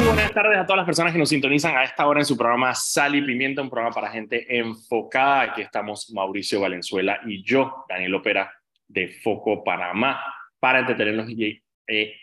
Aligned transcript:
muy 0.00 0.14
buenas 0.14 0.32
tardes 0.32 0.58
a 0.58 0.64
todas 0.64 0.78
las 0.78 0.86
personas 0.86 1.12
que 1.12 1.18
nos 1.18 1.28
sintonizan 1.28 1.76
a 1.76 1.84
esta 1.84 2.06
hora 2.06 2.20
en 2.20 2.24
su 2.24 2.36
programa 2.36 2.74
Sal 2.74 3.16
y 3.16 3.22
Pimienta, 3.22 3.60
un 3.60 3.68
programa 3.68 3.94
para 3.94 4.10
gente 4.10 4.56
enfocada. 4.58 5.42
Aquí 5.42 5.60
estamos 5.60 6.10
Mauricio 6.14 6.58
Valenzuela 6.60 7.20
y 7.26 7.42
yo, 7.42 7.84
Daniel 7.86 8.14
Opera, 8.14 8.50
de 8.88 9.08
Foco 9.08 9.62
Panamá, 9.62 10.22
para 10.58 10.78
entretenerlos 10.80 11.28
y 11.28 11.62
eh, 11.86 12.14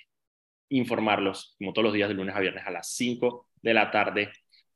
informarlos, 0.70 1.56
como 1.60 1.72
todos 1.72 1.86
los 1.86 1.94
días 1.94 2.10
de 2.10 2.16
lunes 2.16 2.36
a 2.36 2.40
viernes 2.40 2.66
a 2.66 2.72
las 2.72 2.90
5 2.96 3.48
de 3.62 3.74
la 3.74 3.92
tarde, 3.92 4.32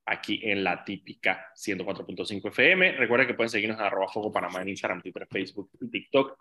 aquí 0.05 0.39
en 0.43 0.63
la 0.63 0.83
típica 0.83 1.47
104.5 1.55 2.49
FM. 2.49 2.91
Recuerden 2.97 3.27
que 3.27 3.33
pueden 3.33 3.49
seguirnos 3.49 3.79
en 3.79 3.85
arroba 3.85 4.09
Foco 4.09 4.31
Panamá 4.31 4.61
en 4.61 4.69
Instagram, 4.69 5.01
Twitter, 5.01 5.27
Facebook 5.29 5.71
y 5.79 5.89
TikTok. 5.89 6.37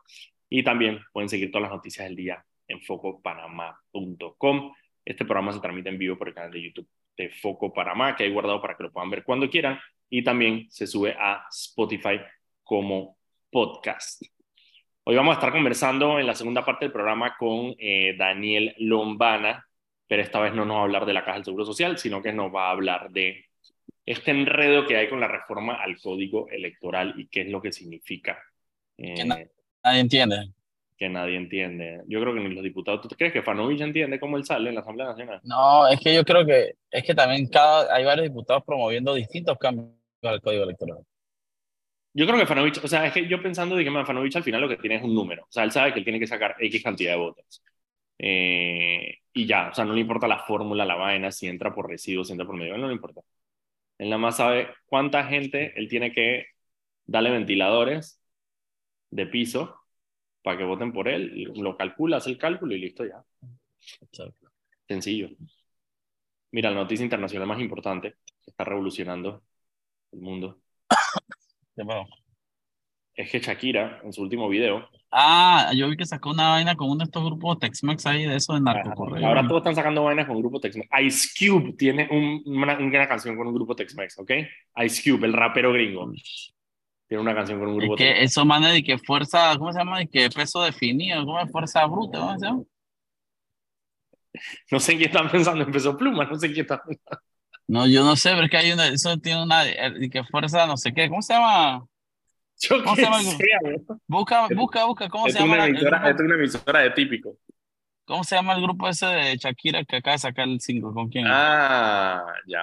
Y 0.50 0.62
también 0.62 1.00
pueden 1.12 1.30
seguir 1.30 1.50
todas 1.50 1.70
las 1.70 1.76
noticias 1.76 2.06
del 2.06 2.16
día 2.16 2.44
en 2.68 2.82
focopanamá.com. 2.82 4.74
Este 5.04 5.24
programa 5.24 5.52
se 5.52 5.60
transmite 5.60 5.88
en 5.88 5.98
vivo 5.98 6.16
por 6.16 6.28
el 6.28 6.34
canal 6.34 6.50
de 6.50 6.62
YouTube 6.62 6.88
de 7.16 7.30
Foco 7.30 7.72
Panamá, 7.72 8.16
que 8.16 8.24
hay 8.24 8.32
guardado 8.32 8.60
para 8.60 8.76
que 8.76 8.84
lo 8.84 8.92
puedan 8.92 9.10
ver 9.10 9.24
cuando 9.24 9.48
quieran. 9.48 9.78
Y 10.08 10.22
también 10.22 10.66
se 10.70 10.86
sube 10.86 11.16
a 11.18 11.46
Spotify 11.50 12.20
como 12.62 13.16
podcast. 13.50 14.22
Hoy 15.04 15.16
vamos 15.16 15.32
a 15.32 15.38
estar 15.38 15.52
conversando 15.52 16.18
en 16.18 16.26
la 16.26 16.34
segunda 16.34 16.64
parte 16.64 16.84
del 16.84 16.92
programa 16.92 17.36
con 17.36 17.74
eh, 17.78 18.14
Daniel 18.16 18.74
Lombana, 18.78 19.66
pero 20.06 20.22
esta 20.22 20.40
vez 20.40 20.54
no 20.54 20.64
nos 20.64 20.76
va 20.76 20.80
a 20.80 20.84
hablar 20.84 21.06
de 21.06 21.12
la 21.12 21.24
Caja 21.24 21.36
del 21.36 21.44
Seguro 21.44 21.64
Social, 21.64 21.98
sino 21.98 22.22
que 22.22 22.32
nos 22.32 22.54
va 22.54 22.68
a 22.68 22.72
hablar 22.72 23.10
de 23.10 23.46
este 24.04 24.30
enredo 24.30 24.86
que 24.86 24.96
hay 24.96 25.08
con 25.08 25.20
la 25.20 25.28
reforma 25.28 25.74
al 25.82 25.98
código 26.00 26.48
electoral 26.48 27.14
y 27.16 27.28
qué 27.28 27.42
es 27.42 27.48
lo 27.48 27.62
que 27.62 27.72
significa. 27.72 28.38
Eh, 28.98 29.24
nadie 29.24 30.00
entiende. 30.00 30.50
Que 31.00 31.08
nadie 31.08 31.38
entiende. 31.38 32.02
Yo 32.08 32.20
creo 32.20 32.34
que 32.34 32.40
ni 32.40 32.54
los 32.54 32.62
diputados. 32.62 33.08
¿Tú 33.08 33.16
crees 33.16 33.32
que 33.32 33.42
Fanovich 33.42 33.80
entiende 33.80 34.20
cómo 34.20 34.36
él 34.36 34.44
sale 34.44 34.68
en 34.68 34.74
la 34.74 34.82
Asamblea 34.82 35.08
Nacional? 35.08 35.40
No, 35.44 35.88
es 35.88 35.98
que 35.98 36.14
yo 36.14 36.22
creo 36.24 36.44
que 36.44 36.74
es 36.90 37.02
que 37.02 37.14
también 37.14 37.48
cada, 37.48 37.94
hay 37.94 38.04
varios 38.04 38.28
diputados 38.28 38.62
promoviendo 38.66 39.14
distintos 39.14 39.56
cambios 39.56 39.88
al 40.22 40.42
código 40.42 40.64
electoral. 40.64 40.98
Yo 42.12 42.26
creo 42.26 42.38
que 42.38 42.44
Fanovich, 42.44 42.84
o 42.84 42.86
sea, 42.86 43.06
es 43.06 43.14
que 43.14 43.26
yo 43.26 43.42
pensando 43.42 43.76
de 43.76 43.84
que 43.84 43.90
Fanovich 43.90 44.36
al 44.36 44.42
final 44.42 44.60
lo 44.60 44.68
que 44.68 44.76
tiene 44.76 44.96
es 44.96 45.02
un 45.02 45.14
número. 45.14 45.44
O 45.44 45.50
sea, 45.50 45.64
él 45.64 45.72
sabe 45.72 45.94
que 45.94 46.00
él 46.00 46.04
tiene 46.04 46.20
que 46.20 46.26
sacar 46.26 46.54
X 46.58 46.82
cantidad 46.82 47.12
de 47.12 47.18
votos. 47.18 47.62
Eh, 48.18 49.20
y 49.32 49.46
ya, 49.46 49.70
o 49.70 49.74
sea, 49.74 49.86
no 49.86 49.94
le 49.94 50.00
importa 50.02 50.28
la 50.28 50.40
fórmula, 50.40 50.84
la 50.84 50.96
vaina, 50.96 51.30
si 51.32 51.46
entra 51.46 51.74
por 51.74 51.88
residuos, 51.88 52.26
si 52.26 52.34
entra 52.34 52.46
por 52.46 52.56
medio, 52.56 52.76
no 52.76 52.88
le 52.88 52.92
importa. 52.94 53.22
Él 53.98 54.10
nada 54.10 54.18
más 54.18 54.36
sabe 54.36 54.68
cuánta 54.86 55.24
gente 55.24 55.72
él 55.76 55.88
tiene 55.88 56.12
que 56.12 56.46
darle 57.06 57.30
ventiladores 57.30 58.20
de 59.10 59.26
piso 59.26 59.79
para 60.42 60.58
que 60.58 60.64
voten 60.64 60.92
por 60.92 61.08
él. 61.08 61.52
Lo 61.56 61.76
calcula, 61.76 62.18
hace 62.18 62.30
el 62.30 62.38
cálculo 62.38 62.74
y 62.74 62.80
listo 62.80 63.04
ya. 63.04 63.22
Sencillo. 64.88 65.28
Mira, 66.52 66.70
la 66.70 66.76
noticia 66.76 67.04
internacional 67.04 67.46
más 67.46 67.60
importante 67.60 68.16
que 68.42 68.50
está 68.50 68.64
revolucionando 68.64 69.42
el 70.12 70.20
mundo 70.20 70.60
es 73.14 73.30
que 73.30 73.40
Shakira, 73.40 74.00
en 74.02 74.12
su 74.12 74.22
último 74.22 74.48
video. 74.48 74.88
Ah, 75.10 75.72
yo 75.74 75.88
vi 75.88 75.96
que 75.96 76.06
sacó 76.06 76.30
una 76.30 76.50
vaina 76.50 76.76
con 76.76 76.88
uno 76.88 76.98
de 76.98 77.04
estos 77.04 77.24
grupos 77.24 77.58
Tex-Mex 77.58 78.06
ahí 78.06 78.26
de 78.26 78.36
eso 78.36 78.54
de 78.54 78.60
narcocorreo. 78.60 79.26
Ahora 79.26 79.46
todos 79.46 79.60
están 79.60 79.74
sacando 79.74 80.04
vainas 80.04 80.26
con 80.26 80.36
un 80.36 80.42
grupo 80.42 80.60
Tex-Mex. 80.60 80.88
Ice 81.02 81.28
Cube 81.38 81.72
tiene 81.72 82.08
una, 82.46 82.78
una, 82.78 83.08
canción 83.08 83.36
con 83.36 83.46
un 83.46 83.54
grupo 83.54 83.74
Tex-Mex, 83.74 84.18
¿ok? 84.20 84.30
Ice 84.84 85.10
Cube, 85.10 85.26
el 85.26 85.32
rapero 85.32 85.72
gringo. 85.72 86.12
Tiene 87.10 87.22
una 87.22 87.34
canción 87.34 87.58
con 87.58 87.70
un 87.70 87.78
grupo 87.78 87.94
es 87.94 87.98
que 87.98 88.22
Eso 88.22 88.44
manda 88.44 88.68
de 88.68 88.84
que 88.84 88.96
fuerza, 88.96 89.58
¿cómo 89.58 89.72
se 89.72 89.80
llama? 89.80 89.98
De 89.98 90.06
que 90.06 90.30
peso 90.30 90.62
definido, 90.62 91.24
¿cómo 91.24 91.40
es? 91.40 91.50
Fuerza 91.50 91.84
bruta, 91.86 92.20
¿cómo 92.20 92.38
se 92.38 92.46
llama? 92.46 92.62
No 94.70 94.78
sé 94.78 94.92
en 94.92 94.98
qué 94.98 95.04
están 95.06 95.28
pensando, 95.28 95.64
empezó 95.64 95.96
Pluma, 95.96 96.24
no 96.26 96.36
sé 96.36 96.46
en 96.46 96.54
qué 96.54 96.60
están 96.60 96.78
pensando. 96.86 97.20
No, 97.66 97.88
yo 97.88 98.04
no 98.04 98.14
sé, 98.14 98.30
pero 98.30 98.44
es 98.44 98.50
que 98.50 98.56
hay 98.58 98.70
una, 98.70 98.86
eso 98.86 99.18
tiene 99.18 99.42
una, 99.42 99.64
que 99.64 100.22
fuerza, 100.30 100.68
no 100.68 100.76
sé 100.76 100.94
qué, 100.94 101.08
¿cómo 101.08 101.20
se 101.20 101.34
llama? 101.34 101.84
Yo 102.60 102.80
¿Cómo 102.84 102.94
se 102.94 103.02
llama? 103.02 103.18
Sé, 103.22 103.44
busca, 104.06 104.46
busca, 104.54 104.84
busca, 104.84 105.08
¿cómo 105.08 105.28
se 105.28 105.40
llama? 105.40 105.66
Emisora, 105.66 106.10
es 106.10 106.20
una 106.20 106.34
emisora 106.36 106.78
de 106.78 106.90
típico. 106.90 107.38
¿Cómo 108.04 108.22
se 108.22 108.36
llama 108.36 108.52
el 108.52 108.62
grupo 108.62 108.88
ese 108.88 109.06
de 109.06 109.36
Shakira 109.36 109.84
que 109.84 109.96
acaba 109.96 110.12
de 110.12 110.18
sacar 110.18 110.46
el 110.46 110.60
5? 110.60 110.94
¿Con 110.94 111.08
quién? 111.08 111.24
Ah, 111.28 112.24
ya, 112.46 112.62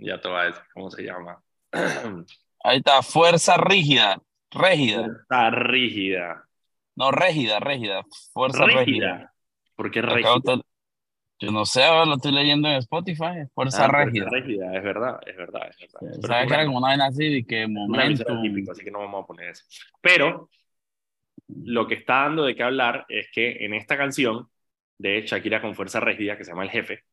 ya 0.00 0.20
te 0.20 0.28
voy 0.28 0.38
a 0.38 0.44
decir 0.44 0.62
cómo 0.74 0.90
se 0.90 1.02
llama. 1.02 1.42
Ahí 2.66 2.78
está, 2.78 3.00
Fuerza 3.00 3.56
Rígida, 3.58 4.20
Rígida. 4.50 5.04
Fuerza 5.04 5.50
Rígida. 5.50 6.48
No, 6.96 7.12
Rígida, 7.12 7.60
Rígida, 7.60 8.04
Fuerza 8.32 8.64
Rígida. 8.64 8.84
rígida. 8.84 9.32
¿Por 9.76 9.90
qué 9.92 10.02
Rígida? 10.02 10.62
Yo 11.38 11.52
no 11.52 11.64
sé, 11.64 11.84
ahora 11.84 12.06
lo 12.06 12.14
estoy 12.16 12.32
leyendo 12.32 12.66
en 12.66 12.74
Spotify, 12.78 13.46
Fuerza 13.54 13.84
ah, 13.84 13.88
Régida. 13.88 14.28
Rígida, 14.30 14.76
es 14.76 14.82
verdad, 14.82 15.20
es 15.24 15.36
verdad, 15.36 15.70
es 15.70 15.92
verdad. 15.92 16.20
Sabes 16.22 16.48
que 16.48 16.54
era 16.54 16.66
como 16.66 16.78
una 16.78 16.88
vaina 16.88 17.06
así 17.06 17.34
de 17.34 17.44
que 17.44 17.68
momento. 17.68 18.24
Típico, 18.42 18.72
así 18.72 18.82
que 18.82 18.90
no 18.90 18.98
vamos 18.98 19.22
a 19.22 19.26
poner 19.28 19.50
eso. 19.50 19.62
Pero 20.00 20.50
lo 21.46 21.86
que 21.86 21.94
está 21.94 22.22
dando 22.22 22.46
de 22.46 22.56
qué 22.56 22.64
hablar 22.64 23.06
es 23.08 23.28
que 23.32 23.64
en 23.64 23.74
esta 23.74 23.96
canción 23.96 24.48
de 24.98 25.22
Shakira 25.24 25.60
con 25.60 25.76
Fuerza 25.76 26.00
Rígida, 26.00 26.36
que 26.36 26.42
se 26.42 26.50
llama 26.50 26.64
El 26.64 26.70
Jefe. 26.70 27.04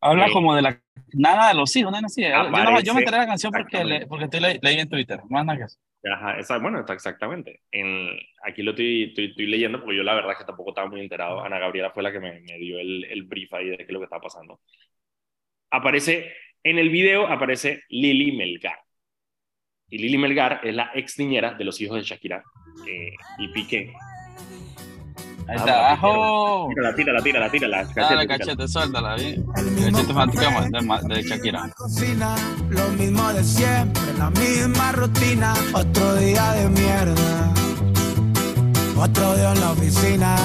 Habla 0.00 0.30
como 0.32 0.54
de 0.54 0.62
la 0.62 0.80
nada 1.12 1.48
de 1.48 1.54
los 1.54 1.74
hijos, 1.76 1.90
nada 1.92 2.06
así. 2.06 2.22
Yo, 2.22 2.80
yo, 2.80 2.94
me 2.94 3.00
enteré 3.00 3.18
de 3.18 3.24
la 3.24 3.26
canción 3.26 3.52
porque, 3.52 4.06
porque 4.08 4.24
estoy 4.24 4.40
leyendo 4.40 4.82
en 4.82 4.88
Twitter, 4.88 5.20
más 5.28 5.44
nada 5.44 5.58
que 5.58 5.64
eso. 5.64 5.78
Ajá, 6.04 6.58
bueno, 6.58 6.80
está 6.80 6.92
exactamente. 6.92 7.62
En, 7.72 8.10
aquí 8.44 8.62
lo 8.62 8.70
estoy, 8.70 9.14
estoy, 9.16 9.46
leyendo 9.46 9.80
porque 9.80 9.96
yo 9.96 10.02
la 10.04 10.14
verdad 10.14 10.32
es 10.32 10.38
que 10.38 10.44
tampoco 10.44 10.70
estaba 10.70 10.88
muy 10.88 11.00
enterado. 11.00 11.42
Ana 11.42 11.58
Gabriela 11.58 11.90
fue 11.90 12.02
la 12.02 12.12
que 12.12 12.20
me, 12.20 12.40
me 12.40 12.58
dio 12.58 12.78
el, 12.78 13.04
el, 13.04 13.24
brief 13.24 13.52
ahí 13.54 13.68
de 13.68 13.78
qué 13.78 13.82
es 13.84 13.90
lo 13.90 13.98
que 13.98 14.04
está 14.04 14.20
pasando. 14.20 14.60
Aparece, 15.70 16.32
en 16.62 16.78
el 16.78 16.88
video 16.90 17.26
aparece 17.26 17.82
Lili 17.88 18.32
Melgar. 18.36 18.78
Y 19.88 19.98
Lili 19.98 20.18
Melgar 20.18 20.60
es 20.62 20.74
la 20.74 20.90
ex 20.94 21.18
niñera 21.18 21.54
de 21.54 21.64
los 21.64 21.80
hijos 21.80 21.96
de 21.96 22.02
Shakira 22.02 22.42
eh, 22.86 23.14
y 23.38 23.48
Piqué. 23.48 23.92
Ahí 25.48 25.56
está, 25.56 25.92
ajo. 25.92 26.68
Tírala, 26.68 26.94
tírala, 26.94 27.22
tírala, 27.22 27.50
tírala. 27.50 27.78
Cachete, 27.78 28.00
Dale, 28.00 28.26
cachete, 28.28 28.68
suéltala, 28.68 29.14
bien. 29.16 29.46
Cachete 29.46 30.12
fanática 30.12 30.60
de, 31.08 31.14
de 31.14 31.22
Shakira. 31.22 31.70
Lo 32.68 32.88
mismo 32.90 33.32
de 33.32 33.44
siempre, 33.44 34.02
la 34.18 34.30
misma 34.30 34.92
rutina. 34.92 35.54
Otro 35.72 36.14
día 36.16 36.52
de 36.52 36.68
mierda. 36.68 37.54
Otro 38.96 39.36
día 39.36 39.52
en 39.52 39.60
la 39.60 39.70
oficina. 39.70 40.36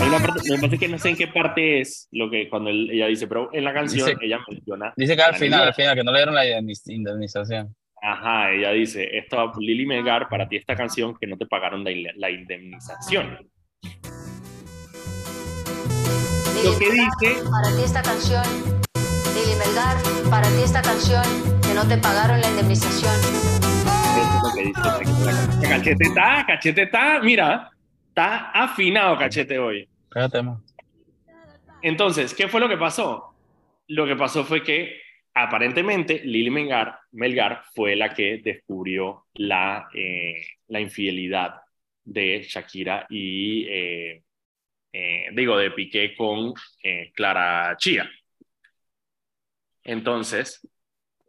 Hay 0.00 0.08
una 0.08 0.18
parte, 0.18 0.50
me 0.50 0.58
parece 0.58 0.78
que 0.78 0.88
no 0.88 0.98
sé 0.98 1.08
en 1.10 1.16
qué 1.16 1.28
parte 1.28 1.80
es 1.80 2.08
lo 2.12 2.30
que 2.30 2.48
cuando 2.48 2.70
él, 2.70 2.90
ella 2.90 3.06
dice, 3.06 3.26
pero 3.26 3.50
en 3.52 3.64
la 3.64 3.72
canción 3.72 4.06
dice, 4.06 4.18
ella 4.20 4.38
menciona. 4.48 4.92
Dice 4.96 5.16
que 5.16 5.22
al 5.22 5.34
final, 5.36 5.68
al 5.68 5.74
final, 5.74 5.94
que 5.94 6.04
no 6.04 6.12
le 6.12 6.18
dieron 6.18 6.34
la 6.34 6.44
indemnización. 6.86 7.74
Ajá, 8.00 8.52
ella 8.52 8.70
dice, 8.72 9.08
esto 9.16 9.52
Lili 9.58 9.84
Melgar, 9.86 10.28
para 10.28 10.48
ti 10.48 10.56
esta 10.56 10.76
canción 10.76 11.16
que 11.20 11.26
no 11.26 11.36
te 11.36 11.46
pagaron 11.46 11.82
la, 11.82 11.90
la 12.16 12.30
indemnización. 12.30 13.38
lo 16.64 16.78
que 16.78 16.90
dice... 16.90 17.42
Para 17.50 17.76
ti 17.76 17.82
esta 17.84 18.02
canción, 18.02 18.44
Lili 19.34 19.56
Melgar, 19.56 19.96
para 20.30 20.48
ti 20.48 20.62
esta 20.62 20.82
canción 20.82 21.24
que 21.62 21.74
no 21.74 21.86
te 21.88 21.98
pagaron 21.98 22.40
la 22.40 22.48
indemnización. 22.48 23.47
Que 24.58 24.64
dice. 24.64 25.68
Cachete 25.68 26.04
está, 26.04 26.44
cachete 26.44 26.82
está, 26.82 27.20
mira, 27.20 27.70
está 28.08 28.50
afinado 28.50 29.16
cachete 29.16 29.56
hoy. 29.56 29.88
Espérate. 30.04 30.40
Entonces, 31.82 32.34
¿qué 32.34 32.48
fue 32.48 32.60
lo 32.60 32.68
que 32.68 32.76
pasó? 32.76 33.34
Lo 33.86 34.04
que 34.04 34.16
pasó 34.16 34.44
fue 34.44 34.64
que 34.64 35.00
aparentemente 35.32 36.20
Lili 36.24 36.50
Melgar, 36.50 36.98
Melgar 37.12 37.62
fue 37.72 37.94
la 37.94 38.12
que 38.12 38.40
descubrió 38.42 39.26
la, 39.34 39.88
eh, 39.94 40.42
la 40.66 40.80
infidelidad 40.80 41.60
de 42.04 42.42
Shakira 42.42 43.06
y, 43.08 43.64
eh, 43.68 44.22
eh, 44.92 45.28
digo, 45.34 45.56
de 45.56 45.70
Piqué 45.70 46.16
con 46.16 46.52
Clara 47.14 47.76
Chía. 47.78 48.10
Entonces, 49.84 50.66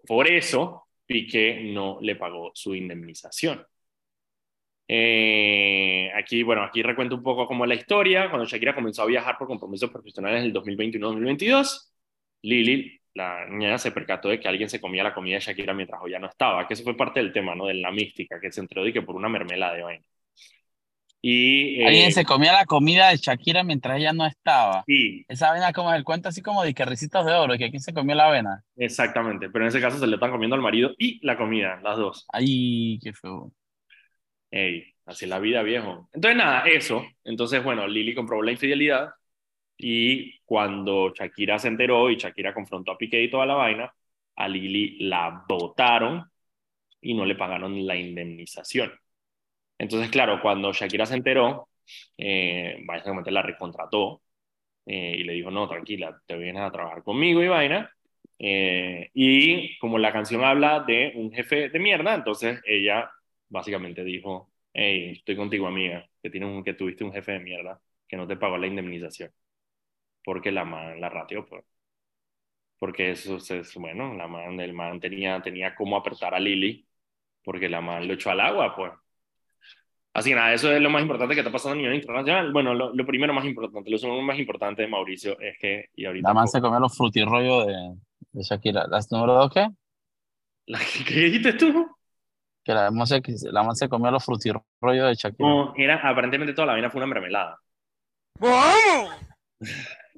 por 0.08 0.28
eso 0.28 0.89
Piqué 1.10 1.62
no 1.74 1.98
le 2.02 2.16
pagó 2.16 2.52
su 2.54 2.76
indemnización. 2.76 3.66
Eh, 4.88 6.12
aquí, 6.16 6.44
bueno, 6.44 6.64
aquí 6.64 6.84
recuento 6.84 7.16
un 7.16 7.24
poco 7.24 7.48
cómo 7.48 7.66
es 7.66 7.70
la 7.70 7.76
historia. 7.76 8.30
Cuando 8.30 8.46
Shakira 8.46 8.76
comenzó 8.76 9.02
a 9.04 9.06
viajar 9.08 9.38
por 9.38 9.48
compromisos 9.48 9.90
profesionales 9.90 10.42
en 10.42 10.46
el 10.48 10.54
2021-2022, 10.54 11.92
Lili, 12.44 13.02
la 13.16 13.48
niña, 13.48 13.78
se 13.80 13.92
percató 13.92 14.30
de 14.30 14.40
que 14.40 14.48
alguien 14.48 14.70
se 14.70 14.80
comía 14.80 15.04
la 15.04 15.14
comida 15.16 15.36
de 15.36 15.42
Shakira 15.42 15.74
mientras 15.74 16.00
ya 16.10 16.20
no 16.20 16.28
estaba, 16.30 16.68
que 16.68 16.76
eso 16.76 16.84
fue 16.84 16.96
parte 16.98 17.20
del 17.20 17.34
tema, 17.34 17.56
¿no? 17.56 17.66
De 17.66 17.74
la 17.76 17.92
mística, 17.92 18.40
que 18.40 18.52
se 18.52 18.62
enteró 18.62 18.84
de 18.84 18.94
que 18.94 19.02
por 19.02 19.16
una 19.16 19.30
mermelada 19.30 19.74
de 19.76 19.84
vaina. 19.84 20.06
Y, 21.22 21.82
eh, 21.82 21.88
Alguien 21.88 22.12
se 22.14 22.24
comía 22.24 22.54
la 22.54 22.66
comida 22.66 23.10
de 23.10 23.18
Shakira 23.18 23.64
mientras 23.64 23.98
ella 23.98 24.14
no 24.14 24.26
estaba. 24.26 24.84
Sí, 24.88 25.26
Esa 25.28 25.50
avena 25.50 25.74
como 25.74 25.94
el 25.94 26.04
cuento 26.04 26.30
así 26.30 26.42
como 26.42 26.64
de 26.64 26.74
que 26.74 26.86
ricitos 26.86 27.26
de 27.26 27.34
oro, 27.34 27.58
que 27.58 27.70
quién 27.70 27.82
se 27.82 27.94
comió 27.94 28.16
la 28.16 28.28
avena. 28.28 28.64
exactamente. 28.78 29.50
Pero 29.50 29.66
en 29.66 29.70
ese 29.70 29.82
caso 29.82 29.98
se 30.00 30.08
le 30.08 30.16
están 30.16 30.32
comiendo 30.32 30.56
al 30.56 30.62
marido 30.62 30.92
y 30.98 31.20
la 31.26 31.38
comida, 31.38 31.80
las 31.84 31.98
dos. 31.98 32.26
Ay, 32.32 33.00
qué 33.04 33.12
feo. 33.14 33.52
Ey, 34.52 34.94
así 35.06 35.26
es 35.26 35.30
la 35.30 35.40
vida, 35.40 35.62
viejo. 35.62 36.10
Entonces, 36.14 36.38
nada, 36.38 36.64
eso. 36.68 37.06
Entonces, 37.24 37.64
bueno, 37.64 37.86
Lili 37.88 38.16
comprobó 38.16 38.42
la 38.42 38.52
infidelidad 38.52 39.10
y 39.78 40.40
cuando 40.46 41.14
Shakira 41.14 41.60
se 41.60 41.68
enteró 41.68 42.10
y 42.10 42.16
Shakira 42.16 42.54
confrontó 42.54 42.92
a 42.94 42.98
Piqué 42.98 43.22
y 43.22 43.30
toda 43.30 43.46
la 43.46 43.56
vaina, 43.56 43.94
a 44.36 44.48
Lili 44.48 45.00
la 45.08 45.44
votaron 45.48 46.24
y 47.02 47.14
no 47.14 47.26
le 47.26 47.36
pagaron 47.36 47.86
la 47.86 47.96
indemnización. 47.96 48.92
Entonces, 49.80 50.12
claro, 50.12 50.42
cuando 50.42 50.74
Shakira 50.74 51.06
se 51.08 51.16
enteró, 51.16 51.70
eh, 52.18 52.78
básicamente 52.86 53.32
la 53.32 53.42
recontrató 53.42 54.22
eh, 54.86 55.18
y 55.20 55.24
le 55.24 55.34
dijo, 55.34 55.52
no, 55.52 55.68
tranquila, 55.70 56.22
te 56.28 56.38
vienes 56.38 56.64
a 56.64 56.72
trabajar 56.72 57.04
conmigo 57.04 57.44
y 57.44 57.48
vaina. 57.48 57.92
Eh, 58.40 59.10
y 59.14 59.78
como 59.80 59.98
la 60.00 60.14
canción 60.14 60.44
habla 60.44 60.82
de 60.82 61.14
un 61.16 61.32
jefe 61.32 61.70
de 61.70 61.80
mierda, 61.80 62.16
entonces 62.16 62.62
ella 62.66 63.12
básicamente 63.50 64.04
dijo, 64.04 64.52
hey, 64.74 65.14
estoy 65.18 65.36
contigo 65.38 65.68
amiga, 65.68 66.10
que, 66.24 66.30
tienes 66.30 66.50
un, 66.50 66.64
que 66.64 66.74
tuviste 66.74 67.04
un 67.04 67.14
jefe 67.14 67.34
de 67.34 67.40
mierda 67.40 67.82
que 68.08 68.18
no 68.18 68.28
te 68.28 68.38
pagó 68.38 68.58
la 68.58 68.68
indemnización. 68.68 69.32
Porque 70.24 70.52
la 70.52 70.66
man 70.66 71.02
la 71.02 71.10
ratió, 71.10 71.46
pues. 71.46 71.66
Porque 72.80 73.12
eso 73.12 73.38
es, 73.38 73.76
bueno, 73.76 74.14
la 74.16 74.28
man, 74.28 74.60
el 74.60 74.74
man 74.74 75.00
tenía, 75.00 75.42
tenía 75.42 75.76
cómo 75.76 75.98
apretar 75.98 76.34
a 76.34 76.40
Lili, 76.40 76.88
porque 77.44 77.70
la 77.70 77.82
man 77.82 78.08
lo 78.08 78.14
echó 78.16 78.32
al 78.32 78.40
agua, 78.42 78.76
pues. 78.76 78.92
Así 80.20 80.32
que 80.32 80.36
nada, 80.36 80.54
eso 80.54 80.70
es 80.70 80.82
lo 80.82 80.90
más 80.90 81.02
importante 81.02 81.34
que 81.34 81.40
está 81.40 81.50
pasando 81.50 81.76
a 81.76 81.78
nivel 81.78 81.96
internacional. 81.96 82.52
Bueno, 82.52 82.74
lo, 82.74 82.94
lo 82.94 83.06
primero 83.06 83.34
más 83.34 83.46
importante, 83.46 83.90
lo 83.90 83.98
segundo 83.98 84.22
más 84.22 84.38
importante 84.38 84.82
de 84.82 84.90
Mauricio 84.90 85.40
es 85.40 85.58
que, 85.58 85.86
y 85.96 86.04
ahorita... 86.04 86.28
La 86.28 86.34
man 86.34 86.50
se 86.50 86.60
comió 86.60 86.78
los 86.78 86.94
frutirrollos 86.94 87.68
de, 87.68 87.96
de 88.34 88.44
Shakira. 88.44 88.86
¿Las 88.90 89.10
número 89.14 89.36
dos 89.36 89.50
qué? 89.54 89.70
¿La, 90.66 90.78
¿Qué 91.08 91.20
dijiste 91.22 91.54
tú? 91.54 91.88
Que 92.66 92.74
la 92.74 92.92
man 92.92 93.08
se, 93.08 93.22
la 93.50 93.64
man 93.64 93.78
se 93.78 93.88
comió 93.88 94.12
los 94.12 94.26
frutirrollos 94.26 95.08
de 95.08 95.16
Shakira. 95.16 95.48
No, 95.48 95.74
era, 95.78 96.06
aparentemente 96.06 96.52
toda 96.52 96.66
la 96.66 96.74
vaina 96.74 96.90
fue 96.90 97.00
una 97.00 97.08
mermelada. 97.08 97.58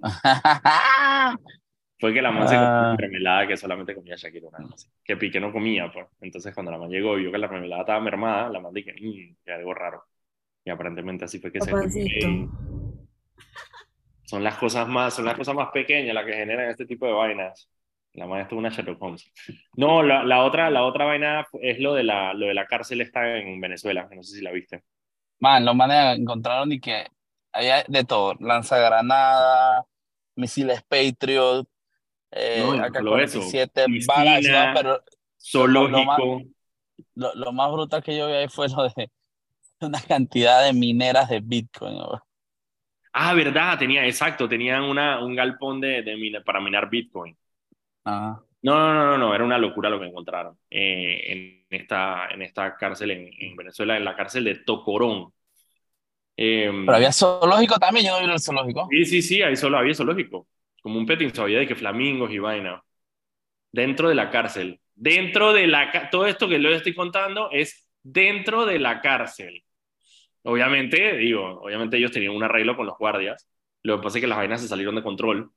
Fue 2.02 2.14
que 2.14 2.22
la 2.22 2.32
man 2.32 2.48
se 2.50 2.56
comió 2.56 2.68
Ah. 2.70 2.80
una 2.90 2.96
mermelada 2.98 3.48
que 3.48 3.56
solamente 3.56 3.96
comía 3.96 4.16
Shakira 4.18 4.48
una 4.50 4.58
vez, 4.68 4.92
Que 5.06 5.16
Piqué 5.16 5.40
no 5.40 5.54
comía, 5.54 5.90
pues. 5.94 6.08
Entonces 6.20 6.54
cuando 6.54 6.72
la 6.72 6.78
man 6.80 6.90
llegó 6.90 7.18
y 7.18 7.22
vio 7.22 7.32
que 7.32 7.38
la 7.38 7.48
mermelada 7.48 7.82
estaba 7.84 8.00
mermada, 8.02 8.50
la 8.50 8.60
man 8.60 8.74
dije, 8.74 8.94
mmm, 9.00 9.36
que 9.46 9.52
algo 9.54 9.74
raro. 9.74 10.04
Y 10.66 10.70
aparentemente 10.72 11.26
así 11.26 11.40
fue 11.40 11.52
que 11.52 11.62
se. 11.62 11.72
Ey, 11.72 12.48
Son 14.26 14.44
las 14.44 14.58
cosas 14.58 14.88
más, 14.88 15.14
son 15.14 15.26
las 15.26 15.36
cosas 15.38 15.56
más 15.56 15.70
pequeñas 15.72 16.16
las 16.16 16.26
que 16.26 16.34
generan 16.34 16.70
este 16.70 16.86
tipo 16.86 17.06
de 17.06 17.12
vainas. 17.14 17.70
La 18.14 18.28
man 18.28 18.42
estuvo 18.42 18.60
una 18.60 18.70
Sherlock 18.70 19.02
Holmes. 19.02 19.32
No, 19.76 20.04
la, 20.04 20.24
la 20.24 20.44
otra, 20.44 20.70
la 20.70 20.84
otra 20.84 21.06
vaina 21.06 21.46
es 21.62 21.80
lo 21.80 21.94
de 21.94 22.04
la, 22.04 22.34
lo 22.34 22.48
de 22.48 22.54
la 22.54 22.66
cárcel 22.66 23.02
está 23.02 23.38
en 23.38 23.60
Venezuela, 23.62 24.10
no 24.14 24.24
sé 24.24 24.36
si 24.38 24.42
la 24.42 24.52
viste. 24.52 24.84
Man, 25.40 25.66
los 25.66 25.76
manes 25.76 26.18
encontraron 26.20 26.72
y 26.72 26.80
que 26.80 27.06
había 27.54 27.84
de 27.88 28.04
todo, 28.04 28.36
lanzagranada, 28.40 29.86
misiles 30.36 30.84
Patriot, 30.84 31.68
eh, 32.32 32.60
No, 32.60 32.76
y 32.76 32.78
no 32.78 32.86
solo 32.94 33.18
eso, 33.20 33.40
AK-47, 33.40 33.86
piscina, 33.86 34.14
balas, 34.16 34.44
¿no? 34.68 34.74
pero 34.76 35.04
Zoológico. 35.42 36.42
lo, 37.16 37.34
lo 37.36 37.52
más 37.54 37.72
brutal 37.72 38.04
que 38.04 38.18
yo 38.18 38.28
vi 38.28 38.34
ahí 38.34 38.48
fue 38.48 38.68
lo 38.70 38.84
de 38.84 39.12
una 39.82 40.02
cantidad 40.02 40.64
de 40.66 40.74
mineras 40.74 41.30
de 41.30 41.40
Bitcoin. 41.42 41.98
¿no? 41.98 42.24
Ah, 43.14 43.34
verdad, 43.34 43.78
tenía, 43.78 44.06
exacto, 44.06 44.48
tenían 44.48 44.84
una, 44.84 45.24
un 45.24 45.36
galpón 45.36 45.82
de, 45.82 46.02
de 46.02 46.16
mina- 46.16 46.42
para 46.44 46.62
minar 46.62 46.90
Bitcoin. 46.90 47.38
Ajá. 48.04 48.42
No, 48.64 48.76
no, 48.76 48.94
no, 48.94 49.06
no, 49.06 49.18
no, 49.18 49.36
era 49.36 49.44
una 49.44 49.58
locura 49.58 49.90
lo 49.90 50.00
que 50.00 50.06
encontraron 50.06 50.56
eh, 50.70 51.64
en, 51.70 51.80
esta, 51.82 52.28
en 52.30 52.44
esta 52.44 52.76
cárcel 52.78 53.10
en, 53.12 53.30
en 53.40 53.56
Venezuela, 53.56 53.98
en 53.98 54.06
la 54.06 54.16
cárcel 54.16 54.44
de 54.44 54.56
Tocorón. 54.56 55.34
Eh, 56.38 56.72
Pero 56.86 56.96
había 56.96 57.12
zoológico 57.12 57.76
también, 57.80 58.06
yo 58.06 58.20
no 58.20 58.26
vi 58.26 58.32
el 58.32 58.40
zoológico. 58.40 58.88
Sí, 58.92 59.06
sí, 59.06 59.22
sí, 59.22 59.42
ahí 59.42 59.56
solo 59.56 59.78
había 59.80 59.94
zoológico, 59.96 60.48
como 60.82 60.98
un 61.00 61.06
petting 61.06 61.32
zoo, 61.34 61.44
había 61.46 61.60
de 61.60 61.68
que 61.68 61.76
flamingos 61.76 62.32
y 62.32 62.40
vaina. 62.40 62.84
Dentro 63.72 64.10
de 64.10 64.16
la 64.16 64.30
cárcel. 64.30 64.80
Dentro 64.96 65.54
de 65.54 65.68
la... 65.68 66.10
Todo 66.12 66.28
esto 66.28 66.48
que 66.50 66.60
les 66.60 66.78
estoy 66.78 66.94
contando 66.96 67.50
es 67.52 67.88
dentro 68.04 68.66
de 68.66 68.80
la 68.80 69.02
cárcel. 69.02 69.64
Obviamente, 70.44 71.18
digo, 71.18 71.62
obviamente 71.62 71.98
ellos 71.98 72.12
tenían 72.12 72.34
un 72.36 72.44
arreglo 72.44 72.76
con 72.76 72.86
los 72.88 72.98
guardias. 72.98 73.48
Lo 73.84 73.98
que 73.98 74.04
pasa 74.04 74.18
es 74.18 74.22
que 74.22 74.28
las 74.28 74.38
vainas 74.38 74.62
se 74.62 74.68
salieron 74.68 74.96
de 74.96 75.04
control 75.04 75.52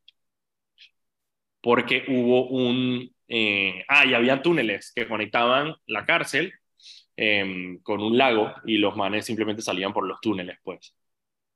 porque 1.61 2.05
hubo 2.09 2.49
un... 2.49 3.11
eh, 3.29 3.85
ah, 3.88 4.05
y 4.06 4.15
había 4.15 4.43
túneles 4.43 4.93
que 4.94 5.09
conectaban 5.09 5.75
la 5.87 6.05
cárcel 6.05 6.53
em, 7.17 7.79
con 7.82 8.03
un 8.03 8.19
lago 8.19 8.53
y 8.67 8.79
los 8.79 8.97
manes 8.97 9.25
simplemente 9.26 9.62
salían 9.62 9.93
por 9.93 10.06
los 10.06 10.21
túneles, 10.21 10.59
pues. 10.62 10.94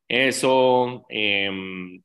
Eso, 0.09 1.05
em, 1.11 2.03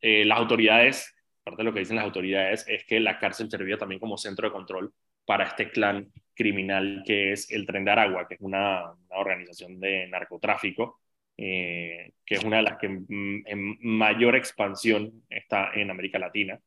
eh, 0.00 0.24
las 0.24 0.38
autoridades, 0.38 1.14
parte 1.42 1.62
de 1.62 1.64
lo 1.64 1.72
que 1.72 1.80
dicen 1.80 1.96
las 1.96 2.04
autoridades 2.04 2.66
es 2.68 2.84
que 2.84 3.00
la 3.00 3.18
cárcel 3.18 3.50
servía 3.50 3.78
también 3.78 4.00
como 4.00 4.18
centro 4.18 4.48
de 4.48 4.52
control 4.52 4.92
para 5.24 5.44
este 5.44 5.70
clan 5.70 6.10
criminal 6.34 7.02
que 7.04 7.32
es 7.32 7.50
el 7.50 7.66
Tren 7.66 7.84
de 7.84 7.90
Aragua, 7.90 8.28
que 8.28 8.34
es 8.34 8.40
una, 8.40 8.92
una 8.92 9.18
organización 9.18 9.80
de 9.80 10.06
narcotráfico, 10.06 11.00
eh, 11.36 12.12
que 12.24 12.34
es 12.34 12.44
una 12.44 12.58
de 12.58 12.62
las 12.62 12.78
que 12.78 12.88
mm, 12.88 13.42
en 13.46 13.78
mayor 13.82 14.36
expansión 14.36 15.24
está 15.28 15.70
en 15.74 15.90
América 15.90 16.18
Latina, 16.18 16.58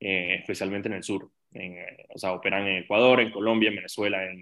eh, 0.00 0.36
especialmente 0.40 0.88
en 0.88 0.94
el 0.94 1.02
sur. 1.02 1.30
En, 1.52 1.78
eh, 1.78 2.06
o 2.14 2.18
sea, 2.18 2.32
operan 2.32 2.66
en 2.66 2.84
Ecuador, 2.84 3.20
en 3.20 3.30
Colombia, 3.30 3.68
en 3.68 3.76
Venezuela, 3.76 4.24
en, 4.24 4.40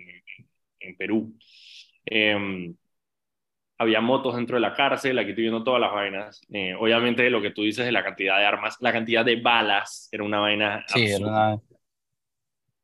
en 0.80 0.96
Perú. 0.96 1.36
Em, 2.06 2.74
había 3.78 4.00
motos 4.00 4.36
dentro 4.36 4.56
de 4.56 4.60
la 4.60 4.72
cárcel, 4.74 5.18
aquí 5.18 5.30
estoy 5.30 5.44
viendo 5.44 5.64
todas 5.64 5.80
las 5.80 5.92
vainas. 5.92 6.40
Eh, 6.52 6.74
obviamente 6.78 7.28
lo 7.30 7.42
que 7.42 7.50
tú 7.50 7.62
dices 7.62 7.84
de 7.84 7.92
la 7.92 8.04
cantidad 8.04 8.38
de 8.38 8.44
armas, 8.46 8.76
la 8.80 8.92
cantidad 8.92 9.24
de 9.24 9.36
balas, 9.40 10.08
era 10.12 10.22
una 10.24 10.38
vaina 10.40 10.84
Sí, 10.86 11.02
era 11.04 11.26
una- 11.26 11.58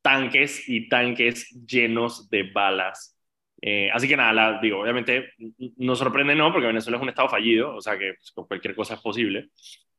Tanques 0.02 0.68
y 0.68 0.88
tanques 0.88 1.50
llenos 1.66 2.30
de 2.30 2.44
balas. 2.50 3.16
Eh, 3.60 3.90
así 3.92 4.08
que 4.08 4.16
nada, 4.16 4.32
la- 4.32 4.58
digo, 4.60 4.80
obviamente 4.80 5.32
n- 5.38 5.52
no 5.76 5.94
sorprende 5.94 6.34
no, 6.34 6.50
porque 6.52 6.66
Venezuela 6.68 6.96
es 6.96 7.02
un 7.02 7.10
estado 7.10 7.28
fallido, 7.28 7.76
o 7.76 7.80
sea 7.82 7.98
que 7.98 8.14
pues, 8.34 8.46
cualquier 8.48 8.74
cosa 8.74 8.94
es 8.94 9.00
posible. 9.00 9.50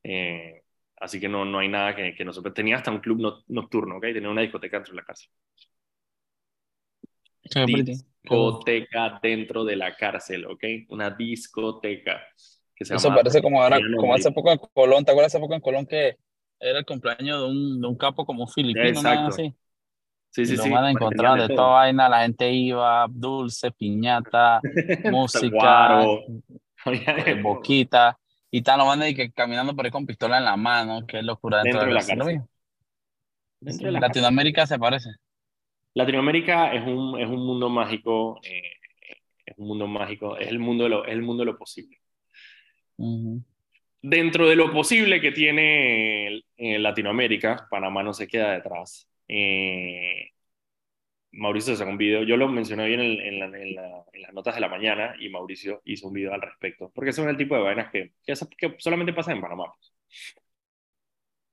Eh, 0.02 0.62
así 0.96 1.20
que 1.20 1.28
no, 1.28 1.44
no 1.44 1.60
hay 1.60 1.68
nada 1.68 1.94
que, 1.94 2.14
que 2.16 2.24
nos 2.24 2.34
sorprenda. 2.34 2.54
Tenía 2.56 2.76
hasta 2.76 2.90
un 2.90 2.98
club 2.98 3.20
no- 3.20 3.44
nocturno, 3.48 3.96
¿ok? 3.98 4.02
Tenía 4.12 4.28
una 4.28 4.40
discoteca 4.42 4.78
dentro 4.78 4.92
de 4.92 4.96
la 5.00 5.04
cárcel. 5.04 5.30
Discoteca 7.42 9.18
dentro 9.22 9.64
de 9.64 9.76
la 9.76 9.94
cárcel, 9.96 10.46
¿ok? 10.46 10.64
Una 10.88 11.10
discoteca. 11.10 12.20
Que 12.74 12.84
se 12.84 12.94
Eso 12.94 13.08
llama 13.08 13.16
parece 13.16 13.42
como 13.42 13.62
ahora, 13.62 13.78
como 13.96 14.14
hace 14.14 14.30
poco 14.30 14.52
en 14.52 14.58
Colón, 14.58 15.04
¿te 15.04 15.10
acuerdas 15.10 15.34
hace 15.34 15.40
poco 15.40 15.54
en 15.54 15.60
Colón 15.60 15.86
que 15.86 16.16
era 16.60 16.78
el 16.78 16.86
cumpleaños 16.86 17.40
de 17.40 17.46
un, 17.46 17.80
de 17.80 17.86
un 17.88 17.96
capo 17.96 18.24
como 18.24 18.46
filipino, 18.46 19.02
nada 19.02 19.16
Exacto. 19.16 19.28
así? 19.28 19.54
Sí, 20.30 20.46
sí, 20.46 20.54
y 20.54 20.56
lo 20.56 20.62
sí. 20.62 20.70
van 20.70 20.84
a 20.84 20.90
encontrar 20.90 21.40
de 21.40 21.54
toda 21.54 21.68
vaina, 21.72 22.08
la 22.08 22.22
gente 22.22 22.50
iba, 22.50 23.06
dulce, 23.10 23.70
piñata, 23.72 24.60
música, 25.04 26.04
eh, 26.86 27.40
boquita, 27.42 28.18
y 28.50 28.58
están 28.58 28.78
los 28.78 28.86
manes 28.86 29.14
caminando 29.34 29.74
por 29.76 29.84
ahí 29.84 29.90
con 29.90 30.06
pistola 30.06 30.38
en 30.38 30.44
la 30.44 30.56
mano, 30.56 31.04
qué 31.06 31.22
locura 31.22 31.62
dentro, 31.62 31.80
Dentro 31.80 31.88
de 31.88 31.92
la 31.92 32.06
cárcel. 32.06 32.18
¿Lo 32.18 32.24
cárcel. 32.24 32.40
vi? 32.40 32.40
Dentro 33.60 33.86
de 33.86 33.92
la 33.92 34.00
Latinoamérica 34.00 34.66
se 34.66 34.78
parece. 34.78 35.10
Latinoamérica 35.94 36.72
es 36.74 36.82
un, 36.86 37.20
es 37.20 37.28
un 37.28 37.44
mundo 37.46 37.68
mágico, 37.68 38.40
eh, 38.44 38.62
es 39.44 39.54
un 39.58 39.66
mundo 39.68 39.86
mágico, 39.86 40.36
es 40.38 40.48
el 40.48 40.58
mundo 40.58 40.84
de 40.84 40.90
lo, 40.90 41.04
es 41.04 41.12
el 41.12 41.22
mundo 41.22 41.42
de 41.42 41.52
lo 41.52 41.58
posible. 41.58 42.00
Ujú. 42.96 43.42
Dentro 44.00 44.48
de 44.48 44.56
lo 44.56 44.70
posible 44.72 45.20
que 45.20 45.32
tiene 45.32 46.26
el- 46.28 46.44
en 46.56 46.82
Latinoamérica, 46.82 47.66
Panamá 47.70 48.02
no 48.02 48.12
se 48.14 48.26
queda 48.26 48.52
detrás. 48.52 49.08
Eh, 49.28 50.30
Mauricio 51.34 51.74
sacó 51.76 51.90
un 51.90 51.96
video, 51.98 52.22
yo 52.24 52.36
lo 52.36 52.48
mencioné 52.48 52.84
hoy 52.84 52.94
en, 52.94 53.00
el- 53.00 53.20
en 53.20 53.38
la- 53.38 53.46
en 53.58 53.74
la- 53.74 54.04
en 54.12 54.22
las 54.22 54.32
notas 54.34 54.54
de 54.54 54.60
la 54.60 54.68
mañana 54.68 55.14
y 55.18 55.28
Mauricio 55.30 55.80
hizo 55.84 56.08
un 56.08 56.14
video 56.14 56.34
al 56.34 56.42
respecto, 56.42 56.90
porque 56.94 57.12
son 57.12 57.28
el 57.28 57.36
tipo 57.36 57.54
de 57.56 57.62
vainas 57.62 57.90
que, 57.90 58.12
que, 58.26 58.34
que 58.58 58.74
solamente 58.78 59.12
pasan 59.12 59.36
en 59.36 59.42
Panamá. 59.42 59.66
pues. 59.74 59.92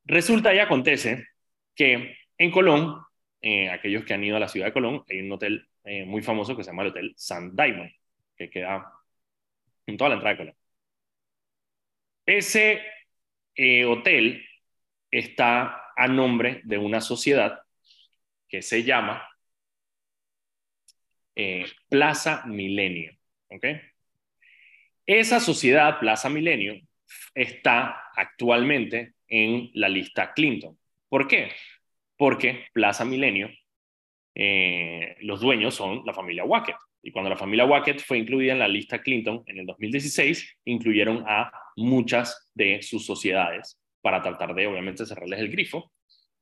Resulta 0.06 0.54
y 0.54 0.60
acontece 0.60 1.28
que 1.76 2.16
en 2.38 2.52
Colón, 2.52 3.00
eh, 3.42 3.70
aquellos 3.70 4.04
que 4.06 4.14
han 4.14 4.24
ido 4.24 4.38
a 4.38 4.40
la 4.40 4.48
ciudad 4.48 4.68
de 4.68 4.74
Colón, 4.74 5.04
hay 5.10 5.22
un 5.22 5.32
hotel 5.32 5.68
eh, 5.84 6.06
muy 6.06 6.22
famoso 6.22 6.56
que 6.56 6.64
se 6.64 6.72
llama 6.72 6.84
el 6.84 6.90
Hotel 6.90 7.14
San 7.18 7.56
Diamond, 7.56 7.92
que 8.36 8.50
queda 8.50 8.92
en 9.86 9.98
toda 9.98 10.10
la 10.10 10.16
entrada 10.16 10.34
de 10.34 10.38
Colón. 10.38 10.56
Ese 12.26 12.82
eh, 13.56 13.86
hotel 13.86 14.46
está 15.12 15.94
a 15.96 16.08
nombre 16.08 16.62
de 16.64 16.78
una 16.78 17.02
sociedad 17.02 17.62
que 18.48 18.62
se 18.62 18.84
llama 18.84 19.26
Plaza 21.88 22.44
Milenio. 22.46 23.18
Esa 25.06 25.40
sociedad, 25.40 25.98
Plaza 26.00 26.30
Milenio, 26.30 26.76
está 27.34 28.12
actualmente 28.16 29.14
en 29.28 29.72
la 29.74 29.88
lista 29.88 30.34
Clinton. 30.34 30.78
¿Por 31.08 31.28
qué? 31.28 31.52
Porque 32.20 32.66
Plaza 32.74 33.06
Milenio, 33.06 33.50
eh, 34.36 35.16
los 35.22 35.40
dueños 35.40 35.74
son 35.74 36.04
la 36.06 36.14
familia 36.14 36.44
Wackett. 36.44 36.76
Y 37.02 37.12
cuando 37.14 37.30
la 37.30 37.38
familia 37.38 37.64
Wackett 37.64 38.02
fue 38.02 38.18
incluida 38.18 38.52
en 38.52 38.60
la 38.60 38.68
lista 38.68 39.02
Clinton 39.02 39.42
en 39.46 39.60
el 39.60 39.66
2016, 39.66 40.58
incluyeron 40.66 41.24
a 41.26 41.50
muchas 41.78 42.52
de 42.54 42.82
sus 42.82 43.06
sociedades 43.06 43.80
para 44.02 44.22
tratar 44.22 44.54
de, 44.54 44.68
obviamente, 44.68 45.06
cerrarles 45.06 45.40
el 45.40 45.50
grifo. 45.50 45.94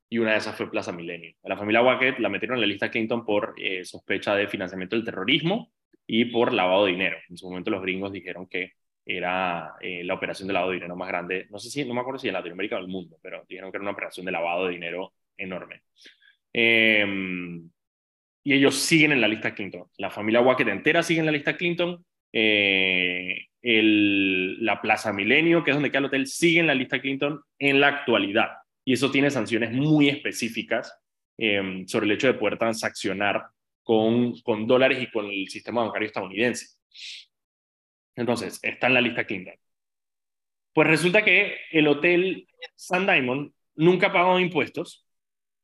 Y 0.09 0.17
una 0.17 0.31
de 0.31 0.37
esas 0.39 0.55
fue 0.57 0.71
Plaza 0.71 0.91
Milenio. 0.91 1.35
La 1.43 1.55
familia 1.55 1.83
Wackett 1.83 2.17
la 2.17 2.29
metieron 2.29 2.57
en 2.57 2.61
la 2.61 2.67
lista 2.67 2.89
Clinton 2.89 3.23
por 3.23 3.53
eh, 3.57 3.85
sospecha 3.85 4.33
de 4.33 4.47
financiamiento 4.47 4.95
del 4.95 5.05
terrorismo 5.05 5.71
y 6.07 6.25
por 6.25 6.53
lavado 6.53 6.85
de 6.85 6.93
dinero. 6.93 7.17
En 7.29 7.37
su 7.37 7.47
momento 7.47 7.69
los 7.69 7.83
gringos 7.83 8.11
dijeron 8.11 8.47
que 8.47 8.71
era 9.05 9.75
eh, 9.79 10.03
la 10.03 10.15
operación 10.15 10.47
de 10.47 10.55
lavado 10.55 10.71
de 10.71 10.77
dinero 10.77 10.95
más 10.95 11.07
grande, 11.07 11.45
no 11.51 11.59
sé 11.59 11.69
si, 11.69 11.85
no 11.85 11.93
me 11.93 12.01
acuerdo 12.01 12.17
si 12.17 12.29
en 12.29 12.33
Latinoamérica 12.33 12.77
o 12.77 12.79
el 12.79 12.87
mundo, 12.87 13.19
pero 13.21 13.45
dijeron 13.47 13.71
que 13.71 13.77
era 13.77 13.83
una 13.83 13.91
operación 13.91 14.25
de 14.25 14.31
lavado 14.31 14.65
de 14.65 14.73
dinero 14.73 15.13
enorme. 15.37 15.83
Em, 16.53 17.69
y 18.43 18.53
ellos 18.53 18.75
siguen 18.75 19.11
en 19.11 19.21
la 19.21 19.27
lista 19.27 19.53
Clinton. 19.53 19.85
La 19.97 20.09
familia 20.09 20.41
Wackett 20.41 20.69
entera 20.69 21.03
sigue 21.03 21.19
en 21.19 21.25
la 21.25 21.31
lista 21.31 21.57
Clinton. 21.57 22.03
Eh, 22.31 23.47
la 23.61 24.81
Plaza 24.81 25.11
Milenio, 25.11 25.63
que 25.63 25.71
es 25.71 25.75
donde 25.75 25.89
queda 25.89 25.99
el 25.99 26.05
hotel, 26.05 26.27
sigue 26.27 26.61
en 26.61 26.67
la 26.67 26.75
lista 26.75 27.01
Clinton 27.01 27.41
en 27.59 27.81
la 27.81 27.87
actualidad. 27.87 28.49
Y 28.85 28.93
eso 28.93 29.11
tiene 29.11 29.29
sanciones 29.29 29.71
muy 29.71 30.07
específicas 30.07 30.97
em, 31.37 31.85
sobre 31.87 32.05
el 32.05 32.13
hecho 32.13 32.27
de 32.27 32.35
poder 32.35 32.57
transaccionar 32.57 33.47
con, 33.83 34.39
con 34.41 34.65
dólares 34.65 35.01
y 35.01 35.11
con 35.11 35.25
el 35.25 35.49
sistema 35.49 35.83
bancario 35.83 36.07
estadounidense. 36.07 36.77
Entonces, 38.15 38.59
está 38.63 38.87
en 38.87 38.93
la 38.93 39.01
lista 39.01 39.25
Clinton. 39.25 39.55
Pues 40.73 40.87
resulta 40.87 41.23
que 41.25 41.57
el 41.71 41.87
hotel 41.87 42.47
San 42.75 43.05
Diamond 43.05 43.51
nunca 43.75 44.13
pagó 44.13 44.39
impuestos 44.39 45.06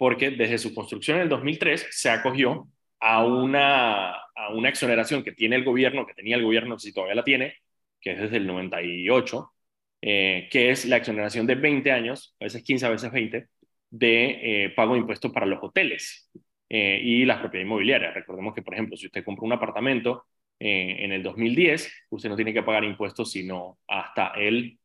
porque 0.04 0.32
desde 0.32 0.58
su 0.58 0.76
construcción 0.76 1.16
en 1.16 1.24
el 1.24 1.30
2003 1.30 1.88
se 1.90 2.10
acogió 2.10 2.68
a 3.00 3.24
una, 3.24 4.12
a 4.12 4.54
una 4.54 4.68
exoneración 4.68 5.24
que 5.24 5.32
tiene 5.32 5.56
el 5.56 5.64
gobierno, 5.64 6.06
que 6.06 6.14
tenía 6.14 6.36
el 6.36 6.44
gobierno, 6.44 6.78
si 6.78 6.92
todavía 6.92 7.16
la 7.16 7.24
tiene, 7.24 7.56
que 8.02 8.12
es 8.12 8.20
desde 8.20 8.36
el 8.36 8.46
98, 8.46 9.54
eh, 10.02 10.50
que 10.52 10.72
es 10.72 10.84
la 10.88 10.98
exoneración 10.98 11.48
de 11.48 11.56
20 11.56 11.90
años, 11.94 12.36
a 12.42 12.44
veces 12.44 12.64
15, 12.64 12.86
a 12.86 12.90
veces 12.90 13.14
20, 13.14 13.48
de 13.92 14.66
eh, 14.66 14.70
pago 14.72 14.92
de 14.92 15.00
impuestos 15.00 15.32
para 15.32 15.46
los 15.46 15.64
hoteles 15.64 16.30
eh, 16.68 17.00
y 17.02 17.24
las 17.24 17.40
propiedades 17.40 17.68
inmobiliarias. 17.68 18.14
Recordemos 18.14 18.54
que, 18.54 18.62
por 18.62 18.74
ejemplo, 18.74 18.98
si 18.98 19.06
usted 19.06 19.24
compra 19.24 19.46
un 19.46 19.54
apartamento 19.54 20.26
en 20.60 21.14
el 21.14 21.24
2010, 21.24 22.08
usted 22.10 22.28
no 22.28 22.36
tiene 22.36 22.54
que 22.54 22.64
pagar 22.64 22.84
impuestos 22.84 23.32
sino 23.32 23.80
hasta 23.88 24.34
el 24.36 24.78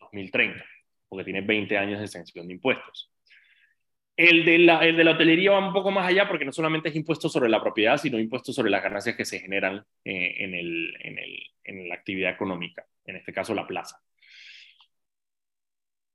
2030, 0.00 0.64
porque 1.10 1.24
tiene 1.24 1.42
20 1.42 1.76
años 1.76 1.98
de 1.98 2.06
exención 2.06 2.46
de 2.46 2.54
impuestos. 2.54 3.10
El 4.16 4.46
de, 4.46 4.58
la, 4.58 4.80
el 4.80 4.96
de 4.96 5.04
la 5.04 5.10
hotelería 5.10 5.50
va 5.50 5.66
un 5.66 5.74
poco 5.74 5.90
más 5.90 6.06
allá 6.08 6.26
porque 6.26 6.46
no 6.46 6.52
solamente 6.52 6.88
es 6.88 6.96
impuesto 6.96 7.28
sobre 7.28 7.50
la 7.50 7.60
propiedad, 7.60 7.98
sino 7.98 8.18
impuesto 8.18 8.52
sobre 8.52 8.70
las 8.70 8.82
ganancias 8.82 9.14
que 9.14 9.26
se 9.26 9.40
generan 9.40 9.84
eh, 10.04 10.36
en, 10.38 10.54
el, 10.54 10.96
en, 11.00 11.18
el, 11.18 11.42
en 11.64 11.88
la 11.88 11.96
actividad 11.96 12.30
económica, 12.30 12.86
en 13.04 13.16
este 13.16 13.32
caso 13.32 13.54
la 13.54 13.66
plaza. 13.66 14.00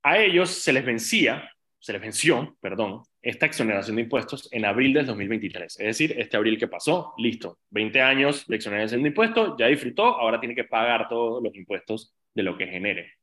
A 0.03 0.17
ellos 0.17 0.49
se 0.49 0.73
les 0.73 0.83
vencía, 0.83 1.51
se 1.77 1.93
les 1.93 2.01
venció, 2.01 2.57
perdón, 2.59 3.03
esta 3.21 3.45
exoneración 3.45 3.97
de 3.97 4.01
impuestos 4.03 4.49
en 4.51 4.65
abril 4.65 4.93
del 4.93 5.05
2023. 5.05 5.79
Es 5.79 5.85
decir, 5.85 6.15
este 6.17 6.37
abril 6.37 6.57
que 6.57 6.67
pasó, 6.67 7.13
listo, 7.17 7.59
20 7.69 8.01
años 8.01 8.47
de 8.47 8.55
exoneración 8.55 9.03
de 9.03 9.09
impuestos, 9.09 9.55
ya 9.59 9.67
disfrutó, 9.67 10.05
ahora 10.05 10.39
tiene 10.39 10.55
que 10.55 10.63
pagar 10.63 11.07
todos 11.07 11.43
los 11.43 11.55
impuestos 11.55 12.15
de 12.33 12.43
lo 12.43 12.57
que 12.57 12.65
genere. 12.65 13.13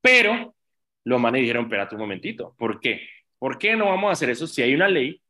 Pero 0.00 0.54
los 1.04 1.20
manes 1.20 1.42
dijeron, 1.42 1.64
espérate 1.64 1.94
un 1.96 2.00
momentito, 2.00 2.54
¿por 2.58 2.80
qué? 2.80 3.02
¿Por 3.42 3.58
qué 3.58 3.74
no 3.74 3.86
vamos 3.86 4.08
a 4.08 4.12
hacer 4.12 4.30
eso 4.30 4.46
si 4.46 4.62
hay 4.62 4.72
una 4.72 4.88
ley 4.88 5.20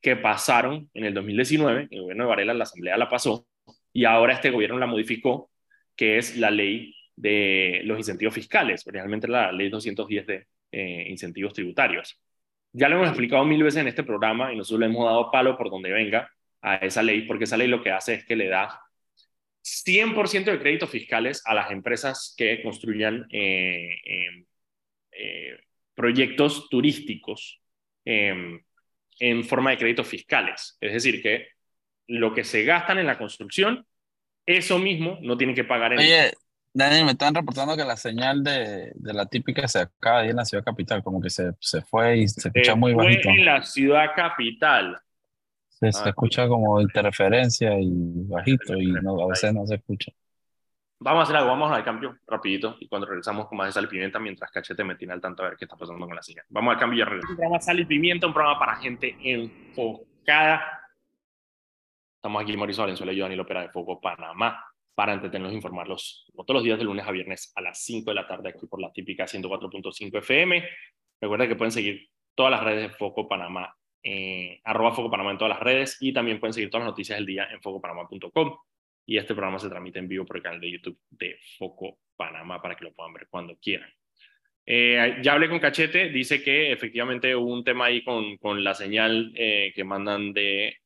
que 0.00 0.16
pasaron 0.16 0.90
en 0.92 1.04
el 1.04 1.14
2019, 1.14 1.86
el 1.88 2.00
gobierno 2.00 2.24
de 2.24 2.28
Varela, 2.28 2.52
la 2.52 2.64
Asamblea 2.64 2.96
la 2.96 3.08
pasó, 3.08 3.46
y 3.92 4.06
ahora 4.06 4.32
este 4.32 4.50
gobierno 4.50 4.76
la 4.76 4.88
modificó, 4.88 5.52
que 5.94 6.18
es 6.18 6.36
la 6.36 6.50
ley 6.50 6.96
de 7.14 7.82
los 7.84 7.96
incentivos 7.96 8.34
fiscales, 8.34 8.84
realmente 8.86 9.28
la 9.28 9.52
ley 9.52 9.68
210 9.68 10.26
de 10.26 10.48
eh, 10.72 11.06
incentivos 11.10 11.52
tributarios. 11.52 12.20
Ya 12.72 12.88
lo 12.88 12.96
hemos 12.96 13.06
explicado 13.06 13.44
mil 13.44 13.62
veces 13.62 13.82
en 13.82 13.86
este 13.86 14.02
programa 14.02 14.52
y 14.52 14.56
nosotros 14.56 14.80
le 14.80 14.86
hemos 14.86 15.06
dado 15.06 15.30
palo 15.30 15.56
por 15.56 15.70
donde 15.70 15.92
venga 15.92 16.28
a 16.62 16.74
esa 16.78 17.04
ley, 17.04 17.22
porque 17.22 17.44
esa 17.44 17.56
ley 17.56 17.68
lo 17.68 17.84
que 17.84 17.92
hace 17.92 18.14
es 18.14 18.24
que 18.24 18.34
le 18.34 18.48
da 18.48 18.80
100% 19.62 20.50
de 20.50 20.58
créditos 20.58 20.90
fiscales 20.90 21.40
a 21.46 21.54
las 21.54 21.70
empresas 21.70 22.34
que 22.36 22.64
construyan 22.64 23.28
eh, 23.30 23.94
em, 24.04 24.44
eh, 25.12 25.56
proyectos 26.00 26.68
turísticos 26.70 27.60
em, 28.04 28.60
en 29.18 29.44
forma 29.44 29.70
de 29.70 29.76
créditos 29.78 30.06
fiscales. 30.08 30.78
Es 30.80 30.92
decir, 30.94 31.22
que 31.22 31.48
lo 32.08 32.32
que 32.32 32.42
se 32.44 32.64
gastan 32.64 32.98
en 32.98 33.06
la 33.06 33.18
construcción, 33.18 33.84
eso 34.46 34.78
mismo 34.78 35.18
no 35.20 35.36
tiene 35.36 35.54
que 35.54 35.64
pagar 35.64 35.92
en... 35.92 35.98
Oye, 35.98 36.32
Daniel, 36.72 37.04
me 37.04 37.10
están 37.12 37.34
reportando 37.34 37.76
que 37.76 37.84
la 37.84 37.96
señal 37.96 38.42
de, 38.42 38.92
de 38.94 39.12
la 39.12 39.26
típica 39.26 39.68
se 39.68 39.80
acaba 39.80 40.24
ir 40.24 40.30
en 40.30 40.36
la 40.36 40.44
ciudad 40.44 40.64
capital, 40.64 41.02
como 41.02 41.20
que 41.20 41.28
se, 41.30 41.50
se 41.60 41.82
fue 41.82 42.18
y 42.20 42.28
se 42.28 42.48
escucha 42.48 42.74
muy 42.74 42.94
bajito. 42.94 43.28
en 43.28 43.44
la 43.44 43.62
ciudad 43.62 44.06
capital. 44.16 44.96
Se, 45.68 45.92
se 45.92 46.00
Ah. 46.04 46.08
escucha 46.08 46.48
como 46.48 46.80
interferencia 46.80 47.78
y 47.78 47.90
bajito 48.28 48.74
y 48.76 48.86
no, 49.02 49.20
a 49.22 49.28
veces 49.28 49.52
no 49.52 49.66
se 49.66 49.74
escucha. 49.76 50.12
Vamos 51.02 51.20
a 51.20 51.22
hacer 51.22 51.36
algo, 51.36 51.48
vamos 51.48 51.72
al 51.72 51.82
cambio 51.82 52.18
rapidito 52.26 52.76
y 52.78 52.86
cuando 52.86 53.06
regresamos 53.06 53.48
con 53.48 53.56
más 53.56 53.68
de 53.68 53.72
sal 53.72 53.84
y 53.84 53.86
pimienta 53.86 54.18
mientras 54.18 54.50
Cachete 54.50 54.84
me 54.84 54.96
tiene 54.96 55.14
al 55.14 55.20
tanto 55.20 55.42
a 55.42 55.48
ver 55.48 55.56
qué 55.56 55.64
está 55.64 55.74
pasando 55.74 56.06
con 56.06 56.14
la 56.14 56.22
señal. 56.22 56.44
Vamos 56.50 56.74
al 56.74 56.78
cambio 56.78 56.98
y 56.98 56.98
ya 56.98 57.04
regresamos. 57.06 57.30
Un 57.30 57.36
programa 57.36 57.60
sal 57.60 57.80
y 57.80 57.84
pimienta, 57.86 58.26
un 58.26 58.34
programa 58.34 58.58
para 58.58 58.76
gente 58.76 59.16
enfocada. 59.22 60.60
Estamos 62.16 62.42
aquí 62.42 62.54
Mauricio 62.54 62.82
Valenzuela 62.82 63.14
y 63.14 63.16
yo, 63.16 63.24
Daniel 63.24 63.40
Opera 63.40 63.62
de 63.62 63.70
Foco, 63.70 63.98
Panamá, 63.98 64.62
para 64.94 65.14
entretenerlos 65.14 65.52
e 65.52 65.56
informarlos 65.56 66.30
todos 66.34 66.56
los 66.56 66.64
días 66.64 66.78
de 66.78 66.84
lunes 66.84 67.06
a 67.06 67.12
viernes 67.12 67.50
a 67.56 67.62
las 67.62 67.82
5 67.82 68.10
de 68.10 68.14
la 68.14 68.26
tarde 68.26 68.50
aquí 68.50 68.66
por 68.66 68.78
la 68.78 68.92
típica 68.92 69.24
104.5 69.24 70.18
FM. 70.18 70.68
Recuerda 71.18 71.48
que 71.48 71.56
pueden 71.56 71.72
seguir 71.72 72.10
todas 72.34 72.50
las 72.50 72.62
redes 72.62 72.90
de 72.90 72.94
Foco 72.94 73.26
Panamá, 73.26 73.74
eh, 74.02 74.60
arroba 74.64 74.92
Foco 74.92 75.10
Panamá 75.10 75.30
en 75.30 75.38
todas 75.38 75.54
las 75.54 75.60
redes 75.60 75.96
y 75.98 76.12
también 76.12 76.38
pueden 76.38 76.52
seguir 76.52 76.68
todas 76.68 76.84
las 76.84 76.92
noticias 76.92 77.16
del 77.16 77.24
día 77.24 77.48
en 77.50 77.62
focopanamá.com 77.62 78.54
y 79.06 79.16
este 79.16 79.34
programa 79.34 79.58
se 79.58 79.68
transmite 79.68 79.98
en 79.98 80.08
vivo 80.08 80.24
por 80.24 80.36
el 80.36 80.42
canal 80.42 80.60
de 80.60 80.70
YouTube 80.70 80.98
de 81.10 81.38
Foco 81.58 81.98
Panamá 82.16 82.60
para 82.60 82.76
que 82.76 82.84
lo 82.84 82.92
puedan 82.92 83.12
ver 83.12 83.26
cuando 83.28 83.58
quieran. 83.58 83.90
Eh, 84.66 85.18
ya 85.22 85.32
hablé 85.32 85.48
con 85.48 85.58
Cachete, 85.58 86.10
dice 86.10 86.42
que 86.42 86.70
efectivamente 86.72 87.34
hubo 87.34 87.52
un 87.52 87.64
tema 87.64 87.86
ahí 87.86 88.04
con, 88.04 88.36
con 88.36 88.62
la 88.62 88.74
señal 88.74 89.32
eh, 89.34 89.72
que 89.74 89.82
mandan 89.84 90.32
de, 90.32 90.76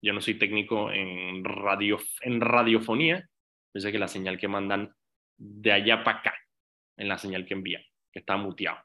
yo 0.00 0.12
no 0.12 0.20
soy 0.20 0.34
técnico 0.34 0.90
en, 0.90 1.44
radio, 1.44 1.98
en 2.22 2.40
radiofonía, 2.40 3.28
dice 3.74 3.92
que 3.92 3.98
la 3.98 4.08
señal 4.08 4.38
que 4.38 4.48
mandan 4.48 4.94
de 5.36 5.72
allá 5.72 6.02
para 6.04 6.20
acá, 6.20 6.34
en 6.96 7.08
la 7.08 7.18
señal 7.18 7.44
que 7.44 7.54
envían, 7.54 7.82
que 8.12 8.20
está 8.20 8.36
muteado. 8.36 8.82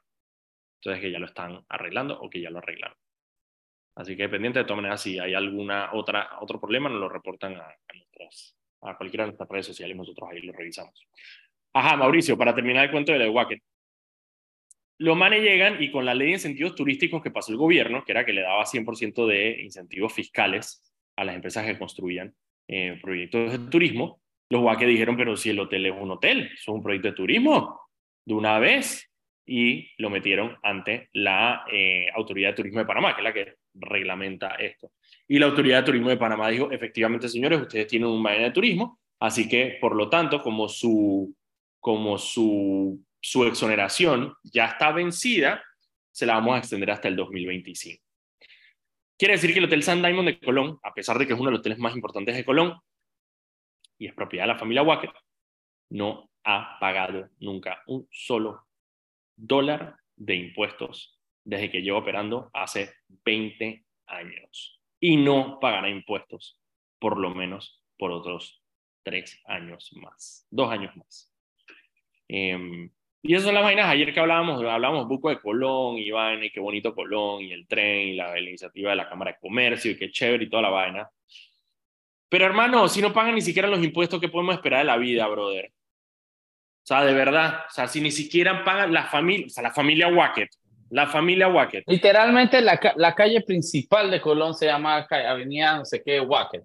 Entonces 0.80 1.00
que 1.00 1.10
ya 1.10 1.18
lo 1.18 1.26
están 1.26 1.64
arreglando 1.68 2.20
o 2.20 2.28
que 2.28 2.40
ya 2.40 2.50
lo 2.50 2.58
arreglaron. 2.58 2.98
Así 3.96 4.16
que 4.16 4.28
pendiente 4.28 4.58
de 4.58 4.64
todas 4.64 4.78
maneras, 4.78 5.00
si 5.00 5.18
hay 5.18 5.34
alguna 5.34 5.94
otra 5.94 6.38
otro 6.40 6.60
problema, 6.60 6.88
nos 6.88 7.00
lo 7.00 7.08
reportan 7.08 7.56
a, 7.56 7.64
a 7.64 7.94
nuestras 7.94 8.58
a 8.84 8.96
cualquiera 8.96 9.24
de 9.24 9.28
nuestras 9.28 9.48
redes 9.48 9.66
sociales 9.66 9.96
nosotros 9.96 10.28
ahí 10.30 10.40
lo 10.40 10.52
revisamos. 10.52 11.06
Ajá, 11.72 11.96
Mauricio, 11.96 12.38
para 12.38 12.54
terminar 12.54 12.84
el 12.84 12.90
cuento 12.90 13.12
de 13.12 13.18
la 13.18 13.30
Wacket. 13.30 13.60
Los 14.98 15.16
manes 15.16 15.42
llegan 15.42 15.82
y 15.82 15.90
con 15.90 16.04
la 16.04 16.14
ley 16.14 16.28
de 16.28 16.34
incentivos 16.34 16.74
turísticos 16.74 17.22
que 17.22 17.32
pasó 17.32 17.50
el 17.50 17.58
gobierno, 17.58 18.04
que 18.04 18.12
era 18.12 18.24
que 18.24 18.32
le 18.32 18.42
daba 18.42 18.64
100% 18.64 19.26
de 19.26 19.62
incentivos 19.62 20.12
fiscales 20.12 20.82
a 21.16 21.24
las 21.24 21.34
empresas 21.34 21.66
que 21.66 21.78
construían 21.78 22.34
eh, 22.68 22.98
proyectos 23.02 23.52
de 23.52 23.58
turismo, 23.70 24.20
los 24.50 24.62
Wacket 24.62 24.88
dijeron, 24.88 25.16
pero 25.16 25.36
si 25.36 25.50
el 25.50 25.58
hotel 25.58 25.86
es 25.86 25.92
un 25.98 26.10
hotel, 26.10 26.50
es 26.54 26.68
un 26.68 26.82
proyecto 26.82 27.08
de 27.08 27.14
turismo, 27.14 27.80
de 28.24 28.34
una 28.34 28.58
vez, 28.58 29.10
y 29.46 29.90
lo 29.98 30.10
metieron 30.10 30.56
ante 30.62 31.10
la 31.12 31.64
eh, 31.70 32.06
Autoridad 32.14 32.50
de 32.50 32.56
Turismo 32.56 32.78
de 32.80 32.86
Panamá, 32.86 33.14
que 33.14 33.20
es 33.20 33.24
la 33.24 33.32
que 33.32 33.54
reglamenta 33.74 34.54
esto. 34.54 34.92
Y 35.28 35.38
la 35.38 35.46
Autoridad 35.46 35.78
de 35.78 35.86
Turismo 35.86 36.08
de 36.08 36.16
Panamá 36.16 36.48
dijo, 36.48 36.70
efectivamente, 36.70 37.28
señores, 37.28 37.60
ustedes 37.60 37.86
tienen 37.86 38.08
un 38.08 38.22
mañana 38.22 38.44
de 38.44 38.50
turismo, 38.52 39.00
así 39.20 39.48
que, 39.48 39.78
por 39.80 39.94
lo 39.94 40.08
tanto, 40.08 40.40
como 40.40 40.68
su, 40.68 41.34
como 41.80 42.18
su, 42.18 43.04
su 43.20 43.44
exoneración 43.44 44.34
ya 44.42 44.66
está 44.66 44.92
vencida, 44.92 45.62
se 46.10 46.26
la 46.26 46.34
vamos 46.34 46.54
a 46.54 46.58
extender 46.58 46.90
hasta 46.90 47.08
el 47.08 47.16
2025. 47.16 48.02
Quiere 49.18 49.34
decir 49.34 49.52
que 49.52 49.58
el 49.58 49.66
Hotel 49.66 49.82
San 49.82 50.02
Diamond 50.02 50.28
de 50.28 50.40
Colón, 50.40 50.78
a 50.82 50.92
pesar 50.92 51.18
de 51.18 51.26
que 51.26 51.34
es 51.34 51.38
uno 51.38 51.48
de 51.48 51.52
los 51.52 51.60
hoteles 51.60 51.78
más 51.78 51.94
importantes 51.94 52.36
de 52.36 52.44
Colón, 52.44 52.80
y 53.98 54.06
es 54.06 54.14
propiedad 54.14 54.44
de 54.44 54.52
la 54.54 54.58
familia 54.58 54.82
Wacker, 54.82 55.12
no 55.90 56.30
ha 56.44 56.78
pagado 56.80 57.28
nunca 57.38 57.82
un 57.86 58.06
solo 58.10 58.63
dólar 59.36 59.96
de 60.16 60.36
impuestos 60.36 61.18
desde 61.44 61.70
que 61.70 61.82
lleva 61.82 61.98
operando 61.98 62.50
hace 62.52 62.92
20 63.24 63.84
años 64.06 64.80
y 65.00 65.16
no 65.16 65.58
pagará 65.60 65.90
impuestos 65.90 66.60
por 66.98 67.18
lo 67.18 67.34
menos 67.34 67.82
por 67.98 68.10
otros 68.10 68.62
tres 69.02 69.40
años 69.44 69.90
más, 69.94 70.46
dos 70.50 70.70
años 70.70 70.96
más. 70.96 71.30
Em, 72.28 72.90
y 73.22 73.34
esas 73.34 73.44
son 73.44 73.54
las 73.54 73.64
vainas. 73.64 73.86
Ayer 73.86 74.12
que 74.12 74.20
hablábamos, 74.20 74.62
hablábamos 74.62 75.06
poco 75.06 75.28
de 75.30 75.40
Colón 75.40 75.96
vaina, 76.12 76.46
y 76.46 76.50
qué 76.50 76.60
bonito 76.60 76.94
Colón, 76.94 77.42
y 77.42 77.52
el 77.52 77.66
tren, 77.66 78.08
y 78.08 78.14
la, 78.14 78.38
iniciativa 78.38 78.90
de 78.90 78.96
la 78.96 79.08
Cámara 79.08 79.32
de 79.32 79.38
Comercio, 79.38 79.90
y 79.90 79.98
qué 79.98 80.10
chévere 80.10 80.44
y 80.44 80.50
toda 80.50 80.62
la 80.62 80.70
vaina. 80.70 81.10
Pero 82.28 82.46
hermano, 82.46 82.88
si 82.88 83.00
no 83.00 83.12
pagan 83.12 83.34
ni 83.34 83.40
siquiera 83.42 83.68
los 83.68 83.84
impuestos, 83.84 84.20
¿qué 84.20 84.28
podemos 84.28 84.54
esperar 84.54 84.80
de 84.80 84.86
la 84.86 84.96
vida, 84.96 85.26
brother? 85.26 85.72
O 86.84 86.86
sea, 86.86 87.02
de 87.02 87.14
verdad, 87.14 87.60
o 87.66 87.72
sea, 87.72 87.88
si 87.88 88.02
ni 88.02 88.10
siquiera 88.10 88.62
pagan 88.62 88.92
la 88.92 89.04
familia, 89.04 89.46
o 89.46 89.48
sea, 89.48 89.62
la 89.62 89.70
familia 89.70 90.08
Wackett, 90.08 90.50
la 90.90 91.06
familia 91.06 91.48
Wackett. 91.48 91.84
Literalmente 91.86 92.60
la, 92.60 92.78
la 92.96 93.14
calle 93.14 93.40
principal 93.40 94.10
de 94.10 94.20
Colón 94.20 94.52
se 94.52 94.66
llama 94.66 95.06
Avenida 95.08 95.78
no 95.78 95.86
sé 95.86 96.02
qué, 96.04 96.20
Wackett. 96.20 96.64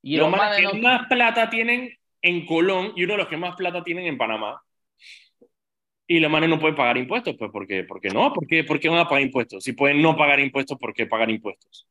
Y 0.00 0.16
los 0.16 0.30
más 0.30 0.56
que 0.56 0.80
más 0.80 1.06
plata 1.06 1.50
tienen 1.50 1.92
en 2.22 2.46
Colón 2.46 2.94
y 2.96 3.04
uno 3.04 3.12
de 3.12 3.18
los 3.18 3.28
que 3.28 3.36
más 3.36 3.54
plata 3.56 3.84
tienen 3.84 4.06
en 4.06 4.16
Panamá. 4.16 4.62
Y 6.06 6.18
los 6.18 6.30
manes 6.30 6.48
no 6.48 6.58
pueden 6.58 6.76
pagar 6.76 6.96
impuestos, 6.96 7.36
pues, 7.38 7.50
¿por 7.50 7.66
qué? 7.66 7.84
¿Por 7.84 8.00
qué 8.00 8.08
no? 8.08 8.32
¿Por 8.32 8.46
qué, 8.46 8.64
¿Por 8.64 8.80
qué 8.80 8.88
van 8.88 9.00
a 9.00 9.08
pagar 9.08 9.22
impuestos? 9.22 9.62
Si 9.62 9.74
pueden 9.74 10.00
no 10.00 10.16
pagar 10.16 10.40
impuestos, 10.40 10.78
¿por 10.78 10.94
qué 10.94 11.04
pagar 11.04 11.28
impuestos? 11.28 11.86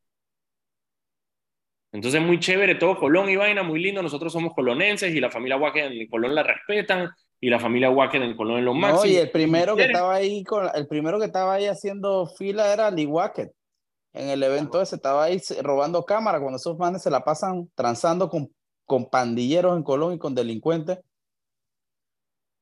Entonces, 1.92 2.22
muy 2.22 2.40
chévere, 2.40 2.74
todo 2.76 2.98
Colón 2.98 3.30
y 3.30 3.36
vaina, 3.36 3.62
muy 3.62 3.80
lindo. 3.80 4.02
Nosotros 4.02 4.34
somos 4.34 4.54
colonenses 4.56 5.14
y 5.14 5.20
la 5.20 5.30
familia 5.30 5.58
Wacken 5.58 5.92
en 5.92 6.08
Colón 6.08 6.34
la 6.34 6.42
respetan 6.42 7.12
y 7.40 7.50
la 7.50 7.60
familia 7.60 7.90
Wacken 7.90 8.24
en 8.24 8.36
Colón 8.36 8.60
en 8.60 8.66
lo 8.66 8.74
máximo. 8.74 9.04
No, 9.04 9.10
y 9.10 9.18
el 9.18 9.30
primero 9.30 9.76
que 9.76 9.86
estaba 9.86 10.16
ahí, 10.16 10.44
con, 10.44 10.68
el 10.74 10.88
primero 10.88 11.20
que 11.20 11.26
estaba 11.26 11.54
ahí 11.54 11.66
haciendo 11.66 12.28
fila 12.28 12.72
era 12.72 12.90
Lee 12.90 13.06
Wacken. 13.06 13.52
En 14.14 14.30
el 14.30 14.42
evento 14.44 14.82
ese 14.82 14.96
estaba 14.96 15.26
ahí 15.26 15.42
robando 15.62 16.04
cámara 16.06 16.40
cuando 16.40 16.56
esos 16.58 16.78
manes 16.78 17.04
se 17.04 17.12
la 17.12 17.24
pasan 17.24 17.70
transando 17.76 18.30
con, 18.30 18.50
con 18.86 19.10
pandilleros 19.10 19.76
en 19.76 19.84
Colón 19.84 20.14
y 20.14 20.18
con 20.18 20.34
delincuentes. 20.34 21.00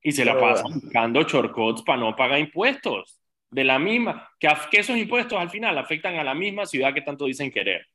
Y 0.01 0.11
se 0.11 0.25
la 0.25 0.37
pasan 0.39 0.79
buscando 0.81 1.21
shortcuts 1.21 1.83
para 1.83 1.99
no 1.99 2.15
pagar 2.15 2.39
impuestos. 2.39 3.19
De 3.51 3.63
la 3.63 3.77
misma, 3.77 4.27
que, 4.39 4.49
que 4.71 4.79
esos 4.79 4.97
impuestos 4.97 5.37
al 5.39 5.51
final 5.51 5.77
afectan 5.77 6.15
a 6.15 6.23
la 6.23 6.33
misma 6.33 6.65
ciudad 6.65 6.91
que 6.91 7.01
tanto 7.01 7.25
dicen 7.25 7.51
querer. 7.51 7.85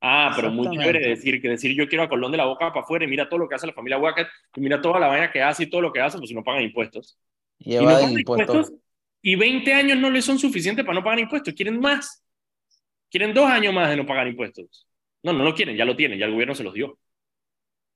Ah, 0.00 0.32
pero 0.36 0.50
muy 0.50 0.76
chévere 0.76 1.08
decir 1.08 1.42
que 1.42 1.48
decir 1.48 1.74
yo 1.74 1.88
quiero 1.88 2.04
a 2.04 2.08
Colón 2.08 2.30
de 2.30 2.38
la 2.38 2.44
boca 2.44 2.68
para 2.72 2.82
afuera 2.82 3.04
y 3.04 3.08
mira 3.08 3.28
todo 3.28 3.40
lo 3.40 3.48
que 3.48 3.56
hace 3.56 3.66
la 3.66 3.72
familia 3.72 3.98
Wackett 3.98 4.28
y 4.54 4.60
mira 4.60 4.80
toda 4.80 5.00
la 5.00 5.08
vaina 5.08 5.32
que 5.32 5.42
hace 5.42 5.64
y 5.64 5.66
todo 5.70 5.80
lo 5.80 5.92
que 5.92 6.00
hace, 6.00 6.18
pues 6.18 6.28
si 6.28 6.34
no 6.34 6.44
pagan 6.44 6.62
impuestos. 6.62 7.18
Y, 7.58 7.76
no 7.76 7.84
pagan 7.84 8.12
impuestos. 8.12 8.72
Y 9.20 9.34
20 9.34 9.72
años 9.72 9.98
no 9.98 10.10
les 10.10 10.24
son 10.24 10.38
suficientes 10.38 10.84
para 10.84 10.98
no 10.98 11.04
pagar 11.04 11.18
impuestos, 11.18 11.52
quieren 11.54 11.80
más. 11.80 12.24
Quieren 13.10 13.34
dos 13.34 13.50
años 13.50 13.74
más 13.74 13.90
de 13.90 13.96
no 13.96 14.06
pagar 14.06 14.28
impuestos. 14.28 14.86
No, 15.22 15.32
no 15.32 15.42
lo 15.42 15.54
quieren, 15.54 15.76
ya 15.76 15.84
lo 15.84 15.96
tienen, 15.96 16.18
ya 16.18 16.26
el 16.26 16.32
gobierno 16.32 16.54
se 16.54 16.62
los 16.62 16.74
dio. 16.74 16.98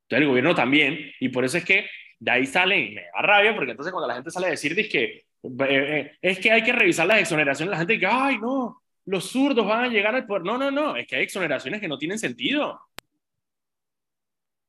Entonces 0.05 0.23
el 0.23 0.29
gobierno 0.29 0.55
también, 0.55 1.13
y 1.21 1.29
por 1.29 1.45
eso 1.45 1.59
es 1.59 1.65
que 1.65 1.87
de 2.19 2.31
ahí 2.31 2.47
sale, 2.47 2.79
y 2.81 2.95
me 2.95 3.03
da 3.03 3.23
rabia, 3.23 3.55
porque 3.55 3.71
entonces 3.71 3.93
cuando 3.93 4.09
la 4.09 4.15
gente 4.15 4.31
sale 4.31 4.49
a 4.49 4.51
decir 4.51 4.79
es 4.79 4.89
que, 4.89 5.05
eh, 5.05 5.25
eh, 5.43 6.13
es 6.21 6.39
que 6.41 6.51
hay 6.51 6.63
que 6.63 6.73
revisar 6.73 7.07
las 7.07 7.21
exoneraciones, 7.21 7.71
la 7.71 7.79
gente 7.79 7.95
dice, 7.95 8.07
ay, 8.11 8.39
no, 8.39 8.82
los 9.05 9.31
zurdos 9.31 9.67
van 9.67 9.85
a 9.85 9.89
llegar 9.89 10.15
al 10.15 10.27
poder. 10.27 10.45
No, 10.45 10.59
no, 10.59 10.71
no, 10.71 10.97
es 10.97 11.07
que 11.07 11.17
hay 11.17 11.25
exoneraciones 11.25 11.81
que 11.81 11.89
no 11.89 11.99
tienen 11.99 12.19
sentido. 12.19 12.81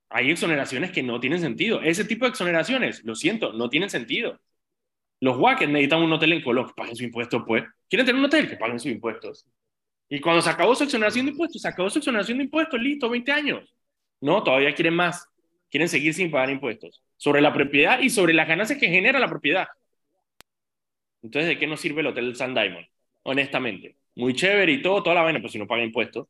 Hay 0.09 0.29
exoneraciones 0.29 0.91
que 0.91 1.03
no 1.03 1.19
tienen 1.19 1.39
sentido. 1.39 1.81
Ese 1.81 2.05
tipo 2.05 2.25
de 2.25 2.29
exoneraciones, 2.29 3.03
lo 3.03 3.15
siento, 3.15 3.53
no 3.53 3.69
tienen 3.69 3.89
sentido. 3.89 4.39
Los 5.19 5.37
guaques 5.37 5.69
necesitan 5.69 6.01
un 6.01 6.13
hotel 6.13 6.33
en 6.33 6.43
Colón, 6.43 6.71
paguen 6.75 6.95
su 6.95 7.03
impuesto, 7.03 7.45
pues. 7.45 7.63
¿Quieren 7.89 8.05
tener 8.05 8.19
un 8.19 8.25
hotel? 8.25 8.49
Que 8.49 8.57
paguen 8.57 8.79
sus 8.79 8.91
impuestos. 8.91 9.45
Y 10.09 10.19
cuando 10.19 10.41
se 10.41 10.49
acabó 10.49 10.75
su 10.75 10.83
exoneración 10.83 11.25
de 11.25 11.31
impuestos, 11.31 11.61
se 11.61 11.67
acabó 11.67 11.89
su 11.89 11.99
exoneración 11.99 12.37
de 12.37 12.43
impuestos, 12.43 12.79
listo, 12.79 13.09
20 13.09 13.31
años. 13.31 13.73
No, 14.21 14.43
todavía 14.43 14.73
quieren 14.75 14.93
más. 14.95 15.27
Quieren 15.71 15.89
seguir 15.89 16.13
sin 16.13 16.29
pagar 16.29 16.49
impuestos. 16.49 17.01
Sobre 17.17 17.41
la 17.41 17.53
propiedad 17.53 17.99
y 17.99 18.09
sobre 18.09 18.33
las 18.33 18.47
ganancias 18.47 18.79
que 18.79 18.89
genera 18.89 19.19
la 19.19 19.27
propiedad. 19.27 19.67
Entonces, 21.23 21.47
¿de 21.47 21.57
qué 21.57 21.65
nos 21.65 21.79
sirve 21.81 22.01
el 22.01 22.07
Hotel 22.07 22.35
San 22.35 22.53
Diamond? 22.53 22.85
Honestamente. 23.23 23.95
Muy 24.15 24.33
chévere 24.33 24.71
y 24.71 24.81
todo, 24.81 25.01
toda 25.03 25.15
la 25.15 25.23
vaina, 25.23 25.39
pero 25.39 25.49
si 25.49 25.59
no 25.59 25.67
paga 25.67 25.83
impuestos. 25.83 26.27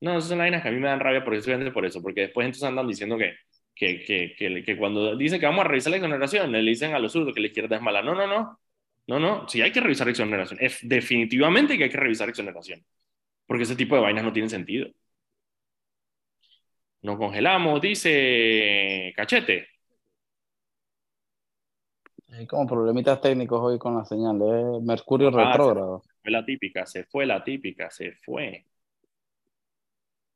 No, 0.00 0.12
esas 0.12 0.28
son 0.30 0.38
las 0.38 0.44
vainas 0.46 0.62
que 0.62 0.68
a 0.68 0.72
mí 0.72 0.78
me 0.78 0.88
dan 0.88 1.00
rabia 1.00 1.22
por 1.24 1.34
eso, 1.34 1.50
por 1.72 1.84
eso, 1.84 2.00
porque 2.02 2.22
después 2.22 2.46
entonces 2.46 2.64
andan 2.66 2.88
diciendo 2.88 3.18
que, 3.18 3.34
que, 3.74 4.02
que, 4.36 4.62
que, 4.64 4.76
cuando 4.78 5.14
dicen 5.16 5.38
que 5.40 5.46
vamos 5.46 5.64
a 5.64 5.68
revisar 5.68 5.90
la 5.90 5.98
exoneración, 5.98 6.52
le 6.52 6.60
dicen 6.62 6.94
a 6.94 6.98
los 6.98 7.12
zurdos 7.12 7.34
que 7.34 7.40
la 7.40 7.48
izquierda 7.48 7.76
es 7.76 7.82
mala. 7.82 8.02
No, 8.02 8.14
no, 8.14 8.26
no. 8.26 8.58
No, 9.06 9.18
no, 9.18 9.48
sí 9.48 9.60
hay 9.60 9.72
que 9.72 9.80
revisar 9.80 10.08
exoneración. 10.08 10.58
Es 10.62 10.78
definitivamente 10.82 11.76
que 11.76 11.84
hay 11.84 11.90
que 11.90 11.96
revisar 11.96 12.28
exoneración. 12.28 12.84
Porque 13.46 13.64
ese 13.64 13.76
tipo 13.76 13.96
de 13.96 14.02
vainas 14.02 14.24
no 14.24 14.32
tienen 14.32 14.50
sentido. 14.50 14.88
Nos 17.02 17.16
congelamos, 17.18 17.80
dice 17.80 19.12
Cachete. 19.16 19.66
Hay 22.32 22.46
como 22.46 22.66
problemitas 22.66 23.20
técnicos 23.20 23.60
hoy 23.60 23.78
con 23.78 23.96
la 23.96 24.04
señal 24.04 24.38
de 24.38 24.80
Mercurio 24.82 25.28
ah, 25.28 25.52
retrógrado. 25.52 26.02
Fue 26.22 26.30
la 26.30 26.44
típica, 26.44 26.86
se 26.86 27.04
fue 27.04 27.26
la 27.26 27.42
típica, 27.42 27.90
se 27.90 28.12
fue. 28.12 28.66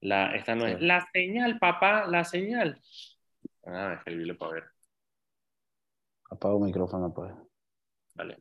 La, 0.01 0.35
esta 0.35 0.55
no 0.55 0.67
es 0.67 0.81
la 0.81 1.07
señal, 1.13 1.59
papá, 1.59 2.07
la 2.07 2.25
señal. 2.25 2.81
Ah, 3.65 3.95
escribirle 3.97 4.35
para 4.35 4.53
ver. 4.53 4.65
Apago 6.31 6.59
el 6.59 6.65
micrófono, 6.65 7.13
pues. 7.13 7.33
Vale. 8.15 8.39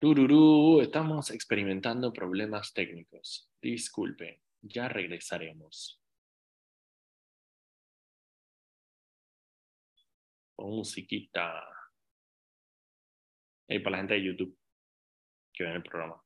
Tururú, 0.00 0.80
estamos 0.80 1.30
experimentando 1.32 2.12
problemas 2.12 2.72
técnicos. 2.72 3.50
Disculpe, 3.60 4.42
ya 4.62 4.88
regresaremos. 4.88 6.00
Con 10.54 10.70
musiquita. 10.70 11.64
Y 13.66 13.80
para 13.80 13.90
la 13.90 13.98
gente 13.98 14.14
de 14.14 14.24
YouTube 14.24 14.56
que 15.52 15.64
ven 15.64 15.72
el 15.74 15.82
programa. 15.82 16.22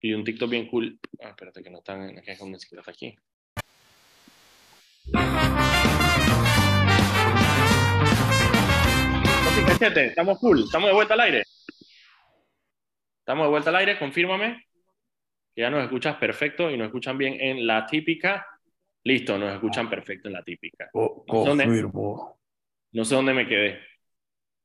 Y 0.00 0.12
un 0.14 0.24
TikTok 0.24 0.50
bien 0.50 0.68
cool. 0.68 0.98
Ah, 1.20 1.28
espérate 1.28 1.62
que 1.62 1.70
no 1.70 1.78
están, 1.78 2.20
que 2.20 2.32
es 2.32 2.42
musiquita 2.42 2.82
aquí. 2.84 3.16
Estamos 10.00 10.40
full, 10.40 10.60
estamos 10.60 10.88
de 10.88 10.94
vuelta 10.94 11.14
al 11.14 11.20
aire. 11.20 11.44
Estamos 13.18 13.46
de 13.46 13.50
vuelta 13.50 13.70
al 13.70 13.76
aire, 13.76 13.98
confírmame. 13.98 14.64
Que 15.54 15.62
ya 15.62 15.70
nos 15.70 15.84
escuchas 15.84 16.16
perfecto 16.16 16.70
y 16.70 16.76
nos 16.76 16.86
escuchan 16.86 17.18
bien 17.18 17.36
en 17.40 17.66
la 17.66 17.86
típica. 17.86 18.46
Listo, 19.04 19.38
nos 19.38 19.52
escuchan 19.52 19.90
perfecto 19.90 20.28
en 20.28 20.34
la 20.34 20.42
típica. 20.42 20.90
no, 20.94 21.24
sé 21.26 21.48
dónde, 21.48 21.66
no 22.92 23.04
sé 23.04 23.14
dónde 23.14 23.34
me 23.34 23.46
quedé. 23.46 23.80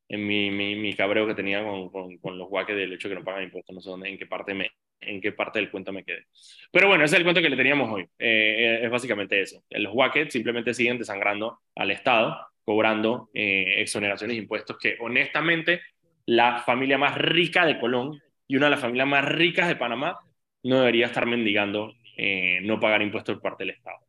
En 0.09 0.25
mi, 0.25 0.49
mi, 0.51 0.75
mi 0.75 0.93
cabreo 0.95 1.27
que 1.27 1.33
tenía 1.33 1.63
con, 1.63 1.89
con, 1.89 2.17
con 2.19 2.37
los 2.37 2.47
guaques 2.47 2.75
del 2.75 2.93
hecho 2.93 3.09
que 3.09 3.15
no 3.15 3.23
pagan 3.23 3.43
impuestos. 3.43 3.75
No 3.75 3.81
sé 3.81 3.89
dónde, 3.89 4.09
en 4.09 4.17
qué 4.17 4.25
parte 4.25 4.53
me, 4.53 4.69
en 5.01 5.19
qué 5.19 5.33
parte 5.33 5.59
del 5.59 5.69
cuento 5.69 5.91
me 5.91 6.03
quedé. 6.03 6.25
Pero 6.71 6.87
bueno, 6.87 7.03
ese 7.03 7.15
es 7.15 7.19
el 7.19 7.25
cuento 7.25 7.41
que 7.41 7.49
le 7.49 7.57
teníamos 7.57 7.91
hoy. 7.91 8.07
Eh, 8.17 8.79
es 8.83 8.89
básicamente 8.89 9.41
eso. 9.41 9.63
Los 9.71 9.91
guaques 9.91 10.31
simplemente 10.31 10.73
siguen 10.73 10.97
desangrando 10.97 11.59
al 11.75 11.91
Estado 11.91 12.37
cobrando 12.67 13.29
eh, 13.33 13.75
exoneraciones 13.77 14.35
de 14.35 14.41
impuestos 14.41 14.77
que 14.77 14.97
honestamente 14.99 15.79
la 16.25 16.63
familia 16.63 16.97
más 16.97 17.17
rica 17.17 17.65
de 17.65 17.79
Colón 17.79 18.21
y 18.45 18.57
una 18.57 18.65
de 18.65 18.71
las 18.71 18.81
familias 18.81 19.07
más 19.07 19.23
ricas 19.23 19.69
de 19.69 19.77
Panamá 19.77 20.19
no 20.63 20.79
debería 20.79 21.05
estar 21.05 21.25
mendigando 21.25 21.93
eh, 22.17 22.59
no 22.63 22.77
pagar 22.77 23.01
impuestos 23.01 23.35
por 23.35 23.41
parte 23.41 23.63
del 23.63 23.75
Estado. 23.75 23.99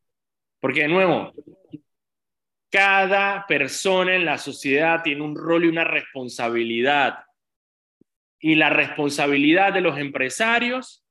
Porque 0.58 0.80
de 0.80 0.88
nuevo, 0.88 1.32
cada 2.68 3.46
persona 3.46 4.16
en 4.16 4.24
la 4.24 4.38
sociedad 4.38 5.02
tiene 5.04 5.22
un 5.22 5.36
rol 5.36 5.64
y 5.64 5.68
una 5.68 5.84
responsabilidad. 5.84 7.20
Y 8.40 8.56
la 8.56 8.70
responsabilidad 8.70 9.72
de 9.72 9.82
los 9.82 9.98
empresarios, 9.98 11.04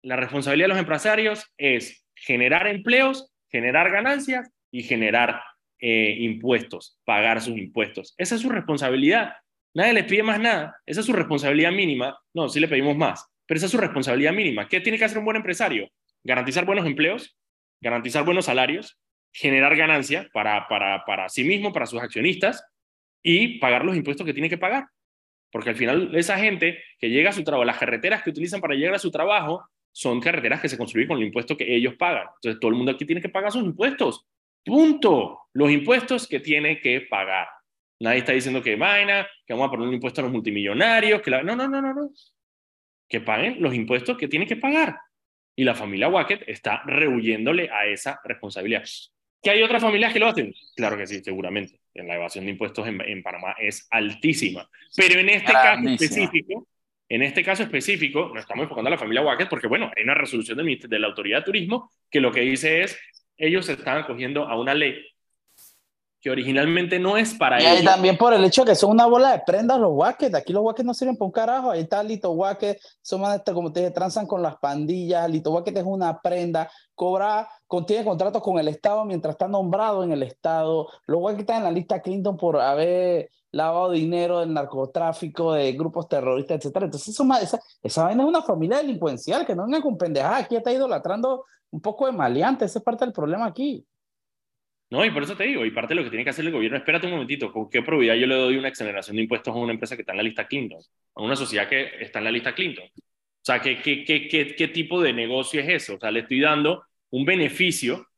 la 0.00 0.16
responsabilidad 0.16 0.64
de 0.64 0.74
los 0.74 0.78
empresarios 0.78 1.52
es 1.58 2.06
generar 2.14 2.68
empleos, 2.68 3.30
generar 3.50 3.90
ganancias 3.90 4.50
y 4.70 4.84
generar 4.84 5.42
eh, 5.80 6.16
impuestos, 6.20 6.98
pagar 7.04 7.40
sus 7.40 7.56
impuestos. 7.56 8.14
Esa 8.18 8.34
es 8.34 8.40
su 8.40 8.48
responsabilidad. 8.48 9.32
Nadie 9.74 9.92
les 9.92 10.04
pide 10.04 10.22
más 10.22 10.40
nada. 10.40 10.76
Esa 10.86 11.00
es 11.00 11.06
su 11.06 11.12
responsabilidad 11.12 11.72
mínima. 11.72 12.18
No, 12.34 12.48
sí 12.48 12.60
le 12.60 12.68
pedimos 12.68 12.96
más, 12.96 13.26
pero 13.46 13.58
esa 13.58 13.66
es 13.66 13.72
su 13.72 13.78
responsabilidad 13.78 14.32
mínima. 14.32 14.68
¿Qué 14.68 14.80
tiene 14.80 14.98
que 14.98 15.04
hacer 15.04 15.18
un 15.18 15.24
buen 15.24 15.36
empresario? 15.36 15.88
Garantizar 16.24 16.64
buenos 16.64 16.86
empleos, 16.86 17.36
garantizar 17.80 18.24
buenos 18.24 18.46
salarios, 18.46 18.98
generar 19.32 19.76
ganancia 19.76 20.28
para, 20.32 20.66
para, 20.68 21.04
para 21.04 21.28
sí 21.28 21.44
mismo, 21.44 21.72
para 21.72 21.86
sus 21.86 22.00
accionistas 22.00 22.64
y 23.22 23.58
pagar 23.58 23.84
los 23.84 23.96
impuestos 23.96 24.26
que 24.26 24.32
tiene 24.32 24.48
que 24.48 24.58
pagar. 24.58 24.86
Porque 25.50 25.70
al 25.70 25.76
final 25.76 26.14
esa 26.14 26.38
gente 26.38 26.82
que 26.98 27.10
llega 27.10 27.30
a 27.30 27.32
su 27.32 27.44
trabajo, 27.44 27.64
las 27.64 27.78
carreteras 27.78 28.22
que 28.22 28.30
utilizan 28.30 28.60
para 28.60 28.74
llegar 28.74 28.94
a 28.94 28.98
su 28.98 29.10
trabajo, 29.10 29.64
son 29.92 30.20
carreteras 30.20 30.60
que 30.60 30.68
se 30.68 30.78
construyen 30.78 31.08
con 31.08 31.18
el 31.18 31.24
impuesto 31.24 31.56
que 31.56 31.74
ellos 31.74 31.94
pagan. 31.98 32.26
Entonces, 32.36 32.60
todo 32.60 32.70
el 32.70 32.76
mundo 32.76 32.92
aquí 32.92 33.04
tiene 33.04 33.20
que 33.22 33.28
pagar 33.28 33.50
sus 33.50 33.64
impuestos. 33.64 34.26
Punto. 34.68 35.40
Los 35.54 35.70
impuestos 35.70 36.28
que 36.28 36.40
tiene 36.40 36.80
que 36.80 37.00
pagar. 37.02 37.48
Nadie 38.00 38.18
está 38.18 38.32
diciendo 38.32 38.62
que 38.62 38.76
vaina, 38.76 39.26
que 39.46 39.54
vamos 39.54 39.68
a 39.68 39.70
poner 39.70 39.88
un 39.88 39.94
impuesto 39.94 40.20
a 40.20 40.24
los 40.24 40.32
multimillonarios, 40.32 41.20
que 41.20 41.30
la... 41.30 41.42
no, 41.42 41.56
no, 41.56 41.68
no, 41.68 41.82
no, 41.82 41.94
no. 41.94 42.10
Que 43.08 43.20
paguen 43.20 43.56
los 43.60 43.74
impuestos 43.74 44.16
que 44.16 44.28
tienen 44.28 44.46
que 44.46 44.56
pagar. 44.56 44.96
Y 45.56 45.64
la 45.64 45.74
familia 45.74 46.08
Wackett 46.08 46.48
está 46.48 46.82
rehuyéndole 46.86 47.68
a 47.72 47.86
esa 47.86 48.20
responsabilidad. 48.22 48.84
¿Que 49.42 49.50
hay 49.50 49.62
otras 49.62 49.82
familias 49.82 50.12
que 50.12 50.20
lo 50.20 50.28
hacen? 50.28 50.54
Claro 50.76 50.96
que 50.96 51.06
sí, 51.06 51.20
seguramente. 51.20 51.80
La 51.94 52.14
evasión 52.14 52.44
de 52.44 52.52
impuestos 52.52 52.86
en, 52.86 53.00
en 53.00 53.22
Panamá 53.22 53.56
es 53.58 53.88
altísima. 53.90 54.68
Pero 54.94 55.18
en 55.18 55.28
este 55.30 55.52
caso 55.52 55.88
específico, 55.88 56.68
en 57.08 57.22
este 57.22 57.42
caso 57.42 57.62
específico, 57.62 58.30
nos 58.34 58.40
estamos 58.40 58.64
enfocando 58.64 58.88
a 58.88 58.90
la 58.92 58.98
familia 58.98 59.22
Wackett 59.22 59.48
porque, 59.48 59.66
bueno, 59.66 59.90
hay 59.96 60.04
una 60.04 60.14
resolución 60.14 60.58
de, 60.58 60.78
de 60.88 60.98
la 60.98 61.06
Autoridad 61.08 61.38
de 61.38 61.44
Turismo 61.44 61.90
que 62.10 62.20
lo 62.20 62.30
que 62.30 62.42
dice 62.42 62.82
es, 62.82 62.98
ellos 63.38 63.66
se 63.66 63.74
están 63.74 63.98
acogiendo 63.98 64.46
a 64.46 64.58
una 64.58 64.74
ley 64.74 65.02
que 66.20 66.30
originalmente 66.30 66.98
no 66.98 67.16
es 67.16 67.34
para 67.34 67.62
y 67.80 67.84
también 67.84 68.18
por 68.18 68.32
el 68.32 68.44
hecho 68.44 68.64
de 68.64 68.72
que 68.72 68.74
son 68.74 68.90
una 68.90 69.06
bola 69.06 69.32
de 69.32 69.42
prendas 69.46 69.78
los 69.78 69.92
Wackett. 69.92 70.34
Aquí 70.34 70.52
los 70.52 70.64
Wackett 70.64 70.84
no 70.84 70.94
sirven 70.94 71.16
para 71.16 71.26
un 71.26 71.32
carajo. 71.32 71.70
Ahí 71.70 71.80
está 71.80 72.02
Lito 72.02 72.32
Wackett, 72.32 72.80
son 73.02 73.22
como 73.54 73.72
te 73.72 73.80
dije, 73.80 73.92
transan 73.92 74.26
con 74.26 74.42
las 74.42 74.56
pandillas. 74.56 75.30
Lito 75.30 75.52
Wackett 75.52 75.76
es 75.76 75.84
una 75.84 76.20
prenda, 76.20 76.70
cobra, 76.94 77.48
contiene 77.66 78.04
contratos 78.04 78.42
con 78.42 78.58
el 78.58 78.68
Estado 78.68 79.04
mientras 79.04 79.34
está 79.34 79.46
nombrado 79.46 80.02
en 80.02 80.10
el 80.10 80.22
Estado. 80.24 80.88
Los 81.06 81.20
Wackett 81.20 81.40
están 81.40 81.58
en 81.58 81.64
la 81.64 81.70
lista 81.70 82.02
Clinton 82.02 82.36
por 82.36 82.60
haber 82.60 83.30
lavado 83.52 83.92
dinero 83.92 84.40
del 84.40 84.52
narcotráfico, 84.52 85.52
de 85.52 85.72
grupos 85.72 86.08
terroristas, 86.08 86.58
etcétera. 86.58 86.86
Entonces, 86.86 87.08
eso, 87.14 87.24
esa, 87.40 87.60
esa 87.82 88.04
vaina 88.04 88.22
es 88.24 88.28
una 88.28 88.42
familia 88.42 88.78
delincuencial 88.78 89.46
que 89.46 89.54
no 89.54 89.64
venga 89.64 89.80
con 89.80 89.96
pendejadas. 89.96 90.44
Aquí 90.44 90.56
está 90.56 90.72
idolatrando 90.72 91.44
un 91.70 91.80
poco 91.80 92.06
de 92.06 92.12
maleante. 92.12 92.64
Ese 92.64 92.78
es 92.78 92.84
parte 92.84 93.04
del 93.04 93.14
problema 93.14 93.46
aquí. 93.46 93.86
No, 94.90 95.04
y 95.04 95.10
por 95.10 95.22
eso 95.22 95.36
te 95.36 95.44
digo, 95.44 95.66
y 95.66 95.70
parte 95.70 95.92
de 95.92 95.96
lo 95.96 96.04
que 96.04 96.10
tiene 96.10 96.24
que 96.24 96.30
hacer 96.30 96.46
el 96.46 96.52
gobierno, 96.52 96.78
espérate 96.78 97.06
un 97.06 97.12
momentito, 97.12 97.52
¿con 97.52 97.68
qué 97.68 97.82
probabilidad 97.82 98.14
yo 98.14 98.26
le 98.26 98.34
doy 98.34 98.56
una 98.56 98.68
exoneración 98.68 99.16
de 99.16 99.22
impuestos 99.22 99.54
a 99.54 99.58
una 99.58 99.72
empresa 99.72 99.96
que 99.96 100.02
está 100.02 100.12
en 100.12 100.18
la 100.18 100.22
lista 100.22 100.46
Clinton? 100.46 100.80
A 101.14 101.22
una 101.22 101.36
sociedad 101.36 101.68
que 101.68 101.90
está 102.00 102.20
en 102.20 102.24
la 102.24 102.30
lista 102.30 102.54
Clinton. 102.54 102.86
O 102.86 103.44
sea, 103.44 103.60
¿qué, 103.60 103.82
qué, 103.82 104.02
qué, 104.04 104.28
qué, 104.28 104.54
qué 104.54 104.68
tipo 104.68 105.02
de 105.02 105.12
negocio 105.12 105.60
es 105.60 105.68
eso? 105.68 105.96
O 105.96 106.00
sea, 106.00 106.10
le 106.10 106.20
estoy 106.20 106.40
dando 106.40 106.84
un 107.10 107.26
beneficio, 107.26 108.08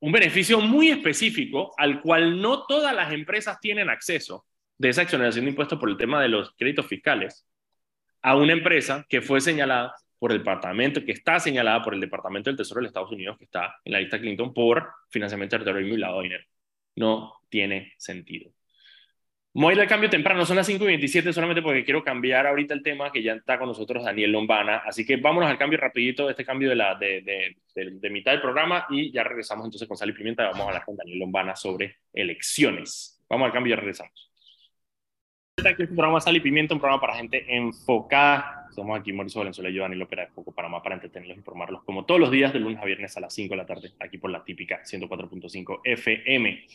un 0.00 0.12
beneficio 0.12 0.60
muy 0.60 0.88
específico 0.88 1.72
al 1.78 2.02
cual 2.02 2.42
no 2.42 2.66
todas 2.66 2.94
las 2.94 3.12
empresas 3.12 3.58
tienen 3.60 3.88
acceso 3.88 4.44
de 4.76 4.90
esa 4.90 5.02
exoneración 5.02 5.46
de 5.46 5.50
impuestos 5.50 5.78
por 5.78 5.88
el 5.88 5.96
tema 5.96 6.20
de 6.20 6.28
los 6.28 6.54
créditos 6.56 6.86
fiscales 6.86 7.46
a 8.20 8.36
una 8.36 8.52
empresa 8.52 9.06
que 9.08 9.22
fue 9.22 9.40
señalada 9.40 9.94
por 10.18 10.32
el 10.32 10.38
departamento, 10.38 11.04
que 11.04 11.12
está 11.12 11.38
señalada 11.40 11.82
por 11.82 11.94
el 11.94 12.00
Departamento 12.00 12.50
del 12.50 12.56
Tesoro 12.56 12.80
de 12.80 12.84
los 12.84 12.90
Estados 12.90 13.12
Unidos, 13.12 13.36
que 13.38 13.44
está 13.44 13.76
en 13.84 13.92
la 13.92 14.00
lista 14.00 14.18
Clinton 14.18 14.54
por 14.54 14.90
financiamiento 15.10 15.58
terrorismo 15.58 15.94
y 15.94 15.98
lavado 15.98 16.20
de 16.20 16.24
dinero. 16.24 16.44
No 16.96 17.34
tiene 17.48 17.92
sentido. 17.98 18.50
Voy 19.58 19.78
al 19.78 19.88
cambio 19.88 20.10
temprano, 20.10 20.44
son 20.44 20.56
las 20.56 20.66
5 20.66 20.84
y 20.84 20.86
27 20.88 21.32
solamente 21.32 21.62
porque 21.62 21.82
quiero 21.82 22.04
cambiar 22.04 22.46
ahorita 22.46 22.74
el 22.74 22.82
tema 22.82 23.10
que 23.10 23.22
ya 23.22 23.32
está 23.32 23.58
con 23.58 23.68
nosotros 23.68 24.04
Daniel 24.04 24.32
Lombana. 24.32 24.82
Así 24.84 25.06
que 25.06 25.16
vámonos 25.16 25.48
al 25.50 25.56
cambio 25.56 25.78
rapidito, 25.78 26.28
este 26.28 26.44
cambio 26.44 26.68
de, 26.68 26.76
la, 26.76 26.94
de, 26.94 27.22
de, 27.22 27.90
de, 27.92 28.10
mitad 28.10 28.32
del 28.32 28.42
programa 28.42 28.86
y 28.90 29.10
ya 29.10 29.24
regresamos 29.24 29.64
entonces 29.64 29.88
con 29.88 29.96
Sal 29.96 30.10
y 30.10 30.12
Pimienta 30.12 30.44
vamos 30.44 30.60
a 30.60 30.64
hablar 30.64 30.84
con 30.84 30.96
Daniel 30.96 31.20
Lombana 31.20 31.56
sobre 31.56 31.96
elecciones. 32.12 33.24
Vamos 33.30 33.46
al 33.46 33.52
cambio 33.52 33.70
y 33.70 33.76
ya 33.76 33.80
regresamos. 33.80 34.25
Este 35.58 35.84
es 35.84 35.88
un 35.88 35.96
programa 35.96 36.20
Sal 36.20 36.36
y 36.36 36.40
Pimienta, 36.40 36.74
un 36.74 36.80
programa 36.80 37.00
para 37.00 37.14
gente 37.14 37.56
enfocada. 37.56 38.68
Somos 38.72 39.00
aquí 39.00 39.10
Mauricio 39.10 39.38
Valenzuela 39.38 39.70
y 39.70 39.72
yo, 39.72 39.82
Daniel 39.84 40.02
Opera 40.02 40.26
de 40.26 40.32
Poco 40.32 40.52
Panamá, 40.52 40.82
para 40.82 40.96
entretenerlos 40.96 41.34
y 41.34 41.40
informarlos 41.40 41.82
como 41.84 42.04
todos 42.04 42.20
los 42.20 42.30
días, 42.30 42.52
de 42.52 42.60
lunes 42.60 42.78
a 42.78 42.84
viernes 42.84 43.16
a 43.16 43.20
las 43.20 43.32
5 43.32 43.54
de 43.54 43.56
la 43.56 43.64
tarde, 43.64 43.94
aquí 43.98 44.18
por 44.18 44.30
la 44.30 44.44
típica 44.44 44.82
104.5 44.84 45.80
FM. 45.82 46.66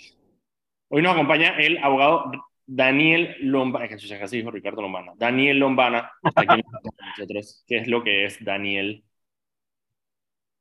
Hoy 0.88 1.02
nos 1.04 1.14
acompaña 1.14 1.58
el 1.60 1.78
abogado 1.78 2.32
Daniel 2.66 3.36
Lombana, 3.42 3.88
que 3.88 4.00
se 4.00 4.16
así 4.16 4.38
dijo 4.38 4.50
Ricardo 4.50 4.82
Lombana. 4.82 5.14
Daniel 5.16 5.60
Lombana 5.60 6.12
está 6.24 6.42
aquí 6.42 6.64
con 6.64 6.82
nosotros. 7.18 7.64
¿Qué 7.68 7.78
es 7.78 7.88
lo 7.88 8.04
que 8.04 8.26
es 8.26 8.44
Daniel? 8.44 9.04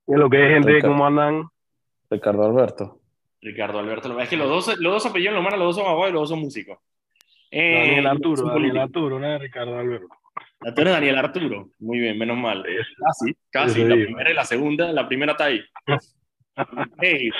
¿Qué 0.06 0.12
es 0.12 0.18
lo 0.18 0.28
que 0.28 0.42
es, 0.44 0.52
gente? 0.52 0.72
Ricardo. 0.74 0.94
¿Cómo 0.94 1.06
andan? 1.06 1.44
Ricardo 2.10 2.44
Alberto. 2.44 3.00
Ricardo 3.40 3.78
Alberto. 3.78 4.20
Es 4.20 4.28
que 4.28 4.36
los 4.36 4.48
dos, 4.50 4.78
los 4.78 4.92
dos 4.92 5.06
apellidos 5.06 5.34
Lombana, 5.34 5.56
los 5.56 5.68
dos 5.68 5.76
son 5.76 5.86
abogados 5.86 6.10
y 6.10 6.12
los 6.12 6.20
dos 6.20 6.28
son 6.28 6.40
músicos. 6.40 6.78
Eh, 7.50 7.74
Daniel 7.74 8.06
Arturo, 8.06 8.42
Daniel 8.44 8.78
Arturo, 8.78 9.18
no 9.18 9.34
es 9.34 9.40
Ricardo 9.40 9.78
Alberto. 9.78 10.08
Eres 10.62 10.92
Daniel 10.92 11.18
Arturo. 11.18 11.70
Muy 11.78 11.98
bien, 11.98 12.18
menos 12.18 12.36
mal. 12.36 12.64
Casi, 12.64 13.34
casi. 13.50 13.84
La 13.84 13.94
primera 13.94 14.30
y 14.30 14.34
la 14.34 14.44
segunda, 14.44 14.92
la 14.92 15.08
primera 15.08 15.32
está 15.32 15.44
ahí. 15.46 15.60
hey, 17.00 17.30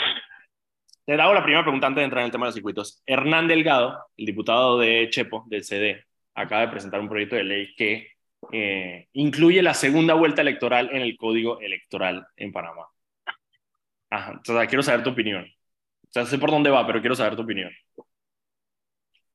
te 1.05 1.14
he 1.14 1.16
dado 1.16 1.35
la 1.35 1.42
primera 1.42 1.62
pregunta 1.62 1.87
antes 1.87 2.01
de 2.01 2.05
entrar 2.05 2.23
en 2.23 2.27
el 2.27 2.33
tema 2.33 2.46
de 2.46 2.49
los 2.49 2.55
circuitos. 2.55 3.03
Hernán 3.07 3.49
Delgado, 3.49 3.99
el 4.16 4.27
diputado 4.27 4.79
de 4.79 5.09
Chepo, 5.11 5.44
del 5.49 5.64
CD, 5.64 6.05
acaba 6.35 6.62
de 6.62 6.68
presentar 6.68 7.01
un 7.01 7.09
proyecto 7.09 7.37
de 7.37 7.44
ley 7.44 7.75
que 7.75 8.12
eh, 8.53 9.09
incluye 9.12 9.62
la 9.62 9.75
segunda 9.75 10.14
vuelta 10.14 10.42
electoral 10.42 10.88
en 10.92 11.03
el 11.03 11.16
código 11.16 11.61
electoral 11.61 12.27
en 12.37 12.53
Panamá. 12.53 12.87
Ajá, 14.09 14.40
o 14.40 14.44
sea, 14.44 14.66
quiero 14.66 14.83
saber 14.83 15.03
tu 15.03 15.11
opinión. 15.11 15.44
O 15.44 16.12
sea, 16.12 16.25
sé 16.27 16.38
por 16.38 16.51
dónde 16.51 16.70
va, 16.70 16.87
pero 16.87 17.01
quiero 17.01 17.14
saber 17.14 17.37
tu 17.37 17.42
opinión. 17.42 17.70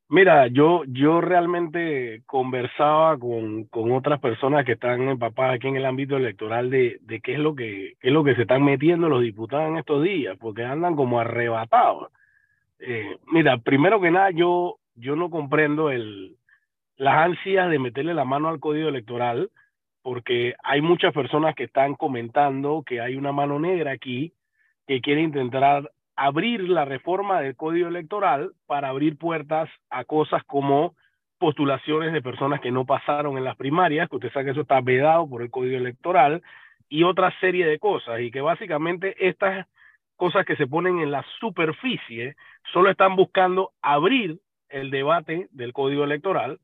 Mira, 0.08 0.48
yo, 0.48 0.84
yo 0.88 1.20
realmente 1.20 2.22
conversaba 2.28 3.18
con, 3.18 3.64
con 3.66 3.92
otras 3.92 4.20
personas 4.20 4.64
que 4.64 4.74
están 4.74 5.02
empapadas 5.10 5.56
aquí 5.56 5.68
en 5.68 5.78
el 5.78 5.86
ámbito 5.86 6.16
electoral 6.16 6.70
de, 6.70 7.00
de 7.02 7.22
qué, 7.22 7.34
es 7.34 7.40
lo 7.40 7.56
que, 7.56 7.96
qué 8.00 8.10
es 8.10 8.14
lo 8.14 8.24
que 8.24 8.36
se 8.36 8.44
están 8.44 8.64
metiendo 8.64 9.10
los 9.10 9.24
diputados 9.24 9.68
en 9.70 9.78
estos 9.78 10.04
días, 10.04 10.38
porque 10.40 10.64
andan 10.64 10.96
como 10.96 11.20
arrebatados. 11.20 12.12
Eh, 12.80 13.18
mira, 13.32 13.58
primero 13.58 14.00
que 14.00 14.12
nada, 14.12 14.30
yo, 14.30 14.78
yo 14.94 15.16
no 15.16 15.32
comprendo 15.32 15.90
el, 15.90 16.36
las 16.98 17.16
ansias 17.18 17.70
de 17.72 17.80
meterle 17.80 18.14
la 18.14 18.26
mano 18.26 18.50
al 18.50 18.60
código 18.60 18.90
electoral, 18.90 19.50
porque 20.04 20.54
hay 20.64 20.82
muchas 20.82 21.14
personas 21.14 21.56
que 21.56 21.64
están 21.64 21.96
comentando 21.96 22.84
que 22.86 23.02
hay 23.02 23.16
una 23.16 23.32
mano 23.32 23.60
negra 23.60 23.94
aquí 23.94 24.34
que 24.86 25.02
quiere 25.02 25.22
intentar 25.24 25.90
abrir 26.16 26.62
la 26.70 26.86
reforma 26.86 27.42
del 27.42 27.56
código 27.56 27.88
electoral 27.88 28.52
para 28.66 28.90
abrir 28.90 29.18
puertas 29.18 29.70
a 29.90 30.06
cosas 30.06 30.44
como 30.46 30.96
postulaciones 31.38 32.14
de 32.14 32.22
personas 32.22 32.62
que 32.62 32.72
no 32.72 32.86
pasaron 32.86 33.38
en 33.38 33.44
las 33.44 33.58
primarias, 33.58 34.10
que 34.10 34.16
usted 34.16 34.32
sabe 34.32 34.46
que 34.46 34.52
eso 34.52 34.62
está 34.62 34.82
vedado 34.82 35.30
por 35.30 35.42
el 35.42 35.52
código 35.52 35.78
electoral, 35.78 36.42
y 36.88 37.04
otra 37.04 37.34
serie 37.40 37.66
de 37.66 37.80
cosas, 37.80 38.22
y 38.22 38.32
que 38.32 38.42
básicamente 38.42 39.28
estas 39.28 39.68
cosas 40.16 40.46
que 40.46 40.56
se 40.56 40.68
ponen 40.68 41.00
en 41.00 41.12
la 41.12 41.26
superficie 41.40 42.36
solo 42.72 42.90
están 42.90 43.16
buscando 43.16 43.72
abrir 43.82 44.40
el 44.70 44.92
debate 44.92 45.48
del 45.52 45.74
código 45.74 46.04
electoral 46.04 46.60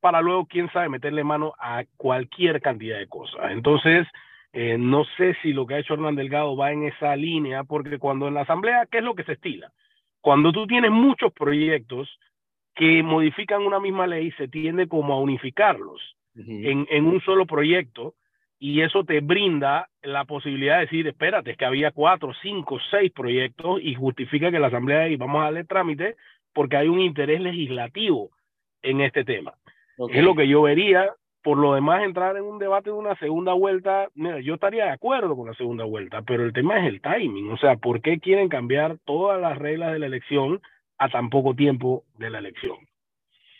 para 0.00 0.22
luego, 0.22 0.46
quién 0.46 0.70
sabe, 0.72 0.88
meterle 0.88 1.24
mano 1.24 1.54
a 1.58 1.84
cualquier 1.96 2.60
cantidad 2.60 2.98
de 2.98 3.08
cosas. 3.08 3.50
Entonces, 3.50 4.06
eh, 4.52 4.78
no 4.78 5.04
sé 5.16 5.36
si 5.42 5.52
lo 5.52 5.66
que 5.66 5.74
ha 5.74 5.78
hecho 5.78 5.94
Hernán 5.94 6.16
Delgado 6.16 6.56
va 6.56 6.72
en 6.72 6.84
esa 6.84 7.14
línea, 7.16 7.64
porque 7.64 7.98
cuando 7.98 8.28
en 8.28 8.34
la 8.34 8.42
Asamblea, 8.42 8.86
¿qué 8.90 8.98
es 8.98 9.04
lo 9.04 9.14
que 9.14 9.24
se 9.24 9.32
estila? 9.32 9.72
Cuando 10.20 10.52
tú 10.52 10.66
tienes 10.66 10.90
muchos 10.90 11.32
proyectos 11.32 12.08
que 12.74 13.02
modifican 13.02 13.62
una 13.62 13.80
misma 13.80 14.06
ley, 14.06 14.30
se 14.32 14.48
tiende 14.48 14.88
como 14.88 15.14
a 15.14 15.20
unificarlos 15.20 16.16
uh 16.36 16.40
-huh. 16.40 16.70
en, 16.70 16.86
en 16.90 17.06
un 17.06 17.20
solo 17.20 17.46
proyecto 17.46 18.14
y 18.58 18.80
eso 18.80 19.04
te 19.04 19.20
brinda 19.20 19.88
la 20.02 20.24
posibilidad 20.24 20.76
de 20.76 20.86
decir, 20.86 21.06
espérate, 21.06 21.52
es 21.52 21.56
que 21.56 21.64
había 21.64 21.92
cuatro, 21.92 22.32
cinco, 22.42 22.78
seis 22.90 23.12
proyectos 23.12 23.80
y 23.82 23.94
justifica 23.94 24.50
que 24.50 24.58
la 24.58 24.66
Asamblea 24.68 25.08
y 25.08 25.16
vamos 25.16 25.40
a 25.40 25.44
darle 25.44 25.64
trámite 25.64 26.16
porque 26.52 26.76
hay 26.76 26.88
un 26.88 27.00
interés 27.00 27.40
legislativo 27.40 28.30
en 28.82 29.00
este 29.00 29.24
tema. 29.24 29.54
Okay. 29.96 30.18
Es 30.18 30.24
lo 30.24 30.34
que 30.34 30.48
yo 30.48 30.62
vería 30.62 31.12
por 31.42 31.58
lo 31.58 31.74
demás, 31.74 32.02
entrar 32.02 32.36
en 32.36 32.44
un 32.44 32.58
debate 32.58 32.90
de 32.90 32.96
una 32.96 33.16
segunda 33.16 33.52
vuelta, 33.52 34.08
mira, 34.14 34.40
yo 34.40 34.54
estaría 34.54 34.84
de 34.84 34.90
acuerdo 34.90 35.36
con 35.36 35.46
la 35.46 35.54
segunda 35.54 35.84
vuelta, 35.84 36.22
pero 36.22 36.44
el 36.44 36.52
tema 36.52 36.80
es 36.80 36.86
el 36.86 37.00
timing. 37.00 37.50
O 37.50 37.56
sea, 37.56 37.76
¿por 37.76 38.02
qué 38.02 38.18
quieren 38.18 38.48
cambiar 38.48 38.98
todas 39.04 39.40
las 39.40 39.56
reglas 39.56 39.92
de 39.92 40.00
la 40.00 40.06
elección 40.06 40.60
a 40.98 41.08
tan 41.08 41.30
poco 41.30 41.54
tiempo 41.54 42.04
de 42.18 42.30
la 42.30 42.38
elección? 42.38 42.76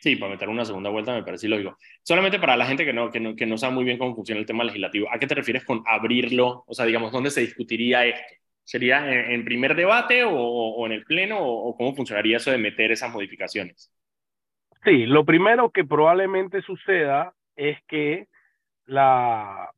Sí, 0.01 0.17
para 0.17 0.33
meter 0.33 0.49
una 0.49 0.65
segunda 0.65 0.91
vuelta 0.91 1.13
me 1.13 1.25
parece 1.25 1.49
lógico. 1.49 1.77
Solamente 2.03 2.39
para 2.39 2.57
la 2.57 2.67
gente 2.67 2.85
que 2.85 2.93
no, 2.93 3.11
que 3.11 3.21
no, 3.21 3.35
que 3.35 3.47
no 3.47 3.59
sabe 3.59 3.75
muy 3.75 3.85
bien 3.85 3.99
cómo 3.99 4.15
funciona 4.15 4.41
el 4.41 4.47
tema 4.47 4.65
legislativo, 4.65 5.09
¿a 5.13 5.19
qué 5.19 5.27
te 5.27 5.35
refieres 5.35 5.65
con 5.65 5.83
abrirlo? 5.87 6.65
O 6.67 6.75
sea, 6.75 6.85
digamos, 6.85 7.11
¿dónde 7.11 7.31
se 7.31 7.41
discutiría 7.41 8.05
esto? 8.07 8.35
¿Sería 8.63 9.11
en, 9.11 9.33
en 9.33 9.45
primer 9.45 9.75
debate 9.75 10.25
o, 10.25 10.33
o, 10.33 10.87
en 10.87 10.93
el 10.93 11.05
pleno 11.05 11.39
o, 11.39 11.69
o 11.69 11.77
cómo 11.77 11.95
funcionaría 11.95 12.37
eso 12.37 12.51
de 12.51 12.59
meter 12.59 12.93
esas 12.93 13.13
modificaciones? 13.13 13.93
Sí, 14.85 15.07
lo 15.07 15.25
primero 15.25 15.71
que 15.71 15.85
probablemente 15.85 16.63
suceda 16.63 17.35
es 17.59 17.77
que 17.87 18.29
la, 18.87 19.71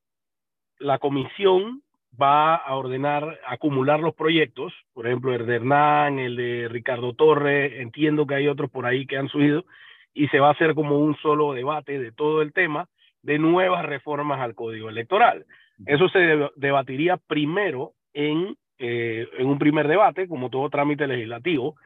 la 0.79 0.99
comisión 0.99 1.83
va 2.21 2.55
a 2.55 2.75
ordenar 2.77 3.41
acumular 3.47 4.01
los 4.01 4.15
proyectos, 4.15 4.73
por 4.93 5.07
ejemplo, 5.07 5.35
el 5.35 5.47
de 5.47 5.57
Hernán, 5.57 6.19
el 6.19 6.37
de 6.37 6.69
Ricardo 6.69 7.15
Torres, 7.15 7.73
entiendo 7.81 8.27
que 8.27 8.35
hay 8.35 8.47
otros 8.49 8.71
por 8.71 8.85
ahí 8.87 9.07
que 9.07 9.17
han 9.17 9.29
subido, 9.29 9.65
y 10.13 10.29
se 10.29 10.39
va 10.41 10.49
a 10.49 10.53
hacer 10.53 10.75
como 10.75 10.99
un 10.99 11.17
solo 11.17 11.53
debate 11.55 11.99
de 11.99 12.13
todo 12.13 12.43
el 12.43 12.53
tema 12.53 12.89
de 13.23 13.39
nuevas 13.39 13.85
reformas 13.87 14.41
al 14.41 14.55
código 14.55 14.89
electoral. 14.89 15.47
Eso 15.87 16.09
se 16.09 16.19
deb- 16.19 16.53
debatiría 16.57 17.17
primero 17.17 17.93
en, 18.13 18.57
eh, 18.79 19.27
en 19.39 19.47
un 19.47 19.59
primer 19.59 19.89
debate, 19.89 20.29
como 20.29 20.51
todo 20.51 20.69
trámite 20.69 21.07
legislativo, 21.07 21.77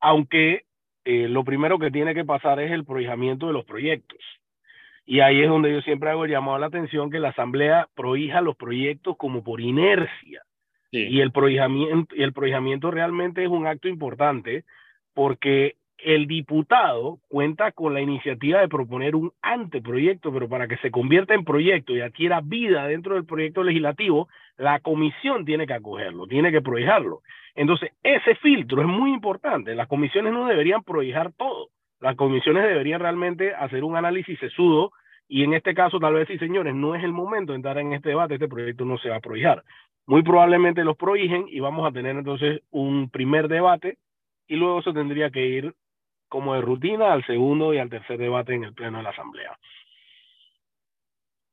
aunque 0.00 0.64
eh, 1.04 1.28
lo 1.28 1.44
primero 1.44 1.78
que 1.78 1.90
tiene 1.90 2.14
que 2.14 2.24
pasar 2.24 2.60
es 2.60 2.70
el 2.72 2.84
prohijamiento 2.84 3.46
de 3.46 3.52
los 3.54 3.64
proyectos. 3.64 4.18
Y 5.10 5.20
ahí 5.20 5.40
es 5.40 5.48
donde 5.48 5.72
yo 5.72 5.80
siempre 5.80 6.10
hago 6.10 6.26
el 6.26 6.30
llamado 6.30 6.56
a 6.56 6.58
la 6.58 6.66
atención 6.66 7.10
que 7.10 7.18
la 7.18 7.30
Asamblea 7.30 7.88
prohija 7.94 8.42
los 8.42 8.56
proyectos 8.56 9.16
como 9.16 9.42
por 9.42 9.58
inercia. 9.58 10.42
Sí. 10.90 10.98
Y 10.98 11.22
el 11.22 11.32
prohijamiento, 11.32 12.14
y 12.14 12.22
el 12.22 12.34
prohijamiento 12.34 12.90
realmente 12.90 13.42
es 13.42 13.48
un 13.48 13.66
acto 13.66 13.88
importante 13.88 14.64
porque 15.14 15.76
el 15.96 16.26
diputado 16.26 17.20
cuenta 17.28 17.72
con 17.72 17.94
la 17.94 18.02
iniciativa 18.02 18.60
de 18.60 18.68
proponer 18.68 19.16
un 19.16 19.32
anteproyecto, 19.40 20.30
pero 20.30 20.46
para 20.46 20.68
que 20.68 20.76
se 20.76 20.90
convierta 20.90 21.32
en 21.32 21.46
proyecto 21.46 21.96
y 21.96 22.02
adquiera 22.02 22.42
vida 22.42 22.86
dentro 22.86 23.14
del 23.14 23.24
proyecto 23.24 23.62
legislativo, 23.62 24.28
la 24.58 24.80
comisión 24.80 25.46
tiene 25.46 25.66
que 25.66 25.72
acogerlo, 25.72 26.26
tiene 26.26 26.52
que 26.52 26.60
prohijarlo. 26.60 27.22
Entonces, 27.54 27.92
ese 28.02 28.34
filtro 28.34 28.82
es 28.82 28.86
muy 28.86 29.14
importante. 29.14 29.74
Las 29.74 29.88
comisiones 29.88 30.34
no 30.34 30.46
deberían 30.46 30.82
prohijar 30.82 31.32
todo. 31.32 31.70
Las 31.98 32.14
comisiones 32.14 32.62
deberían 32.64 33.00
realmente 33.00 33.54
hacer 33.54 33.82
un 33.84 33.96
análisis 33.96 34.38
sesudo 34.38 34.92
y 35.28 35.44
en 35.44 35.54
este 35.54 35.74
caso 35.74 36.00
tal 36.00 36.14
vez 36.14 36.26
sí, 36.26 36.38
señores, 36.38 36.74
no 36.74 36.94
es 36.94 37.04
el 37.04 37.12
momento 37.12 37.52
de 37.52 37.56
entrar 37.56 37.78
en 37.78 37.92
este 37.92 38.10
debate, 38.10 38.34
este 38.34 38.48
proyecto 38.48 38.84
no 38.84 38.98
se 38.98 39.10
va 39.10 39.16
a 39.16 39.20
prohijar. 39.20 39.62
Muy 40.06 40.22
probablemente 40.22 40.84
los 40.84 40.96
prohijen 40.96 41.46
y 41.48 41.60
vamos 41.60 41.86
a 41.86 41.92
tener 41.92 42.16
entonces 42.16 42.62
un 42.70 43.10
primer 43.10 43.46
debate 43.48 43.98
y 44.46 44.56
luego 44.56 44.82
se 44.82 44.92
tendría 44.94 45.30
que 45.30 45.46
ir 45.46 45.74
como 46.28 46.54
de 46.54 46.62
rutina 46.62 47.12
al 47.12 47.24
segundo 47.26 47.74
y 47.74 47.78
al 47.78 47.90
tercer 47.90 48.18
debate 48.18 48.54
en 48.54 48.64
el 48.64 48.74
pleno 48.74 48.98
de 48.98 49.04
la 49.04 49.10
asamblea. 49.10 49.58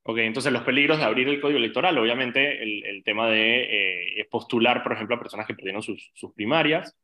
Ok, 0.04 0.20
entonces 0.20 0.54
los 0.54 0.62
peligros 0.62 1.00
de 1.00 1.04
abrir 1.04 1.28
el 1.28 1.42
código 1.42 1.58
electoral, 1.58 1.98
obviamente 1.98 2.62
el, 2.62 2.86
el 2.86 3.04
tema 3.04 3.28
de 3.28 4.20
eh, 4.20 4.28
postular, 4.30 4.84
por 4.84 4.94
ejemplo, 4.94 5.16
a 5.16 5.20
personas 5.20 5.48
que 5.48 5.56
perdieron 5.56 5.82
sus, 5.82 6.12
sus 6.14 6.32
primarias, 6.34 6.96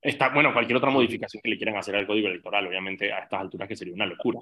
está, 0.00 0.30
bueno, 0.30 0.52
cualquier 0.52 0.78
otra 0.78 0.90
modificación 0.90 1.42
que 1.42 1.50
le 1.50 1.56
quieran 1.56 1.76
hacer 1.76 1.94
al 1.96 2.06
código 2.06 2.28
electoral, 2.28 2.66
obviamente 2.66 3.12
a 3.12 3.18
estas 3.20 3.40
alturas 3.40 3.68
que 3.68 3.76
sería 3.76 3.94
una 3.94 4.06
locura. 4.06 4.40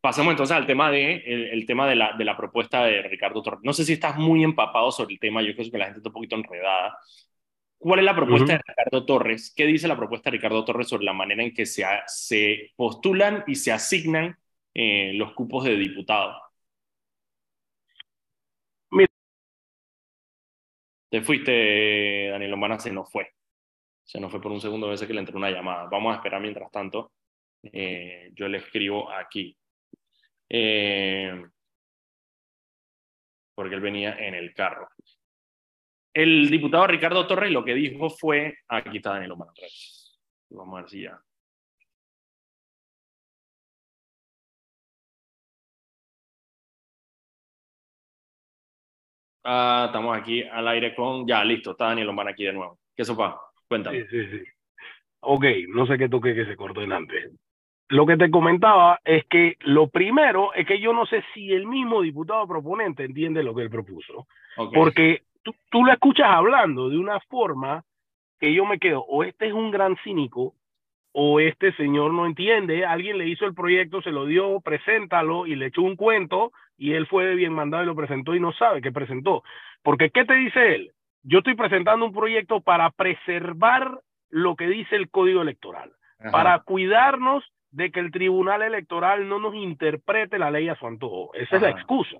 Pasemos 0.00 0.30
entonces 0.30 0.56
al 0.56 0.66
tema 0.66 0.90
de, 0.90 1.16
el, 1.26 1.44
el 1.50 1.66
tema 1.66 1.86
de 1.86 1.94
la, 1.94 2.14
de 2.16 2.24
la 2.24 2.36
propuesta 2.36 2.84
de 2.84 3.02
Ricardo 3.02 3.42
Torres. 3.42 3.60
No 3.62 3.72
sé 3.74 3.84
si 3.84 3.92
estás 3.92 4.16
muy 4.16 4.42
empapado 4.42 4.90
sobre 4.90 5.14
el 5.14 5.20
tema, 5.20 5.42
yo 5.42 5.54
creo 5.54 5.70
que 5.70 5.78
la 5.78 5.84
gente 5.86 5.98
está 5.98 6.08
un 6.08 6.14
poquito 6.14 6.36
enredada. 6.36 6.98
¿Cuál 7.78 8.00
es 8.00 8.04
la 8.04 8.14
propuesta 8.14 8.52
de 8.52 8.60
Ricardo 8.66 9.06
Torres? 9.06 9.52
¿Qué 9.56 9.66
dice 9.66 9.88
la 9.88 9.96
propuesta 9.96 10.30
de 10.30 10.36
Ricardo 10.36 10.64
Torres 10.64 10.88
sobre 10.88 11.04
la 11.04 11.14
manera 11.14 11.42
en 11.42 11.54
que 11.54 11.64
se, 11.66 11.84
se 12.06 12.72
postulan 12.76 13.44
y 13.46 13.54
se 13.54 13.72
asignan 13.72 14.36
eh, 14.74 15.12
los 15.14 15.32
cupos 15.32 15.64
de 15.64 15.76
diputados? 15.76 16.36
Mira. 18.90 19.08
Te 21.08 21.22
fuiste, 21.22 22.28
Daniel 22.30 22.50
Lombana, 22.50 22.78
se 22.78 22.92
nos 22.92 23.10
fue. 23.10 23.28
Se 24.04 24.20
nos 24.20 24.30
fue 24.30 24.40
por 24.40 24.52
un 24.52 24.60
segundo, 24.60 24.88
veces 24.88 25.06
que 25.06 25.14
le 25.14 25.20
entró 25.20 25.36
una 25.38 25.50
llamada. 25.50 25.88
Vamos 25.90 26.12
a 26.12 26.16
esperar 26.16 26.40
mientras 26.40 26.70
tanto. 26.70 27.12
Eh, 27.62 28.30
yo 28.34 28.48
le 28.48 28.58
escribo 28.58 29.10
aquí. 29.10 29.56
Eh, 30.50 31.46
porque 33.54 33.74
él 33.76 33.80
venía 33.80 34.16
en 34.18 34.34
el 34.34 34.52
carro. 34.52 34.88
El 36.12 36.50
diputado 36.50 36.88
Ricardo 36.88 37.26
Torres 37.26 37.52
lo 37.52 37.64
que 37.64 37.74
dijo 37.74 38.10
fue, 38.10 38.58
aquí 38.68 38.96
está 38.96 39.10
Daniel 39.10 39.34
vez. 39.60 40.18
Vamos 40.50 40.78
a 40.78 40.80
ver 40.82 40.90
si 40.90 41.02
ya. 41.02 41.22
Ah, 49.44 49.84
estamos 49.86 50.16
aquí 50.18 50.42
al 50.42 50.68
aire 50.68 50.94
con, 50.94 51.26
ya, 51.26 51.44
listo, 51.44 51.70
está 51.70 51.86
Daniel 51.86 52.08
Lombana 52.08 52.30
aquí 52.30 52.44
de 52.44 52.52
nuevo. 52.52 52.78
¿Qué 52.94 53.04
sopa? 53.04 53.40
Cuéntame. 53.68 54.06
Sí, 54.06 54.08
sí, 54.10 54.38
sí. 54.38 54.44
Ok, 55.20 55.44
no 55.68 55.86
sé 55.86 55.96
qué 55.96 56.08
toque 56.08 56.34
que 56.34 56.44
se 56.44 56.56
cortó 56.56 56.80
delante. 56.80 57.30
Lo 57.90 58.06
que 58.06 58.16
te 58.16 58.30
comentaba 58.30 59.00
es 59.04 59.24
que 59.26 59.56
lo 59.62 59.88
primero 59.88 60.54
es 60.54 60.64
que 60.64 60.78
yo 60.78 60.92
no 60.92 61.06
sé 61.06 61.24
si 61.34 61.52
el 61.52 61.66
mismo 61.66 62.02
diputado 62.02 62.46
proponente 62.46 63.04
entiende 63.04 63.42
lo 63.42 63.52
que 63.52 63.62
él 63.62 63.70
propuso. 63.70 64.28
Porque 64.72 65.22
tú, 65.42 65.52
tú 65.70 65.84
lo 65.84 65.92
escuchas 65.92 66.28
hablando 66.28 66.88
de 66.88 66.96
una 66.96 67.18
forma 67.28 67.82
que 68.38 68.54
yo 68.54 68.64
me 68.64 68.78
quedo, 68.78 69.00
o 69.02 69.24
este 69.24 69.48
es 69.48 69.52
un 69.52 69.72
gran 69.72 69.96
cínico, 70.04 70.54
o 71.10 71.40
este 71.40 71.72
señor 71.72 72.14
no 72.14 72.26
entiende, 72.26 72.86
alguien 72.86 73.18
le 73.18 73.26
hizo 73.26 73.44
el 73.44 73.54
proyecto, 73.54 74.00
se 74.02 74.12
lo 74.12 74.24
dio, 74.24 74.60
preséntalo 74.60 75.48
y 75.48 75.56
le 75.56 75.66
echó 75.66 75.82
un 75.82 75.96
cuento 75.96 76.52
y 76.78 76.92
él 76.92 77.08
fue 77.08 77.24
de 77.24 77.34
bien 77.34 77.52
mandado 77.52 77.82
y 77.82 77.86
lo 77.86 77.96
presentó 77.96 78.36
y 78.36 78.40
no 78.40 78.52
sabe 78.52 78.80
qué 78.80 78.92
presentó. 78.92 79.42
Porque 79.82 80.10
¿qué 80.10 80.24
te 80.24 80.34
dice 80.34 80.76
él? 80.76 80.92
Yo 81.24 81.38
estoy 81.38 81.56
presentando 81.56 82.06
un 82.06 82.12
proyecto 82.12 82.60
para 82.60 82.90
preservar 82.90 84.00
lo 84.28 84.54
que 84.54 84.68
dice 84.68 84.94
el 84.94 85.10
código 85.10 85.42
electoral, 85.42 85.90
Ajá. 86.20 86.30
para 86.30 86.58
cuidarnos 86.60 87.44
de 87.70 87.90
que 87.90 88.00
el 88.00 88.10
tribunal 88.10 88.62
electoral 88.62 89.28
no 89.28 89.38
nos 89.38 89.54
interprete 89.54 90.38
la 90.38 90.50
ley 90.50 90.68
a 90.68 90.76
su 90.76 90.86
antojo. 90.86 91.32
Esa 91.34 91.56
es 91.56 91.62
la 91.62 91.70
excusa. 91.70 92.18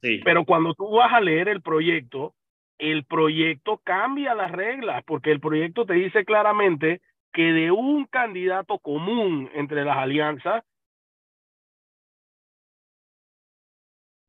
Sí. 0.00 0.20
Pero 0.24 0.44
cuando 0.44 0.74
tú 0.74 0.90
vas 0.90 1.12
a 1.12 1.20
leer 1.20 1.48
el 1.48 1.62
proyecto, 1.62 2.34
el 2.78 3.04
proyecto 3.04 3.80
cambia 3.84 4.34
las 4.34 4.50
reglas, 4.50 5.02
porque 5.04 5.30
el 5.30 5.40
proyecto 5.40 5.86
te 5.86 5.94
dice 5.94 6.24
claramente 6.24 7.00
que 7.32 7.52
de 7.52 7.70
un 7.70 8.06
candidato 8.06 8.78
común 8.78 9.50
entre 9.54 9.84
las 9.84 9.96
alianzas, 9.96 10.64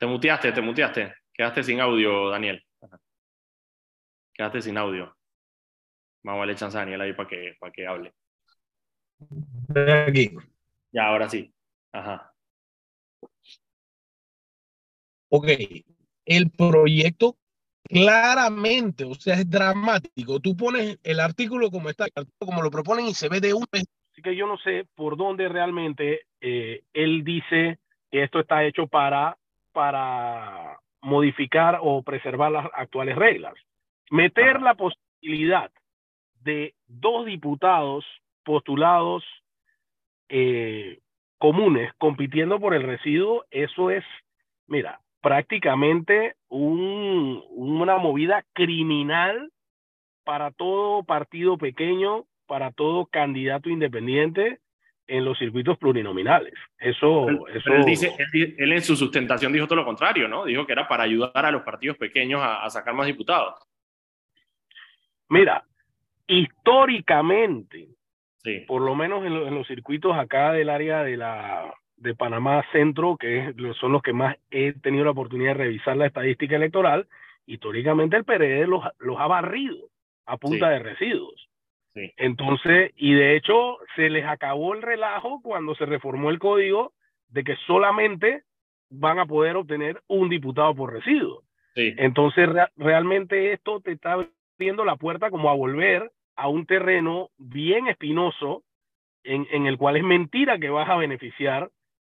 Te 0.04 0.08
muteaste, 0.08 0.52
te 0.52 0.62
muteaste. 0.62 1.14
Quedaste 1.34 1.64
sin 1.64 1.80
audio, 1.80 2.30
Daniel. 2.30 2.62
Ajá. 2.82 3.00
Quedaste 4.34 4.62
sin 4.62 4.78
audio. 4.78 5.16
Vamos 6.24 6.40
a 6.40 6.42
darle 6.42 6.56
chance 6.56 6.78
a 6.78 6.82
Daniel 6.82 7.00
ahí 7.00 7.14
para 7.14 7.30
que, 7.30 7.56
para 7.58 7.72
que 7.72 7.88
hable. 7.88 8.14
Aquí. 10.06 10.36
Ya, 10.94 11.08
ahora 11.08 11.28
sí. 11.28 11.52
Ajá. 11.92 12.34
Ok, 15.30 15.48
el 16.26 16.52
proyecto 16.52 17.36
claramente, 17.84 19.04
o 19.04 19.16
sea, 19.16 19.36
es 19.36 19.50
dramático. 19.50 20.40
Tú 20.40 20.56
pones 20.56 21.00
el 21.04 21.20
artículo 21.20 21.72
como 21.72 21.90
está, 21.90 22.06
el 22.06 22.12
artículo 22.16 22.52
como 22.52 22.62
lo 22.62 22.72
proponen 22.72 23.08
y 23.08 23.14
se 23.14 23.30
ve 23.30 23.42
de 23.42 23.54
un 23.54 23.66
así 23.74 24.22
que 24.22 24.36
yo 24.36 24.46
no 24.46 24.58
sé 24.60 24.86
por 24.96 25.18
dónde 25.18 25.50
realmente 25.50 26.22
eh, 26.40 26.84
él 26.94 27.24
dice 27.24 27.80
que 28.12 28.24
esto 28.24 28.40
está 28.40 28.64
hecho 28.64 28.88
para, 28.88 29.38
para 29.72 30.80
modificar 31.02 31.80
o 31.82 32.04
preservar 32.04 32.52
las 32.52 32.68
actuales 32.74 33.16
reglas. 33.16 33.56
Meter 34.12 34.62
la 34.62 34.76
posibilidad 34.76 35.72
de 36.42 36.76
dos 36.86 37.26
diputados 37.26 38.06
postulados 38.44 39.24
eh, 40.36 41.00
comunes 41.38 41.94
compitiendo 42.00 42.60
por 42.60 42.74
el 42.74 42.82
residuo, 42.82 43.46
eso 43.52 43.92
es, 43.92 44.04
mira, 44.66 45.00
prácticamente 45.22 46.36
un, 46.50 47.44
una 47.52 47.98
movida 47.98 48.44
criminal 48.54 49.52
para 50.24 50.50
todo 50.52 51.04
partido 51.04 51.58
pequeño, 51.60 52.26
para 52.48 52.72
todo 52.72 53.06
candidato 53.06 53.70
independiente 53.70 54.60
en 55.06 55.24
los 55.26 55.38
circuitos 55.38 55.78
plurinominales. 55.78 56.54
Eso, 56.80 57.26
Pero- 57.28 57.48
eso 57.50 57.62
pero 57.66 57.76
él, 57.78 57.86
dice, 57.86 58.16
él, 58.18 58.26
di- 58.34 58.56
él 58.58 58.72
en 58.74 58.82
su 58.82 58.96
sustentación 58.96 59.54
dijo 59.54 59.68
todo 59.68 59.76
lo 59.76 59.86
contrario, 59.86 60.28
¿no? 60.28 60.46
Dijo 60.46 60.66
que 60.66 60.72
era 60.74 60.88
para 60.88 61.04
ayudar 61.04 61.46
a 61.46 61.52
los 61.52 61.62
partidos 61.62 61.98
pequeños 61.98 62.42
a, 62.42 62.64
a 62.64 62.70
sacar 62.72 62.96
más 62.96 63.06
diputados. 63.06 63.54
mira, 65.30 65.64
históricamente, 66.28 67.88
Sí. 68.44 68.60
por 68.68 68.82
lo 68.82 68.94
menos 68.96 69.26
en, 69.26 69.34
lo- 69.34 69.48
en 69.48 69.56
los 69.56 69.66
circuitos 69.68 70.16
acá 70.18 70.52
del 70.52 70.70
área 70.70 71.04
de 71.04 71.18
la 71.18 71.74
de 71.96 72.14
Panamá 72.16 72.66
Centro, 72.74 73.16
que 73.18 73.38
es- 73.50 73.56
son 73.80 73.94
los 73.94 74.02
que 74.02 74.12
más 74.12 74.36
he 74.52 74.74
tenido 74.74 75.06
la 75.06 75.12
oportunidad 75.12 75.52
de 75.52 75.64
revisar 75.64 75.96
la 75.96 76.08
estadística 76.08 76.56
electoral, 76.58 77.08
históricamente 77.46 78.18
el 78.18 78.26
PRD 78.26 78.68
los, 78.68 78.84
los 79.00 79.18
ha 79.20 79.28
barrido 79.28 79.78
a 80.26 80.38
punta 80.38 80.68
Sí. 80.68 80.74
de 80.74 80.80
residuos. 80.80 81.50
Sí. 81.94 82.12
Entonces, 82.18 82.92
y 82.98 83.14
de 83.14 83.36
hecho 83.38 83.78
se 83.96 84.10
les 84.10 84.26
acabó 84.26 84.74
el 84.74 84.82
relajo 84.82 85.40
cuando 85.42 85.76
se 85.76 85.86
reformó 85.86 86.30
el 86.30 86.40
código 86.40 86.92
de 87.30 87.44
que 87.44 87.56
solamente 87.68 88.44
van 88.90 89.20
a 89.20 89.26
poder 89.26 89.56
obtener 89.56 90.02
un 90.08 90.28
diputado 90.30 90.74
por 90.76 90.92
residuo. 90.94 91.44
Sí. 91.76 91.94
Entonces, 91.98 92.50
rea- 92.50 92.72
realmente 92.78 93.54
esto 93.54 93.80
te 93.80 93.92
está 93.94 94.14
abriendo 94.58 94.84
la 94.86 94.96
puerta 94.96 95.30
como 95.30 95.50
a 95.50 95.54
volver 95.56 96.12
a 96.36 96.48
un 96.48 96.66
terreno 96.66 97.30
bien 97.38 97.88
espinoso 97.88 98.64
en, 99.24 99.48
en 99.52 99.68
el 99.68 99.78
cual 99.78 99.98
es 99.98 100.04
mentira 100.04 100.60
que 100.60 100.70
vas 100.70 100.90
a 100.90 100.96
beneficiar 100.98 101.70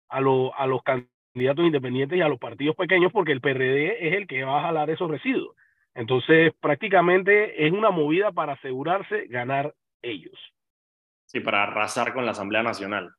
a, 0.09 0.21
lo- 0.21 0.55
a 0.59 0.67
los 0.67 0.83
candidatos 0.83 1.65
independientes 1.65 2.19
y 2.19 2.23
a 2.23 2.29
los 2.29 2.39
partidos 2.39 2.77
pequeños 2.77 3.13
porque 3.13 3.33
el 3.33 3.41
PRD 3.41 4.09
es 4.09 4.15
el 4.15 4.27
que 4.27 4.45
va 4.45 4.59
a 4.61 4.63
jalar 4.63 4.91
esos 4.91 5.11
residuos. 5.11 5.57
Entonces, 5.95 6.53
prácticamente 6.61 7.67
es 7.67 7.73
una 7.73 7.91
movida 7.91 8.33
para 8.33 8.55
asegurarse 8.55 9.27
ganar 9.27 9.75
ellos. 10.03 10.39
Sí, 11.27 11.41
para 11.41 11.65
arrasar 11.65 12.13
con 12.15 12.25
la 12.25 12.33
Asamblea 12.33 12.63
Nacional. 12.63 13.13